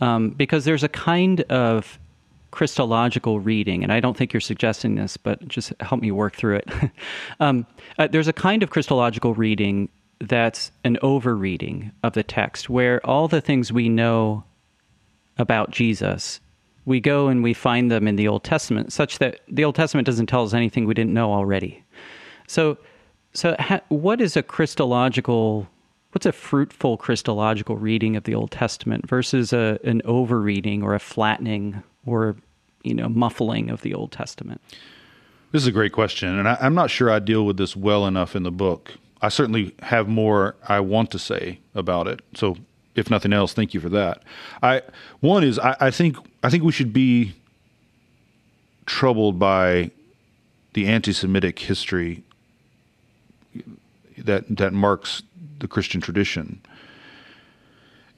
um, 0.00 0.30
because 0.30 0.64
there's 0.64 0.84
a 0.84 0.88
kind 0.88 1.40
of 1.42 1.98
Christological 2.50 3.38
reading, 3.40 3.82
and 3.82 3.92
I 3.92 4.00
don't 4.00 4.16
think 4.16 4.32
you're 4.32 4.40
suggesting 4.40 4.96
this, 4.96 5.16
but 5.16 5.46
just 5.46 5.72
help 5.80 6.00
me 6.00 6.10
work 6.10 6.34
through 6.34 6.56
it. 6.56 6.68
um, 7.40 7.66
uh, 7.98 8.08
there's 8.08 8.28
a 8.28 8.32
kind 8.32 8.62
of 8.62 8.70
Christological 8.70 9.34
reading 9.34 9.88
that's 10.20 10.72
an 10.84 10.98
overreading 11.02 11.92
of 12.02 12.12
the 12.14 12.22
text, 12.22 12.68
where 12.68 13.04
all 13.06 13.28
the 13.28 13.40
things 13.40 13.72
we 13.72 13.88
know 13.88 14.44
about 15.38 15.70
Jesus, 15.70 16.40
we 16.84 17.00
go 17.00 17.28
and 17.28 17.42
we 17.42 17.54
find 17.54 17.90
them 17.90 18.08
in 18.08 18.16
the 18.16 18.28
Old 18.28 18.44
Testament, 18.44 18.92
such 18.92 19.18
that 19.18 19.40
the 19.48 19.64
Old 19.64 19.76
Testament 19.76 20.06
doesn't 20.06 20.26
tell 20.26 20.44
us 20.44 20.52
anything 20.52 20.86
we 20.86 20.94
didn't 20.94 21.14
know 21.14 21.32
already. 21.32 21.84
So, 22.50 22.78
so 23.32 23.54
ha- 23.60 23.82
what 23.90 24.20
is 24.20 24.36
a 24.36 24.42
Christological? 24.42 25.68
What's 26.10 26.26
a 26.26 26.32
fruitful 26.32 26.96
Christological 26.96 27.76
reading 27.76 28.16
of 28.16 28.24
the 28.24 28.34
Old 28.34 28.50
Testament 28.50 29.08
versus 29.08 29.52
a, 29.52 29.78
an 29.84 30.02
overreading 30.04 30.82
or 30.82 30.96
a 30.96 30.98
flattening 30.98 31.80
or 32.04 32.34
you 32.82 32.92
know 32.92 33.08
muffling 33.08 33.70
of 33.70 33.82
the 33.82 33.94
Old 33.94 34.10
Testament? 34.10 34.60
This 35.52 35.62
is 35.62 35.68
a 35.68 35.72
great 35.72 35.92
question, 35.92 36.36
and 36.40 36.48
I, 36.48 36.58
I'm 36.60 36.74
not 36.74 36.90
sure 36.90 37.08
I 37.08 37.20
deal 37.20 37.46
with 37.46 37.56
this 37.56 37.76
well 37.76 38.04
enough 38.04 38.34
in 38.34 38.42
the 38.42 38.50
book. 38.50 38.94
I 39.22 39.28
certainly 39.28 39.72
have 39.82 40.08
more 40.08 40.56
I 40.68 40.80
want 40.80 41.12
to 41.12 41.20
say 41.20 41.60
about 41.76 42.08
it. 42.08 42.20
So, 42.34 42.56
if 42.96 43.10
nothing 43.10 43.32
else, 43.32 43.52
thank 43.52 43.74
you 43.74 43.80
for 43.80 43.90
that. 43.90 44.24
I 44.60 44.82
one 45.20 45.44
is 45.44 45.60
I, 45.60 45.76
I 45.78 45.90
think 45.92 46.16
I 46.42 46.50
think 46.50 46.64
we 46.64 46.72
should 46.72 46.92
be 46.92 47.32
troubled 48.86 49.38
by 49.38 49.92
the 50.72 50.88
anti-Semitic 50.88 51.60
history 51.60 52.24
that 54.26 54.56
that 54.56 54.72
marks 54.72 55.22
the 55.58 55.68
Christian 55.68 56.00
tradition, 56.00 56.60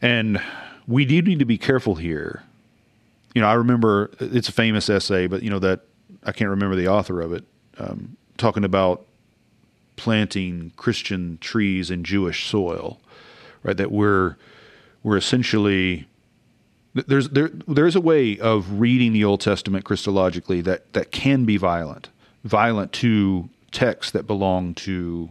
and 0.00 0.40
we 0.86 1.04
do 1.04 1.22
need 1.22 1.38
to 1.38 1.44
be 1.44 1.58
careful 1.58 1.94
here. 1.94 2.42
You 3.34 3.40
know, 3.40 3.48
I 3.48 3.54
remember 3.54 4.10
it's 4.20 4.48
a 4.48 4.52
famous 4.52 4.88
essay, 4.90 5.26
but 5.26 5.42
you 5.42 5.50
know 5.50 5.58
that 5.60 5.80
I 6.24 6.32
can't 6.32 6.50
remember 6.50 6.76
the 6.76 6.88
author 6.88 7.20
of 7.20 7.32
it, 7.32 7.44
um, 7.78 8.16
talking 8.36 8.64
about 8.64 9.06
planting 9.96 10.72
Christian 10.76 11.38
trees 11.40 11.90
in 11.90 12.04
Jewish 12.04 12.46
soil, 12.46 13.00
right? 13.62 13.76
That 13.76 13.90
we're 13.90 14.36
we're 15.02 15.16
essentially 15.16 16.06
there's 16.94 17.30
there 17.30 17.50
there's 17.66 17.96
a 17.96 18.00
way 18.00 18.38
of 18.38 18.80
reading 18.80 19.12
the 19.12 19.24
Old 19.24 19.40
Testament 19.40 19.84
Christologically 19.84 20.62
that 20.64 20.92
that 20.92 21.10
can 21.10 21.44
be 21.44 21.56
violent, 21.56 22.10
violent 22.44 22.92
to 22.94 23.48
texts 23.70 24.12
that 24.12 24.26
belong 24.26 24.74
to 24.74 25.30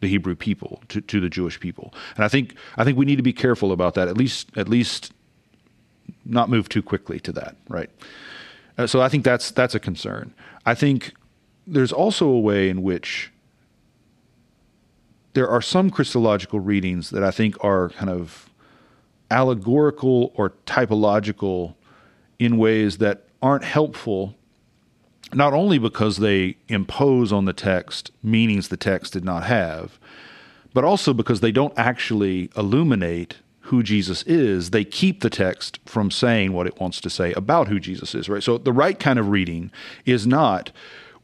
the 0.00 0.08
Hebrew 0.08 0.36
people, 0.36 0.82
to, 0.88 1.00
to 1.00 1.20
the 1.20 1.28
Jewish 1.28 1.58
people, 1.58 1.92
and 2.16 2.24
I 2.24 2.28
think 2.28 2.54
I 2.76 2.84
think 2.84 2.98
we 2.98 3.04
need 3.04 3.16
to 3.16 3.22
be 3.22 3.32
careful 3.32 3.72
about 3.72 3.94
that. 3.94 4.08
At 4.08 4.16
least 4.16 4.50
at 4.56 4.68
least 4.68 5.12
not 6.24 6.48
move 6.48 6.68
too 6.68 6.82
quickly 6.82 7.20
to 7.20 7.32
that, 7.32 7.56
right? 7.68 7.90
Uh, 8.76 8.86
so 8.86 9.00
I 9.00 9.08
think 9.08 9.24
that's 9.24 9.50
that's 9.50 9.74
a 9.74 9.80
concern. 9.80 10.34
I 10.64 10.74
think 10.74 11.14
there's 11.66 11.92
also 11.92 12.28
a 12.28 12.40
way 12.40 12.68
in 12.68 12.82
which 12.82 13.32
there 15.34 15.48
are 15.48 15.62
some 15.62 15.90
Christological 15.90 16.60
readings 16.60 17.10
that 17.10 17.22
I 17.22 17.30
think 17.30 17.62
are 17.62 17.90
kind 17.90 18.10
of 18.10 18.50
allegorical 19.30 20.32
or 20.34 20.50
typological 20.66 21.74
in 22.38 22.56
ways 22.56 22.98
that 22.98 23.24
aren't 23.42 23.64
helpful, 23.64 24.34
not 25.32 25.52
only 25.52 25.78
because 25.78 26.18
they 26.18 26.56
impose 26.68 27.32
on 27.32 27.44
the 27.44 27.52
text 27.52 28.10
meanings 28.22 28.68
the 28.68 28.76
text 28.76 29.12
did 29.12 29.24
not 29.24 29.44
have, 29.44 29.98
but 30.74 30.84
also 30.84 31.12
because 31.12 31.40
they 31.40 31.52
don't 31.52 31.76
actually 31.76 32.50
illuminate 32.56 33.38
who 33.62 33.82
Jesus 33.82 34.22
is. 34.22 34.70
They 34.70 34.84
keep 34.84 35.20
the 35.20 35.30
text 35.30 35.78
from 35.84 36.10
saying 36.10 36.52
what 36.52 36.66
it 36.66 36.80
wants 36.80 37.00
to 37.02 37.10
say 37.10 37.32
about 37.34 37.68
who 37.68 37.78
Jesus 37.78 38.14
is, 38.14 38.28
right? 38.28 38.42
So 38.42 38.58
the 38.58 38.72
right 38.72 38.98
kind 38.98 39.18
of 39.18 39.28
reading 39.28 39.70
is 40.06 40.26
not 40.26 40.72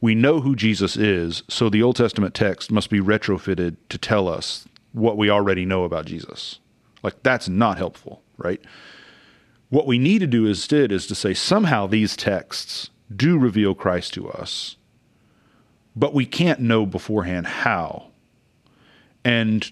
we 0.01 0.13
know 0.13 0.41
who 0.41 0.55
Jesus 0.55 0.97
is, 0.97 1.41
so 1.47 1.69
the 1.69 1.81
Old 1.81 1.95
Testament 1.95 2.35
text 2.35 2.71
must 2.71 2.89
be 2.89 2.99
retrofitted 2.99 3.77
to 3.89 3.97
tell 3.97 4.27
us 4.27 4.67
what 4.91 5.17
we 5.17 5.29
already 5.29 5.65
know 5.65 5.83
about 5.83 6.05
Jesus. 6.05 6.59
Like 7.01 7.23
that's 7.23 7.49
not 7.49 7.77
helpful, 7.77 8.21
right? 8.37 8.61
What 9.69 9.87
we 9.87 9.97
need 9.97 10.19
to 10.19 10.27
do 10.27 10.45
instead 10.45 10.91
is 10.91 11.07
to 11.07 11.15
say 11.15 11.33
somehow 11.33 11.87
these 11.87 12.15
texts 12.15 12.89
do 13.13 13.37
reveal 13.37 13.75
Christ 13.75 14.13
to 14.15 14.29
us, 14.29 14.77
but 15.95 16.13
we 16.13 16.25
can't 16.25 16.59
know 16.59 16.85
beforehand 16.85 17.47
how. 17.47 18.07
And 19.23 19.71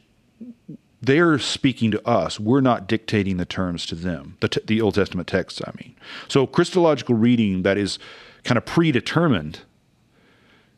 they're 1.02 1.38
speaking 1.38 1.92
to 1.92 2.08
us. 2.08 2.40
We're 2.40 2.62
not 2.62 2.88
dictating 2.88 3.38
the 3.38 3.46
terms 3.46 3.86
to 3.88 3.96
them, 3.96 4.38
the, 4.40 4.48
t- 4.48 4.62
the 4.66 4.82
Old 4.82 4.96
Testament 4.96 5.28
texts, 5.28 5.62
I 5.66 5.72
mean. 5.78 5.96
So, 6.30 6.48
Christological 6.48 7.16
reading 7.16 7.64
that 7.64 7.78
is 7.78 8.00
kind 8.44 8.58
of 8.58 8.66
predetermined 8.66 9.60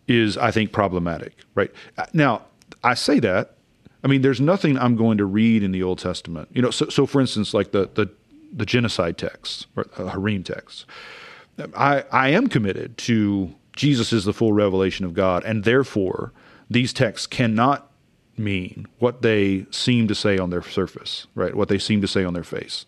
is, 0.07 0.37
I 0.37 0.51
think, 0.51 0.71
problematic, 0.71 1.33
right? 1.53 1.71
Now, 2.13 2.43
I 2.83 2.95
say 2.95 3.19
that. 3.19 3.55
I 4.03 4.07
mean, 4.07 4.21
there's 4.21 4.41
nothing 4.41 4.77
I'm 4.77 4.95
going 4.95 5.17
to 5.17 5.25
read 5.25 5.63
in 5.63 5.71
the 5.71 5.83
Old 5.83 5.99
Testament. 5.99 6.49
You 6.51 6.61
know, 6.61 6.71
so, 6.71 6.89
so 6.89 7.05
for 7.05 7.21
instance, 7.21 7.53
like 7.53 7.71
the, 7.71 7.89
the, 7.93 8.09
the 8.51 8.65
genocide 8.65 9.17
texts 9.17 9.65
or 9.75 9.85
uh, 9.97 10.11
herem 10.11 10.43
texts, 10.43 10.85
I, 11.75 12.03
I 12.11 12.29
am 12.29 12.47
committed 12.47 12.97
to 12.99 13.53
Jesus 13.75 14.13
is 14.13 14.25
the 14.25 14.33
full 14.33 14.53
revelation 14.53 15.05
of 15.05 15.13
God, 15.13 15.43
and 15.43 15.63
therefore 15.63 16.31
these 16.69 16.93
texts 16.93 17.27
cannot 17.27 17.91
mean 18.37 18.87
what 18.99 19.21
they 19.21 19.65
seem 19.71 20.07
to 20.07 20.15
say 20.15 20.37
on 20.37 20.49
their 20.49 20.61
surface, 20.61 21.27
right? 21.35 21.55
What 21.55 21.69
they 21.69 21.77
seem 21.77 22.01
to 22.01 22.07
say 22.07 22.23
on 22.23 22.33
their 22.33 22.43
face. 22.43 22.85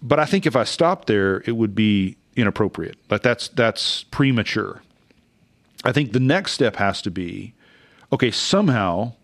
But 0.00 0.18
I 0.18 0.24
think 0.24 0.46
if 0.46 0.56
I 0.56 0.64
stopped 0.64 1.06
there, 1.06 1.42
it 1.46 1.52
would 1.52 1.74
be 1.74 2.16
inappropriate. 2.36 2.96
Like 3.10 3.22
that's 3.22 3.48
that's 3.48 4.04
premature. 4.04 4.82
I 5.84 5.92
think 5.92 6.12
the 6.12 6.20
next 6.20 6.52
step 6.52 6.76
has 6.76 7.02
to 7.02 7.10
be 7.10 7.54
okay, 8.12 8.30
somehow 8.30 9.14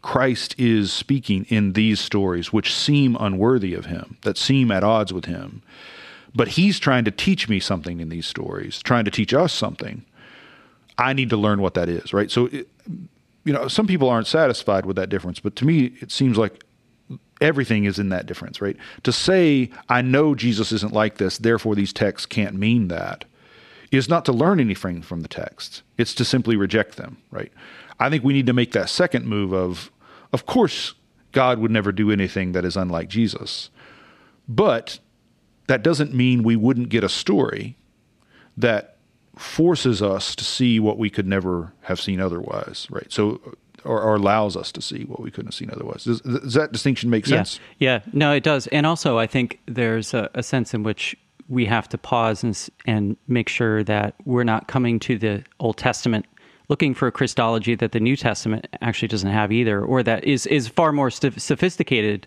Christ 0.00 0.54
is 0.58 0.92
speaking 0.92 1.44
in 1.48 1.72
these 1.72 2.00
stories 2.00 2.52
which 2.52 2.74
seem 2.74 3.16
unworthy 3.18 3.74
of 3.74 3.86
him, 3.86 4.18
that 4.22 4.36
seem 4.36 4.70
at 4.70 4.84
odds 4.84 5.12
with 5.12 5.26
him. 5.26 5.62
But 6.34 6.48
he's 6.48 6.78
trying 6.78 7.04
to 7.04 7.10
teach 7.10 7.48
me 7.48 7.60
something 7.60 8.00
in 8.00 8.08
these 8.08 8.26
stories, 8.26 8.82
trying 8.82 9.04
to 9.04 9.10
teach 9.10 9.34
us 9.34 9.52
something. 9.52 10.04
I 10.98 11.12
need 11.12 11.30
to 11.30 11.36
learn 11.36 11.60
what 11.60 11.74
that 11.74 11.88
is, 11.88 12.12
right? 12.12 12.30
So, 12.30 12.46
it, 12.46 12.68
you 13.44 13.52
know, 13.52 13.68
some 13.68 13.86
people 13.86 14.08
aren't 14.08 14.26
satisfied 14.26 14.86
with 14.86 14.96
that 14.96 15.08
difference, 15.08 15.40
but 15.40 15.56
to 15.56 15.64
me, 15.64 15.92
it 16.00 16.10
seems 16.10 16.38
like 16.38 16.64
everything 17.40 17.84
is 17.84 17.98
in 17.98 18.08
that 18.10 18.26
difference, 18.26 18.60
right? 18.60 18.76
To 19.02 19.12
say, 19.12 19.70
I 19.88 20.00
know 20.00 20.34
Jesus 20.34 20.72
isn't 20.72 20.92
like 20.92 21.18
this, 21.18 21.38
therefore 21.38 21.74
these 21.74 21.92
texts 21.92 22.26
can't 22.26 22.54
mean 22.54 22.88
that, 22.88 23.24
is 23.90 24.08
not 24.08 24.24
to 24.26 24.32
learn 24.32 24.60
anything 24.60 25.02
from 25.02 25.20
the 25.20 25.28
texts. 25.28 25.82
It's 25.98 26.14
to 26.14 26.24
simply 26.24 26.56
reject 26.56 26.96
them, 26.96 27.18
right? 27.30 27.52
I 27.98 28.08
think 28.08 28.24
we 28.24 28.32
need 28.32 28.46
to 28.46 28.52
make 28.52 28.72
that 28.72 28.88
second 28.88 29.26
move 29.26 29.52
of, 29.52 29.90
of 30.32 30.46
course, 30.46 30.94
God 31.32 31.58
would 31.58 31.70
never 31.70 31.92
do 31.92 32.10
anything 32.10 32.52
that 32.52 32.64
is 32.64 32.76
unlike 32.76 33.08
Jesus. 33.08 33.70
But 34.48 34.98
that 35.66 35.82
doesn't 35.82 36.14
mean 36.14 36.42
we 36.42 36.56
wouldn't 36.56 36.88
get 36.88 37.04
a 37.04 37.08
story 37.08 37.76
that 38.56 38.98
forces 39.36 40.02
us 40.02 40.36
to 40.36 40.44
see 40.44 40.78
what 40.78 40.98
we 40.98 41.08
could 41.08 41.26
never 41.26 41.72
have 41.82 42.00
seen 42.00 42.20
otherwise, 42.20 42.86
right? 42.90 43.10
So 43.10 43.40
or, 43.84 44.00
or 44.00 44.14
allows 44.14 44.56
us 44.56 44.70
to 44.72 44.82
see 44.82 45.04
what 45.04 45.20
we 45.20 45.30
couldn't 45.30 45.48
have 45.48 45.54
seen 45.54 45.70
otherwise. 45.70 46.04
Does, 46.04 46.20
does 46.20 46.54
that 46.54 46.72
distinction 46.72 47.10
make 47.10 47.26
sense? 47.26 47.58
Yeah. 47.78 47.94
yeah, 47.94 48.10
no, 48.12 48.32
it 48.32 48.42
does. 48.42 48.66
And 48.68 48.86
also, 48.86 49.18
I 49.18 49.26
think 49.26 49.60
there's 49.66 50.14
a, 50.14 50.30
a 50.34 50.42
sense 50.42 50.74
in 50.74 50.82
which 50.82 51.16
we 51.48 51.66
have 51.66 51.88
to 51.88 51.98
pause 51.98 52.42
and, 52.42 52.68
and 52.86 53.16
make 53.28 53.48
sure 53.48 53.82
that 53.84 54.14
we're 54.24 54.44
not 54.44 54.68
coming 54.68 54.98
to 55.00 55.18
the 55.18 55.44
Old 55.58 55.76
Testament 55.76 56.26
looking 56.68 56.94
for 56.94 57.06
a 57.06 57.12
Christology 57.12 57.74
that 57.74 57.92
the 57.92 58.00
New 58.00 58.16
Testament 58.16 58.66
actually 58.80 59.08
doesn't 59.08 59.30
have 59.30 59.52
either, 59.52 59.84
or 59.84 60.02
that 60.02 60.24
is 60.24 60.46
is 60.46 60.68
far 60.68 60.92
more 60.92 61.10
sophisticated. 61.10 62.26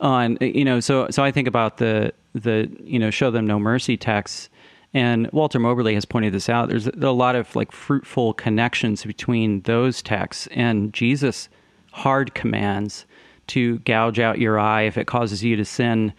On 0.00 0.36
you 0.40 0.64
know, 0.64 0.80
so 0.80 1.08
so 1.10 1.24
I 1.24 1.30
think 1.30 1.48
about 1.48 1.78
the 1.78 2.12
the 2.34 2.70
you 2.82 2.98
know 2.98 3.10
show 3.10 3.30
them 3.30 3.46
no 3.46 3.58
mercy 3.58 3.96
text 3.96 4.50
and 4.94 5.28
Walter 5.32 5.58
Moberly 5.58 5.94
has 5.94 6.04
pointed 6.04 6.32
this 6.32 6.48
out. 6.48 6.68
There's 6.68 6.86
a 6.86 7.10
lot 7.10 7.34
of 7.34 7.54
like 7.56 7.72
fruitful 7.72 8.32
connections 8.34 9.04
between 9.04 9.60
those 9.62 10.00
texts 10.00 10.46
and 10.52 10.92
Jesus' 10.94 11.48
hard 11.92 12.34
commands 12.34 13.04
to 13.48 13.80
gouge 13.80 14.20
out 14.20 14.38
your 14.38 14.58
eye 14.58 14.82
if 14.82 14.96
it 14.96 15.08
causes 15.08 15.42
you 15.42 15.56
to 15.56 15.64
sin. 15.64 16.12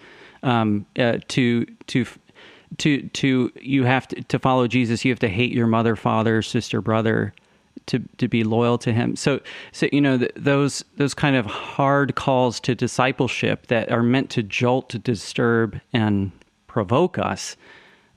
Um, 0.43 0.85
uh, 0.99 1.19
to 1.29 1.65
to 1.87 2.05
to 2.77 3.01
to 3.07 3.51
you 3.59 3.83
have 3.85 4.07
to 4.09 4.21
to 4.23 4.37
follow 4.37 4.67
Jesus. 4.67 5.05
You 5.05 5.11
have 5.11 5.19
to 5.19 5.29
hate 5.29 5.53
your 5.53 5.67
mother, 5.67 5.95
father, 5.95 6.41
sister, 6.41 6.81
brother. 6.81 7.33
To, 7.87 7.99
to 8.17 8.27
be 8.27 8.43
loyal 8.43 8.79
to 8.79 8.91
him, 8.91 9.15
so 9.15 9.39
so 9.71 9.87
you 9.91 10.01
know 10.01 10.17
th- 10.17 10.31
those 10.35 10.83
those 10.97 11.13
kind 11.13 11.35
of 11.35 11.45
hard 11.45 12.15
calls 12.15 12.59
to 12.61 12.73
discipleship 12.73 13.67
that 13.67 13.91
are 13.91 14.01
meant 14.01 14.31
to 14.31 14.41
jolt, 14.41 14.89
to 14.89 14.97
disturb, 14.97 15.79
and 15.93 16.31
provoke 16.67 17.17
us. 17.19 17.55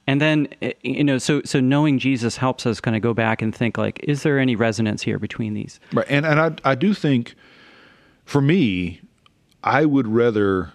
And 0.08 0.20
then 0.20 0.48
eh, 0.62 0.72
you 0.82 1.04
know 1.04 1.18
so 1.18 1.42
so 1.44 1.60
knowing 1.60 1.98
jesus 1.98 2.36
helps 2.38 2.66
us 2.66 2.80
kind 2.80 2.96
of 2.96 3.02
go 3.02 3.14
back 3.14 3.42
and 3.42 3.54
think 3.54 3.78
like 3.78 4.00
is 4.02 4.22
there 4.24 4.38
any 4.38 4.56
resonance 4.56 5.02
here 5.02 5.18
between 5.18 5.54
these? 5.54 5.78
Right 5.92 6.06
and 6.08 6.26
and 6.26 6.40
i 6.40 6.72
i 6.72 6.74
do 6.74 6.94
think 6.94 7.34
for 8.24 8.40
me 8.40 9.00
i 9.62 9.84
would 9.84 10.08
rather 10.08 10.72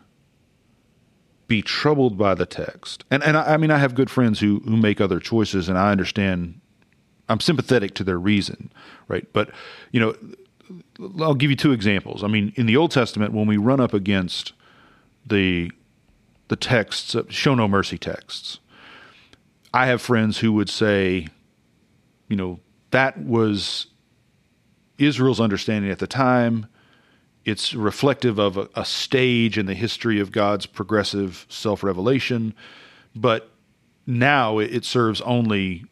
be 1.47 1.61
troubled 1.61 2.17
by 2.17 2.35
the 2.35 2.45
text. 2.45 3.03
And 3.11 3.21
and 3.23 3.35
I, 3.35 3.55
I 3.55 3.57
mean 3.57 3.71
i 3.71 3.79
have 3.79 3.95
good 3.95 4.09
friends 4.09 4.39
who 4.39 4.61
who 4.65 4.77
make 4.77 5.01
other 5.01 5.19
choices 5.19 5.67
and 5.67 5.77
i 5.77 5.91
understand 5.91 6.61
i'm 7.29 7.39
sympathetic 7.39 7.93
to 7.95 8.03
their 8.03 8.19
reason 8.19 8.71
right? 9.07 9.27
But 9.33 9.51
you 9.91 9.99
know 9.99 10.15
i'll 11.19 11.35
give 11.35 11.49
you 11.49 11.57
two 11.57 11.71
examples. 11.71 12.23
I 12.23 12.27
mean 12.27 12.53
in 12.55 12.65
the 12.65 12.77
old 12.77 12.91
testament 12.91 13.33
when 13.33 13.47
we 13.47 13.57
run 13.57 13.79
up 13.79 13.93
against 13.93 14.53
the 15.25 15.71
the 16.47 16.55
texts 16.55 17.15
uh, 17.15 17.23
show 17.29 17.55
no 17.55 17.67
mercy 17.67 17.97
texts 17.97 18.59
I 19.73 19.87
have 19.87 20.01
friends 20.01 20.37
who 20.37 20.53
would 20.53 20.69
say, 20.69 21.27
you 22.27 22.35
know, 22.35 22.59
that 22.91 23.17
was 23.17 23.87
Israel's 24.99 25.39
understanding 25.41 25.89
at 25.89 25.99
the 25.99 26.07
time. 26.07 26.67
It's 27.43 27.73
reflective 27.73 28.37
of 28.37 28.55
a, 28.55 28.69
a 28.75 28.85
stage 28.85 29.57
in 29.57 29.65
the 29.65 29.73
history 29.73 30.19
of 30.19 30.31
God's 30.31 30.67
progressive 30.67 31.47
self 31.49 31.83
revelation, 31.83 32.53
but 33.15 33.49
now 34.05 34.59
it, 34.59 34.85
serves 34.85 35.21
only 35.21 35.85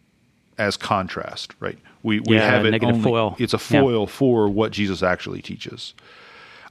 as 0.62 0.78
contrast, 0.78 1.56
right? 1.60 1.78
We, 2.04 2.20
we 2.22 2.36
yeah, 2.36 2.50
have 2.50 2.66
it 2.66 2.84
only, 2.84 3.02
foil. 3.02 3.36
It's 3.40 3.54
a 3.54 3.58
foil 3.58 4.02
yeah. 4.02 4.06
for 4.06 4.48
what 4.48 4.72
Jesus 4.72 5.02
actually 5.02 5.42
teaches. 5.42 5.94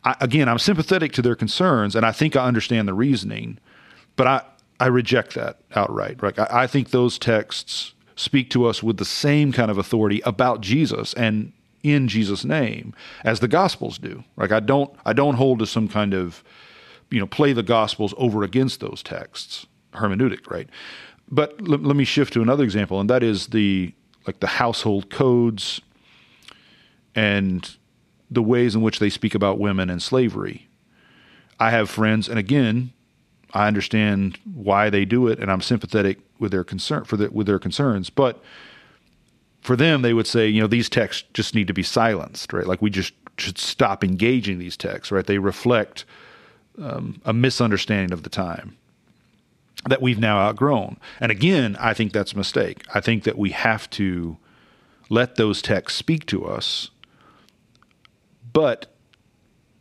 I, 0.05 0.17
again, 0.21 0.49
I'm 0.49 0.59
sympathetic 0.59 1.13
to 1.13 1.23
their 1.23 1.35
concerns, 1.35 1.97
and 1.97 2.07
I 2.07 2.13
think 2.13 2.37
I 2.37 2.47
understand 2.47 2.89
the 2.89 2.95
reasoning, 2.95 3.59
but 4.17 4.27
I, 4.27 4.43
I 4.79 4.87
reject 4.87 5.35
that 5.35 5.59
outright. 5.75 6.23
Right? 6.23 6.39
I, 6.39 6.63
I 6.63 6.67
think 6.67 6.91
those 6.91 7.19
texts 7.19 7.95
speak 8.15 8.49
to 8.51 8.67
us 8.67 8.83
with 8.83 8.99
the 8.99 9.05
same 9.05 9.53
kind 9.53 9.71
of 9.71 9.79
authority 9.79 10.23
about 10.25 10.61
Jesus 10.61 11.13
and 11.15 11.53
in 11.83 12.07
Jesus' 12.07 12.45
name 12.45 12.95
as 13.25 13.41
the 13.41 13.49
Gospels 13.49 13.99
do. 13.99 14.23
Like 14.37 14.53
I 14.53 14.61
don't 14.61 14.95
I 15.05 15.15
don't 15.15 15.37
hold 15.37 15.59
to 15.61 15.67
some 15.67 15.89
kind 15.89 16.15
of 16.15 16.45
you 17.11 17.19
know 17.19 17.27
play 17.27 17.55
the 17.55 17.63
Gospels 17.63 18.15
over 18.19 18.43
against 18.43 18.81
those 18.81 19.03
texts 19.03 19.67
hermeneutic, 19.95 20.51
right? 20.51 20.69
But 21.31 21.55
l- 21.61 21.79
let 21.79 21.97
me 21.97 22.05
shift 22.05 22.33
to 22.35 22.43
another 22.43 22.65
example, 22.65 23.01
and 23.01 23.09
that 23.11 23.23
is 23.23 23.49
the 23.49 23.95
like 24.27 24.41
the 24.41 24.47
household 24.47 25.11
codes 25.11 25.81
and 27.15 27.77
the 28.31 28.43
ways 28.43 28.75
in 28.75 28.83
which 28.83 28.99
they 28.99 29.11
speak 29.11 29.35
about 29.35 29.59
women 29.59 29.91
and 29.91 30.03
slavery. 30.03 30.69
I 31.59 31.71
have 31.71 31.91
friends, 31.91 32.29
and 32.29 32.39
again, 32.39 32.93
I 33.53 33.67
understand 33.67 34.39
why 34.45 34.91
they 34.91 35.05
do 35.05 35.27
it, 35.27 35.39
and 35.39 35.51
I'm 35.51 35.61
sympathetic 35.61 36.19
with 36.39 36.53
their 36.53 36.65
concern 36.65 37.05
for 37.05 37.17
the, 37.17 37.31
with 37.31 37.47
their 37.47 37.59
concerns. 37.59 38.09
But 38.11 38.43
for 39.61 39.77
them, 39.77 40.03
they 40.03 40.15
would 40.15 40.27
say, 40.27 40.49
you 40.49 40.61
know, 40.61 40.67
these 40.67 40.89
texts 40.89 41.25
just 41.35 41.55
need 41.55 41.67
to 41.67 41.75
be 41.75 41.83
silenced, 41.83 42.53
right? 42.53 42.67
Like 42.67 42.81
we 42.81 42.91
just 42.91 43.13
should 43.37 43.59
stop 43.59 44.05
engaging 44.05 44.59
these 44.59 44.77
texts, 44.77 45.11
right? 45.11 45.27
They 45.27 45.39
reflect 45.39 46.05
um, 46.81 47.21
a 47.25 47.33
misunderstanding 47.33 48.13
of 48.13 48.23
the 48.23 48.31
time 48.31 48.77
that 49.89 50.03
we've 50.03 50.19
now 50.19 50.39
outgrown. 50.39 50.99
And 51.21 51.33
again, 51.33 51.77
I 51.81 51.95
think 51.95 52.13
that's 52.13 52.33
a 52.33 52.37
mistake. 52.37 52.85
I 52.95 53.01
think 53.01 53.25
that 53.25 53.39
we 53.39 53.51
have 53.51 53.89
to 53.91 54.37
let 55.09 55.37
those 55.37 55.63
texts 55.63 55.99
speak 55.99 56.27
to 56.27 56.45
us, 56.45 56.91
but 58.53 58.95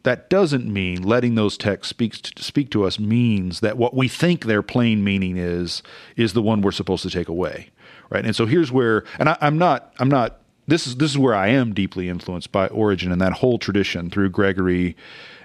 that 0.04 0.30
doesn't 0.30 0.66
mean 0.66 1.04
letting 1.04 1.36
those 1.36 1.58
texts 1.58 1.90
speak 1.90 2.14
to, 2.22 2.44
speak 2.44 2.72
to 2.72 2.86
us 2.86 3.00
means 3.00 3.60
that 3.60 3.78
what 3.78 3.94
we 3.94 4.08
think 4.08 4.46
their 4.46 4.62
plain 4.62 5.04
meaning 5.04 5.38
is 5.38 5.84
is 6.16 6.34
the 6.34 6.42
one 6.42 6.62
we're 6.62 6.72
supposed 6.72 7.04
to 7.04 7.10
take 7.10 7.28
away, 7.28 7.70
right? 8.10 8.26
And 8.26 8.36
so 8.36 8.46
here's 8.46 8.72
where, 8.72 9.04
and 9.20 9.30
I, 9.30 9.38
I'm 9.42 9.58
not, 9.58 9.94
I'm 10.00 10.10
not. 10.10 10.38
This 10.68 10.86
is 10.88 10.98
this 10.98 11.12
is 11.12 11.18
where 11.18 11.36
I 11.36 11.48
am 11.48 11.74
deeply 11.74 12.10
influenced 12.10 12.52
by 12.52 12.68
Origen 12.68 13.12
and 13.12 13.20
that 13.22 13.34
whole 13.34 13.58
tradition 13.58 14.10
through 14.10 14.30
Gregory 14.30 14.96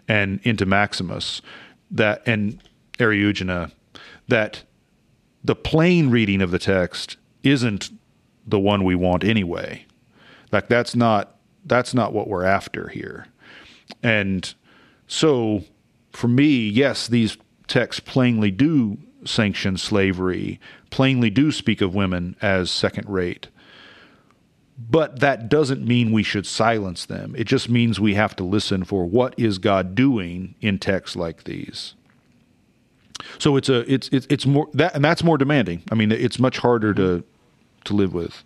and 0.07 0.39
into 0.45 0.67
Maximus, 0.67 1.41
that 1.91 2.23
and 2.27 2.63
Eriugena, 2.99 3.73
that 4.29 4.63
the 5.43 5.55
plain 5.55 6.11
reading 6.11 6.41
of 6.41 6.51
the 6.51 6.59
text 6.59 7.17
isn't 7.43 7.91
the 8.47 8.59
one 8.59 8.85
we 8.85 8.95
want 8.95 9.25
anyway. 9.25 9.85
Like 10.53 10.69
that's 10.69 10.95
not 10.95 11.37
that's 11.67 11.95
not 11.95 12.13
what 12.13 12.29
we're 12.29 12.45
after 12.45 12.89
here. 12.89 13.27
And 14.03 14.55
so 15.07 15.65
for 16.13 16.29
me, 16.29 16.69
yes, 16.69 17.09
these 17.09 17.37
texts 17.67 18.01
plainly 18.01 18.51
do 18.51 18.99
sanction 19.25 19.77
slavery, 19.77 20.61
plainly 20.91 21.31
do 21.31 21.51
speak 21.51 21.81
of 21.81 21.95
women 21.95 22.37
as 22.43 22.71
second 22.71 23.09
rate. 23.09 23.49
But 24.77 25.21
that 25.21 25.49
doesn't 25.49 25.87
mean 25.87 26.13
we 26.13 26.23
should 26.23 26.47
silence 26.47 27.07
them. 27.07 27.35
It 27.39 27.45
just 27.45 27.69
means 27.69 28.01
we 28.01 28.15
have 28.15 28.35
to 28.37 28.45
listen 28.45 28.85
for 28.85 29.07
what 29.07 29.35
is 29.39 29.59
God 29.59 29.95
doing 29.95 30.57
in 30.61 30.79
texts 30.79 31.17
like 31.17 31.45
these. 31.45 31.95
So 33.39 33.57
it's 33.57 33.69
a 33.69 33.91
it's 33.93 34.09
it's, 34.09 34.27
it's 34.31 34.47
more 34.47 34.69
that 34.75 34.95
and 34.95 35.05
that's 35.05 35.23
more 35.23 35.39
demanding. 35.39 35.83
I 35.91 35.95
mean, 35.95 36.13
it's 36.13 36.39
much 36.39 36.59
harder 36.59 36.95
to 36.95 37.25
to 37.85 37.95
live 37.95 38.15
with. 38.15 38.45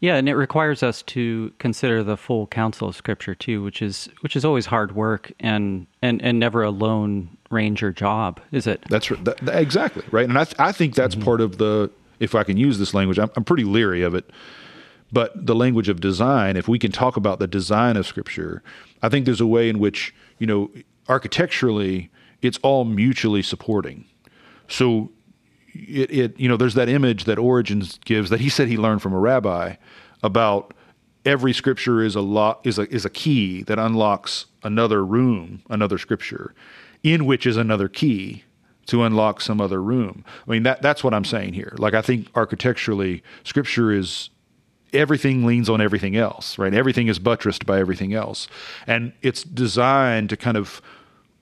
Yeah, 0.00 0.16
and 0.16 0.28
it 0.28 0.34
requires 0.34 0.82
us 0.82 1.02
to 1.02 1.52
consider 1.58 2.02
the 2.02 2.16
full 2.16 2.46
counsel 2.48 2.88
of 2.88 2.96
Scripture 2.96 3.34
too, 3.34 3.62
which 3.62 3.80
is 3.80 4.08
which 4.20 4.36
is 4.36 4.44
always 4.44 4.66
hard 4.66 4.94
work 4.94 5.32
and 5.40 5.86
and 6.02 6.20
and 6.22 6.38
never 6.38 6.62
a 6.62 6.70
lone 6.70 7.36
ranger 7.50 7.92
job, 7.92 8.40
is 8.52 8.66
it? 8.66 8.84
That's 8.90 9.08
that, 9.08 9.40
exactly 9.48 10.02
right, 10.10 10.28
and 10.28 10.38
I 10.38 10.44
th- 10.44 10.56
I 10.58 10.72
think 10.72 10.94
that's 10.94 11.14
mm-hmm. 11.14 11.24
part 11.24 11.40
of 11.40 11.58
the. 11.58 11.90
If 12.20 12.34
I 12.34 12.44
can 12.44 12.56
use 12.56 12.78
this 12.78 12.94
language, 12.94 13.18
I'm, 13.18 13.30
I'm 13.36 13.44
pretty 13.44 13.64
leery 13.64 14.02
of 14.02 14.14
it, 14.14 14.30
but 15.12 15.32
the 15.34 15.54
language 15.54 15.88
of 15.88 16.00
design. 16.00 16.56
If 16.56 16.68
we 16.68 16.78
can 16.78 16.92
talk 16.92 17.16
about 17.16 17.38
the 17.38 17.46
design 17.46 17.96
of 17.96 18.06
Scripture, 18.06 18.62
I 19.02 19.08
think 19.08 19.24
there's 19.24 19.40
a 19.40 19.46
way 19.46 19.68
in 19.68 19.78
which 19.78 20.14
you 20.38 20.46
know 20.46 20.70
architecturally 21.08 22.10
it's 22.44 22.58
all 22.58 22.84
mutually 22.84 23.42
supporting. 23.42 24.04
So 24.68 25.10
it, 25.72 26.10
it 26.10 26.40
you 26.40 26.48
know 26.48 26.56
there's 26.56 26.74
that 26.74 26.88
image 26.88 27.24
that 27.24 27.38
Origen 27.38 27.82
gives 28.04 28.30
that 28.30 28.40
he 28.40 28.48
said 28.48 28.68
he 28.68 28.76
learned 28.76 29.02
from 29.02 29.12
a 29.12 29.18
rabbi 29.18 29.76
about 30.22 30.74
every 31.24 31.52
scripture 31.52 32.02
is 32.02 32.14
a 32.14 32.20
lot 32.20 32.60
is 32.64 32.78
a 32.78 32.92
is 32.94 33.04
a 33.04 33.10
key 33.10 33.62
that 33.64 33.78
unlocks 33.78 34.46
another 34.62 35.04
room, 35.04 35.62
another 35.70 35.98
scripture, 35.98 36.54
in 37.02 37.26
which 37.26 37.46
is 37.46 37.56
another 37.56 37.88
key 37.88 38.44
to 38.86 39.02
unlock 39.02 39.40
some 39.40 39.60
other 39.60 39.82
room. 39.82 40.24
I 40.46 40.50
mean 40.50 40.62
that 40.64 40.82
that's 40.82 41.02
what 41.02 41.14
I'm 41.14 41.24
saying 41.24 41.54
here. 41.54 41.74
Like 41.78 41.94
I 41.94 42.02
think 42.02 42.28
architecturally, 42.34 43.22
scripture 43.42 43.90
is 43.90 44.30
everything 44.92 45.44
leans 45.44 45.68
on 45.68 45.80
everything 45.80 46.14
else, 46.14 46.56
right? 46.56 46.72
Everything 46.72 47.08
is 47.08 47.18
buttressed 47.18 47.66
by 47.66 47.80
everything 47.80 48.14
else, 48.14 48.46
and 48.86 49.12
it's 49.22 49.42
designed 49.42 50.28
to 50.30 50.36
kind 50.36 50.56
of 50.56 50.80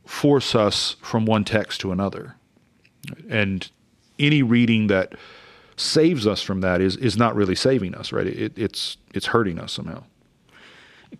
force 0.04 0.54
us 0.54 0.96
from 1.00 1.24
one 1.24 1.44
text 1.44 1.80
to 1.82 1.92
another, 1.92 2.36
and 3.28 3.70
any 4.18 4.42
reading 4.42 4.86
that 4.88 5.14
saves 5.76 6.26
us 6.26 6.42
from 6.42 6.60
that 6.60 6.80
is 6.80 6.96
is 6.96 7.16
not 7.16 7.34
really 7.34 7.54
saving 7.54 7.94
us, 7.94 8.12
right? 8.12 8.26
It, 8.26 8.56
it's 8.56 8.96
it's 9.14 9.26
hurting 9.26 9.58
us 9.58 9.72
somehow. 9.72 10.04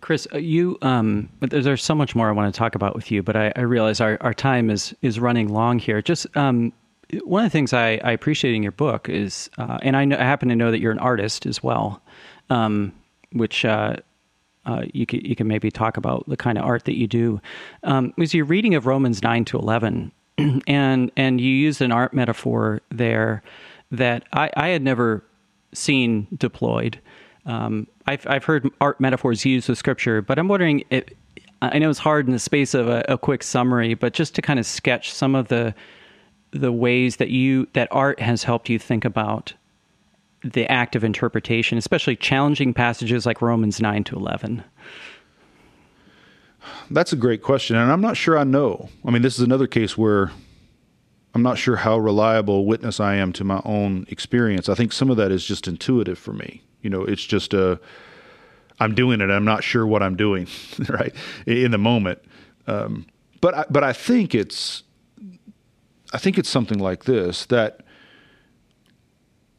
Chris, 0.01 0.27
uh, 0.33 0.37
you 0.37 0.77
um, 0.81 1.29
there's 1.39 1.83
so 1.83 1.95
much 1.95 2.15
more 2.15 2.27
I 2.27 2.31
want 2.31 2.53
to 2.53 2.57
talk 2.57 2.75
about 2.75 2.95
with 2.95 3.11
you, 3.11 3.21
but 3.21 3.35
I, 3.35 3.53
I 3.55 3.61
realize 3.61 4.01
our, 4.01 4.17
our 4.21 4.33
time 4.33 4.69
is 4.69 4.95
is 5.01 5.19
running 5.19 5.49
long 5.49 5.79
here. 5.79 6.01
Just 6.01 6.35
um, 6.35 6.73
one 7.23 7.43
of 7.43 7.51
the 7.51 7.53
things 7.53 7.73
I, 7.73 7.99
I 8.03 8.11
appreciate 8.11 8.55
in 8.55 8.63
your 8.63 8.71
book 8.71 9.07
is, 9.07 9.49
uh, 9.57 9.77
and 9.81 9.95
I, 9.95 10.05
know, 10.05 10.17
I, 10.17 10.23
happen 10.23 10.49
to 10.49 10.55
know 10.55 10.71
that 10.71 10.79
you're 10.79 10.91
an 10.91 10.99
artist 10.99 11.45
as 11.45 11.61
well, 11.61 12.01
um, 12.49 12.91
which 13.33 13.65
uh, 13.65 13.97
uh, 14.65 14.83
you 14.93 15.05
can 15.05 15.21
you 15.21 15.35
can 15.35 15.47
maybe 15.47 15.69
talk 15.69 15.97
about 15.97 16.27
the 16.27 16.37
kind 16.37 16.57
of 16.57 16.63
art 16.63 16.85
that 16.85 16.97
you 16.97 17.07
do. 17.07 17.41
Um, 17.83 18.13
was 18.17 18.33
your 18.33 18.45
reading 18.45 18.75
of 18.75 18.85
Romans 18.85 19.21
nine 19.21 19.45
to 19.45 19.57
eleven, 19.57 20.11
and 20.67 21.11
and 21.17 21.41
you 21.41 21.49
used 21.49 21.81
an 21.81 21.91
art 21.91 22.13
metaphor 22.13 22.81
there 22.89 23.43
that 23.91 24.23
I, 24.33 24.49
I 24.55 24.67
had 24.69 24.81
never 24.81 25.23
seen 25.73 26.27
deployed. 26.37 26.99
Um, 27.45 27.87
I've 28.07 28.25
I've 28.27 28.45
heard 28.45 28.69
art 28.79 29.01
metaphors 29.01 29.45
used 29.45 29.69
with 29.69 29.77
scripture, 29.77 30.21
but 30.21 30.39
I'm 30.39 30.47
wondering 30.47 30.83
if 30.89 31.05
I 31.61 31.79
know 31.79 31.89
it's 31.89 31.99
hard 31.99 32.25
in 32.25 32.33
the 32.33 32.39
space 32.39 32.73
of 32.73 32.87
a, 32.89 33.05
a 33.07 33.17
quick 33.17 33.43
summary, 33.43 33.93
but 33.93 34.13
just 34.13 34.35
to 34.35 34.41
kind 34.41 34.59
of 34.59 34.65
sketch 34.65 35.11
some 35.11 35.35
of 35.35 35.47
the 35.49 35.73
the 36.51 36.71
ways 36.71 37.17
that 37.17 37.29
you 37.29 37.67
that 37.73 37.87
art 37.91 38.19
has 38.19 38.43
helped 38.43 38.69
you 38.69 38.79
think 38.79 39.03
about 39.05 39.53
the 40.43 40.69
act 40.69 40.95
of 40.95 41.03
interpretation, 41.03 41.77
especially 41.77 42.15
challenging 42.15 42.73
passages 42.73 43.25
like 43.25 43.41
Romans 43.41 43.81
9 43.81 44.03
to 44.05 44.15
11? 44.15 44.63
That's 46.89 47.13
a 47.13 47.15
great 47.15 47.41
question. 47.41 47.75
And 47.75 47.91
I'm 47.91 48.01
not 48.01 48.17
sure 48.17 48.37
I 48.37 48.43
know. 48.43 48.89
I 49.05 49.11
mean, 49.11 49.21
this 49.21 49.35
is 49.35 49.41
another 49.41 49.67
case 49.67 49.97
where 49.97 50.31
I'm 51.33 51.41
not 51.41 51.57
sure 51.57 51.77
how 51.77 51.97
reliable 51.97 52.65
witness 52.65 52.99
I 52.99 53.15
am 53.15 53.33
to 53.33 53.43
my 53.43 53.61
own 53.65 54.05
experience. 54.09 54.69
I 54.69 54.75
think 54.75 54.91
some 54.93 55.09
of 55.09 55.17
that 55.17 55.31
is 55.31 55.45
just 55.45 55.67
intuitive 55.67 56.19
for 56.19 56.33
me. 56.33 56.61
You 56.81 56.89
know, 56.89 57.03
it's 57.03 57.23
just 57.23 57.53
a, 57.53 57.79
I'm 58.79 58.93
doing 58.93 59.21
it. 59.21 59.29
I'm 59.29 59.45
not 59.45 59.63
sure 59.63 59.87
what 59.87 60.03
I'm 60.03 60.15
doing, 60.15 60.47
right, 60.89 61.13
in 61.47 61.71
the 61.71 61.77
moment. 61.77 62.19
Um, 62.67 63.07
but 63.41 63.53
I, 63.55 63.65
but 63.69 63.83
I 63.83 63.93
think 63.93 64.35
it's, 64.35 64.83
I 66.13 66.17
think 66.17 66.37
it's 66.37 66.49
something 66.49 66.77
like 66.77 67.05
this 67.05 67.45
that 67.47 67.81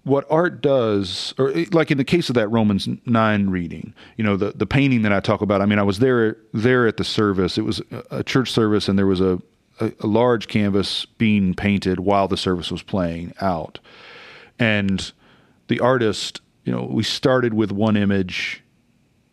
what 0.04 0.26
art 0.30 0.60
does, 0.60 1.34
or 1.38 1.50
eh, 1.50 1.64
like 1.72 1.90
in 1.90 1.98
the 1.98 2.04
case 2.04 2.28
of 2.28 2.34
that 2.34 2.48
Romans 2.48 2.88
nine 3.06 3.50
reading, 3.50 3.94
you 4.16 4.24
know, 4.24 4.36
the 4.36 4.52
the 4.52 4.66
painting 4.66 5.02
that 5.02 5.12
I 5.12 5.20
talk 5.20 5.40
about. 5.40 5.60
I 5.60 5.66
mean, 5.66 5.78
I 5.78 5.82
was 5.82 5.98
there 5.98 6.36
there 6.52 6.86
at 6.86 6.98
the 6.98 7.04
service. 7.04 7.58
It 7.58 7.62
was 7.62 7.82
a 8.10 8.22
church 8.22 8.52
service, 8.52 8.88
and 8.88 8.98
there 8.98 9.06
was 9.06 9.20
a, 9.20 9.40
a, 9.80 9.92
a 10.00 10.06
large 10.06 10.46
canvas 10.46 11.06
being 11.06 11.54
painted 11.54 12.00
while 12.00 12.28
the 12.28 12.36
service 12.36 12.70
was 12.70 12.82
playing 12.82 13.32
out, 13.40 13.80
and 14.58 15.12
the 15.68 15.80
artist, 15.80 16.42
you 16.64 16.72
know, 16.72 16.84
we 16.84 17.02
started 17.02 17.54
with 17.54 17.72
one 17.72 17.96
image, 17.96 18.62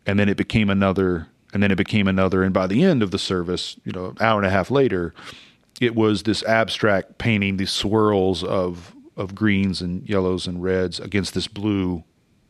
and 0.06 0.18
then 0.18 0.30
it 0.30 0.38
became 0.38 0.70
another, 0.70 1.28
and 1.54 1.62
then 1.62 1.72
it 1.72 1.78
became 1.78 2.08
another, 2.08 2.44
and 2.44 2.54
by 2.54 2.66
the 2.66 2.84
end 2.84 3.04
of 3.04 3.12
the 3.12 3.20
service, 3.20 3.76
you 3.84 3.92
know, 3.92 4.06
an 4.06 4.18
hour 4.22 4.40
and 4.40 4.48
a 4.48 4.50
half 4.50 4.72
later, 4.72 5.14
it 5.82 5.96
was 5.96 6.24
this 6.24 6.44
abstract 6.44 7.18
painting, 7.18 7.58
these 7.58 7.72
swirls 7.72 8.44
of 8.44 8.96
of 9.22 9.36
greens 9.36 9.82
and 9.82 10.08
yellows 10.10 10.48
and 10.48 10.62
reds 10.62 11.00
against 11.00 11.34
this 11.34 11.48
blue 11.48 12.04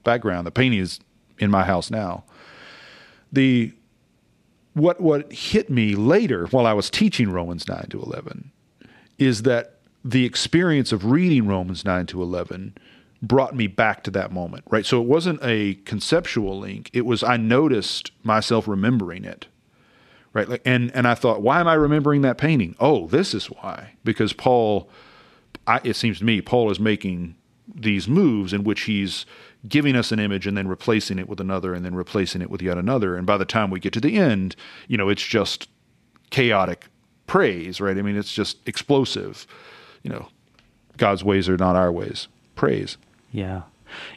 background. 0.04 0.48
The 0.48 0.52
painting 0.52 0.80
is 0.80 1.00
in 1.38 1.52
my 1.52 1.66
house 1.66 1.92
now. 1.92 2.24
The 3.32 3.74
what 4.74 5.02
what 5.02 5.32
hit 5.32 5.70
me 5.70 5.96
later 5.96 6.46
while 6.48 6.66
I 6.66 6.74
was 6.74 6.90
teaching 6.90 7.32
Romans 7.32 7.68
9 7.68 7.88
to 7.90 8.02
11 8.02 8.52
is 9.18 9.44
that 9.44 9.80
the 10.04 10.26
experience 10.26 10.92
of 10.92 11.06
reading 11.06 11.46
Romans 11.46 11.86
9 11.86 12.06
to 12.08 12.22
11 12.22 12.76
brought 13.22 13.56
me 13.56 13.68
back 13.68 14.04
to 14.04 14.12
that 14.12 14.32
moment, 14.32 14.64
right? 14.70 14.86
So 14.86 15.00
it 15.02 15.08
wasn't 15.08 15.40
a 15.44 15.76
conceptual 15.86 16.58
link. 16.58 16.90
It 16.94 17.06
was 17.06 17.22
I 17.22 17.38
noticed 17.38 18.12
myself 18.24 18.68
remembering 18.68 19.26
it. 19.26 19.48
Right? 20.34 20.62
And 20.64 20.92
and 20.96 21.08
I 21.08 21.14
thought, 21.16 21.42
why 21.42 21.60
am 21.60 21.68
I 21.68 21.74
remembering 21.74 22.22
that 22.22 22.38
painting? 22.38 22.76
Oh, 22.80 23.08
this 23.08 23.34
is 23.34 23.48
why. 23.48 23.96
Because 24.06 24.32
Paul 24.32 24.90
I, 25.72 25.80
it 25.84 25.96
seems 25.96 26.20
to 26.20 26.26
me 26.26 26.42
Paul 26.42 26.70
is 26.70 26.80
making 26.80 27.36
these 27.74 28.08
moves 28.08 28.52
in 28.52 28.64
which 28.64 28.82
he's 28.82 29.26
giving 29.68 29.96
us 29.96 30.12
an 30.12 30.20
image 30.20 30.46
and 30.46 30.58
then 30.58 30.68
replacing 30.68 31.20
it 31.20 31.30
with 31.30 31.40
another 31.40 31.74
and 31.74 31.86
then 31.86 31.96
replacing 31.96 32.42
it 32.42 32.50
with 32.50 32.62
yet 32.62 32.78
another. 32.78 33.16
And 33.16 33.26
by 33.26 33.38
the 33.38 33.46
time 33.46 33.70
we 33.70 33.80
get 33.80 33.94
to 33.94 34.02
the 34.02 34.18
end, 34.18 34.56
you 34.88 34.98
know, 34.98 35.08
it's 35.08 35.26
just 35.26 35.70
chaotic 36.30 36.88
praise, 37.28 37.80
right? 37.80 37.98
I 37.98 38.02
mean, 38.02 38.18
it's 38.18 38.34
just 38.34 38.58
explosive. 38.68 39.48
You 40.04 40.10
know, 40.10 40.28
God's 40.98 41.24
ways 41.24 41.48
are 41.48 41.58
not 41.58 41.76
our 41.76 41.92
ways. 41.92 42.28
Praise. 42.56 42.98
Yeah. 43.32 43.62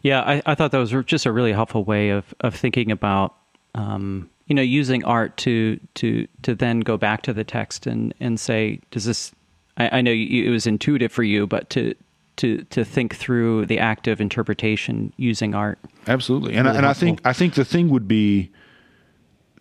Yeah. 0.03 0.23
I, 0.23 0.43
I 0.47 0.55
thought 0.55 0.73
that 0.73 0.79
was 0.79 0.95
just 1.07 1.27
a 1.27 1.33
really 1.33 1.53
helpful 1.53 1.85
way 1.85 2.11
of, 2.11 2.35
of 2.41 2.55
thinking 2.57 2.91
about, 2.91 3.37
um, 3.75 4.29
you 4.47 4.55
know, 4.57 4.63
using 4.63 5.05
art 5.05 5.37
to, 5.39 5.79
to, 5.95 6.27
to 6.43 6.55
then 6.55 6.81
go 6.81 6.97
back 6.97 7.23
to 7.23 7.33
the 7.33 7.45
text 7.45 7.87
and, 7.87 8.13
and 8.19 8.41
say, 8.41 8.81
does 8.91 9.05
this, 9.05 9.33
I, 9.77 9.99
I 9.99 10.01
know 10.01 10.11
you, 10.11 10.45
it 10.45 10.51
was 10.51 10.67
intuitive 10.67 11.13
for 11.13 11.23
you, 11.23 11.47
but 11.47 11.71
to 11.71 11.95
to 12.37 12.65
to 12.65 12.85
think 12.85 13.15
through 13.15 13.67
the 13.67 13.79
act 13.79 14.09
of 14.09 14.21
interpretation 14.21 15.13
using 15.17 15.55
art. 15.55 15.79
Absolutely, 16.07 16.55
and 16.55 16.67
really 16.67 16.79
and 16.79 16.87
I 16.87 16.93
think 16.93 17.21
I 17.25 17.33
think 17.33 17.55
the 17.55 17.65
thing 17.65 17.89
would 17.89 18.09
be 18.09 18.51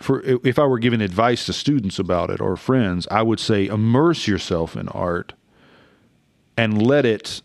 for 0.01 0.21
if 0.21 0.59
I 0.59 0.65
were 0.65 0.79
giving 0.79 1.01
advice 1.01 1.45
to 1.45 1.53
students 1.53 1.99
about 1.99 2.29
it 2.29 2.41
or 2.41 2.55
friends, 2.57 3.07
I 3.09 3.21
would 3.21 3.39
say 3.39 3.67
immerse 3.67 4.27
yourself 4.27 4.75
in 4.75 4.89
art 4.89 5.33
and 6.57 6.81
let 6.81 7.05
it 7.05 7.41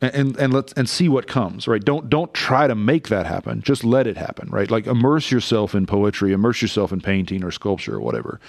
and 0.00 0.36
and 0.38 0.52
let 0.52 0.76
and 0.78 0.88
see 0.88 1.08
what 1.08 1.26
comes 1.26 1.68
right? 1.68 1.84
Don't 1.84 2.08
don't 2.08 2.32
try 2.32 2.66
to 2.66 2.74
make 2.74 3.08
that 3.08 3.26
happen. 3.26 3.60
Just 3.60 3.84
let 3.84 4.06
it 4.06 4.16
happen 4.16 4.48
right? 4.50 4.70
Like 4.70 4.86
immerse 4.86 5.30
yourself 5.30 5.74
in 5.74 5.86
poetry 5.86 6.32
immerse 6.32 6.62
yourself 6.62 6.92
in 6.92 7.00
painting 7.00 7.44
or 7.44 7.50
sculpture 7.50 7.96
or 7.96 8.00
whatever 8.00 8.40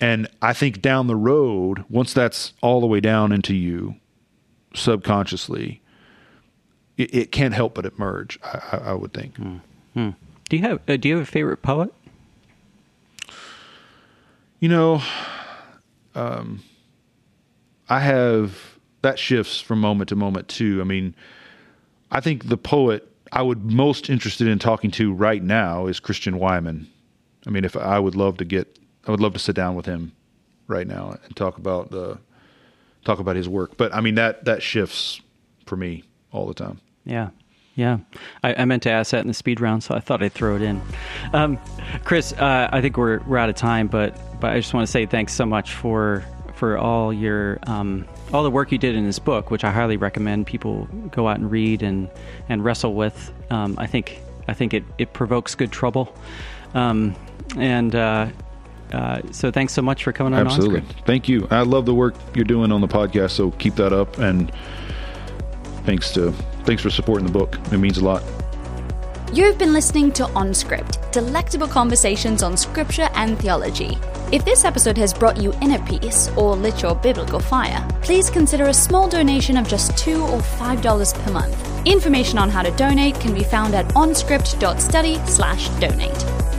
and 0.00 0.28
I 0.40 0.52
think 0.52 0.80
down 0.80 1.06
the 1.06 1.16
road, 1.16 1.84
once 1.88 2.12
that's 2.12 2.52
all 2.62 2.80
the 2.80 2.86
way 2.86 3.00
down 3.00 3.32
into 3.32 3.54
you 3.54 3.96
subconsciously, 4.74 5.80
it, 6.96 7.14
it 7.14 7.32
can't 7.32 7.54
help 7.54 7.74
but 7.74 7.84
emerge. 7.84 8.38
I, 8.42 8.80
I 8.84 8.92
would 8.92 9.12
think. 9.12 9.34
Mm-hmm. 9.36 10.10
Do 10.48 10.56
you 10.56 10.62
have 10.62 10.80
uh, 10.88 10.96
Do 10.96 11.08
you 11.08 11.16
have 11.16 11.26
a 11.26 11.30
favorite 11.30 11.62
poet? 11.62 11.92
You 14.60 14.68
know, 14.68 15.02
um, 16.14 16.62
I 17.88 18.00
have 18.00 18.78
that 19.02 19.18
shifts 19.18 19.60
from 19.60 19.80
moment 19.80 20.08
to 20.08 20.16
moment 20.16 20.48
too. 20.48 20.80
I 20.80 20.84
mean, 20.84 21.14
I 22.10 22.20
think 22.20 22.48
the 22.48 22.56
poet 22.56 23.08
I 23.32 23.42
would 23.42 23.64
most 23.64 24.08
interested 24.08 24.46
in 24.46 24.58
talking 24.58 24.90
to 24.92 25.12
right 25.12 25.42
now 25.42 25.86
is 25.86 26.00
Christian 26.00 26.38
Wiman. 26.38 26.86
I 27.46 27.50
mean, 27.50 27.64
if 27.64 27.76
I 27.76 27.98
would 27.98 28.14
love 28.14 28.38
to 28.38 28.44
get 28.44 28.77
I 29.08 29.10
would 29.10 29.20
love 29.20 29.32
to 29.32 29.38
sit 29.38 29.56
down 29.56 29.74
with 29.74 29.86
him 29.86 30.12
right 30.66 30.86
now 30.86 31.16
and 31.24 31.34
talk 31.34 31.56
about 31.56 31.90
the 31.90 32.18
talk 33.04 33.18
about 33.18 33.36
his 33.36 33.48
work. 33.48 33.76
But 33.76 33.92
I 33.94 34.00
mean 34.00 34.14
that 34.16 34.44
that 34.44 34.62
shifts 34.62 35.20
for 35.66 35.76
me 35.76 36.04
all 36.30 36.46
the 36.46 36.54
time. 36.54 36.80
Yeah. 37.04 37.30
Yeah, 37.74 37.98
I, 38.42 38.54
I, 38.54 38.64
meant 38.64 38.82
to 38.82 38.90
ask 38.90 39.12
that 39.12 39.20
in 39.20 39.28
the 39.28 39.34
speed 39.34 39.60
round, 39.60 39.84
so 39.84 39.94
I 39.94 40.00
thought 40.00 40.20
I'd 40.20 40.32
throw 40.32 40.56
it 40.56 40.62
in. 40.62 40.82
Um, 41.32 41.60
Chris, 42.02 42.32
uh, 42.32 42.68
I 42.72 42.80
think 42.80 42.96
we're 42.96 43.20
we're 43.20 43.38
out 43.38 43.48
of 43.48 43.54
time, 43.54 43.86
but 43.86 44.18
but 44.40 44.50
I 44.50 44.56
just 44.56 44.74
want 44.74 44.84
to 44.84 44.90
say 44.90 45.06
thanks 45.06 45.32
so 45.32 45.46
much 45.46 45.74
for 45.74 46.24
for 46.54 46.76
all 46.76 47.12
your 47.12 47.60
um, 47.68 48.04
all 48.32 48.42
the 48.42 48.50
work 48.50 48.72
you 48.72 48.78
did 48.78 48.96
in 48.96 49.04
this 49.04 49.20
book, 49.20 49.52
which 49.52 49.62
I 49.62 49.70
highly 49.70 49.96
recommend 49.96 50.48
people 50.48 50.86
go 51.12 51.28
out 51.28 51.38
and 51.38 51.48
read 51.52 51.84
and 51.84 52.10
and 52.48 52.64
wrestle 52.64 52.94
with. 52.94 53.32
Um, 53.48 53.76
I 53.78 53.86
think 53.86 54.20
I 54.48 54.54
think 54.54 54.74
it 54.74 54.82
it 54.98 55.12
provokes 55.12 55.54
good 55.54 55.70
trouble, 55.70 56.12
um, 56.74 57.14
and 57.56 57.94
uh, 57.94 58.26
uh, 58.92 59.20
so 59.32 59.50
thanks 59.50 59.72
so 59.72 59.82
much 59.82 60.04
for 60.04 60.12
coming 60.12 60.34
on. 60.34 60.46
Absolutely. 60.46 60.82
Thank 61.04 61.28
you. 61.28 61.48
I 61.50 61.62
love 61.62 61.86
the 61.86 61.94
work 61.94 62.14
you're 62.34 62.44
doing 62.44 62.70
on 62.72 62.80
the 62.80 62.88
podcast. 62.88 63.32
So 63.32 63.50
keep 63.52 63.74
that 63.76 63.92
up. 63.92 64.18
And 64.18 64.52
thanks 65.84 66.12
to 66.14 66.32
thanks 66.64 66.82
for 66.82 66.90
supporting 66.90 67.26
the 67.26 67.32
book. 67.32 67.56
It 67.72 67.78
means 67.78 67.98
a 67.98 68.04
lot. 68.04 68.22
You've 69.32 69.58
been 69.58 69.72
listening 69.74 70.12
to 70.12 70.24
OnScript, 70.24 71.12
delectable 71.12 71.68
conversations 71.68 72.42
on 72.42 72.56
scripture 72.56 73.10
and 73.14 73.38
theology. 73.38 73.98
If 74.32 74.46
this 74.46 74.64
episode 74.64 74.96
has 74.96 75.12
brought 75.12 75.36
you 75.36 75.52
inner 75.60 75.84
peace 75.84 76.30
or 76.36 76.56
lit 76.56 76.80
your 76.80 76.94
biblical 76.94 77.38
fire, 77.38 77.86
please 78.00 78.30
consider 78.30 78.68
a 78.68 78.74
small 78.74 79.06
donation 79.06 79.58
of 79.58 79.68
just 79.68 79.98
two 79.98 80.22
or 80.22 80.40
five 80.40 80.80
dollars 80.80 81.12
per 81.12 81.30
month. 81.30 81.86
Information 81.86 82.38
on 82.38 82.48
how 82.48 82.62
to 82.62 82.70
donate 82.72 83.20
can 83.20 83.34
be 83.34 83.44
found 83.44 83.74
at 83.74 83.84
onscript.study/donate. 83.88 86.57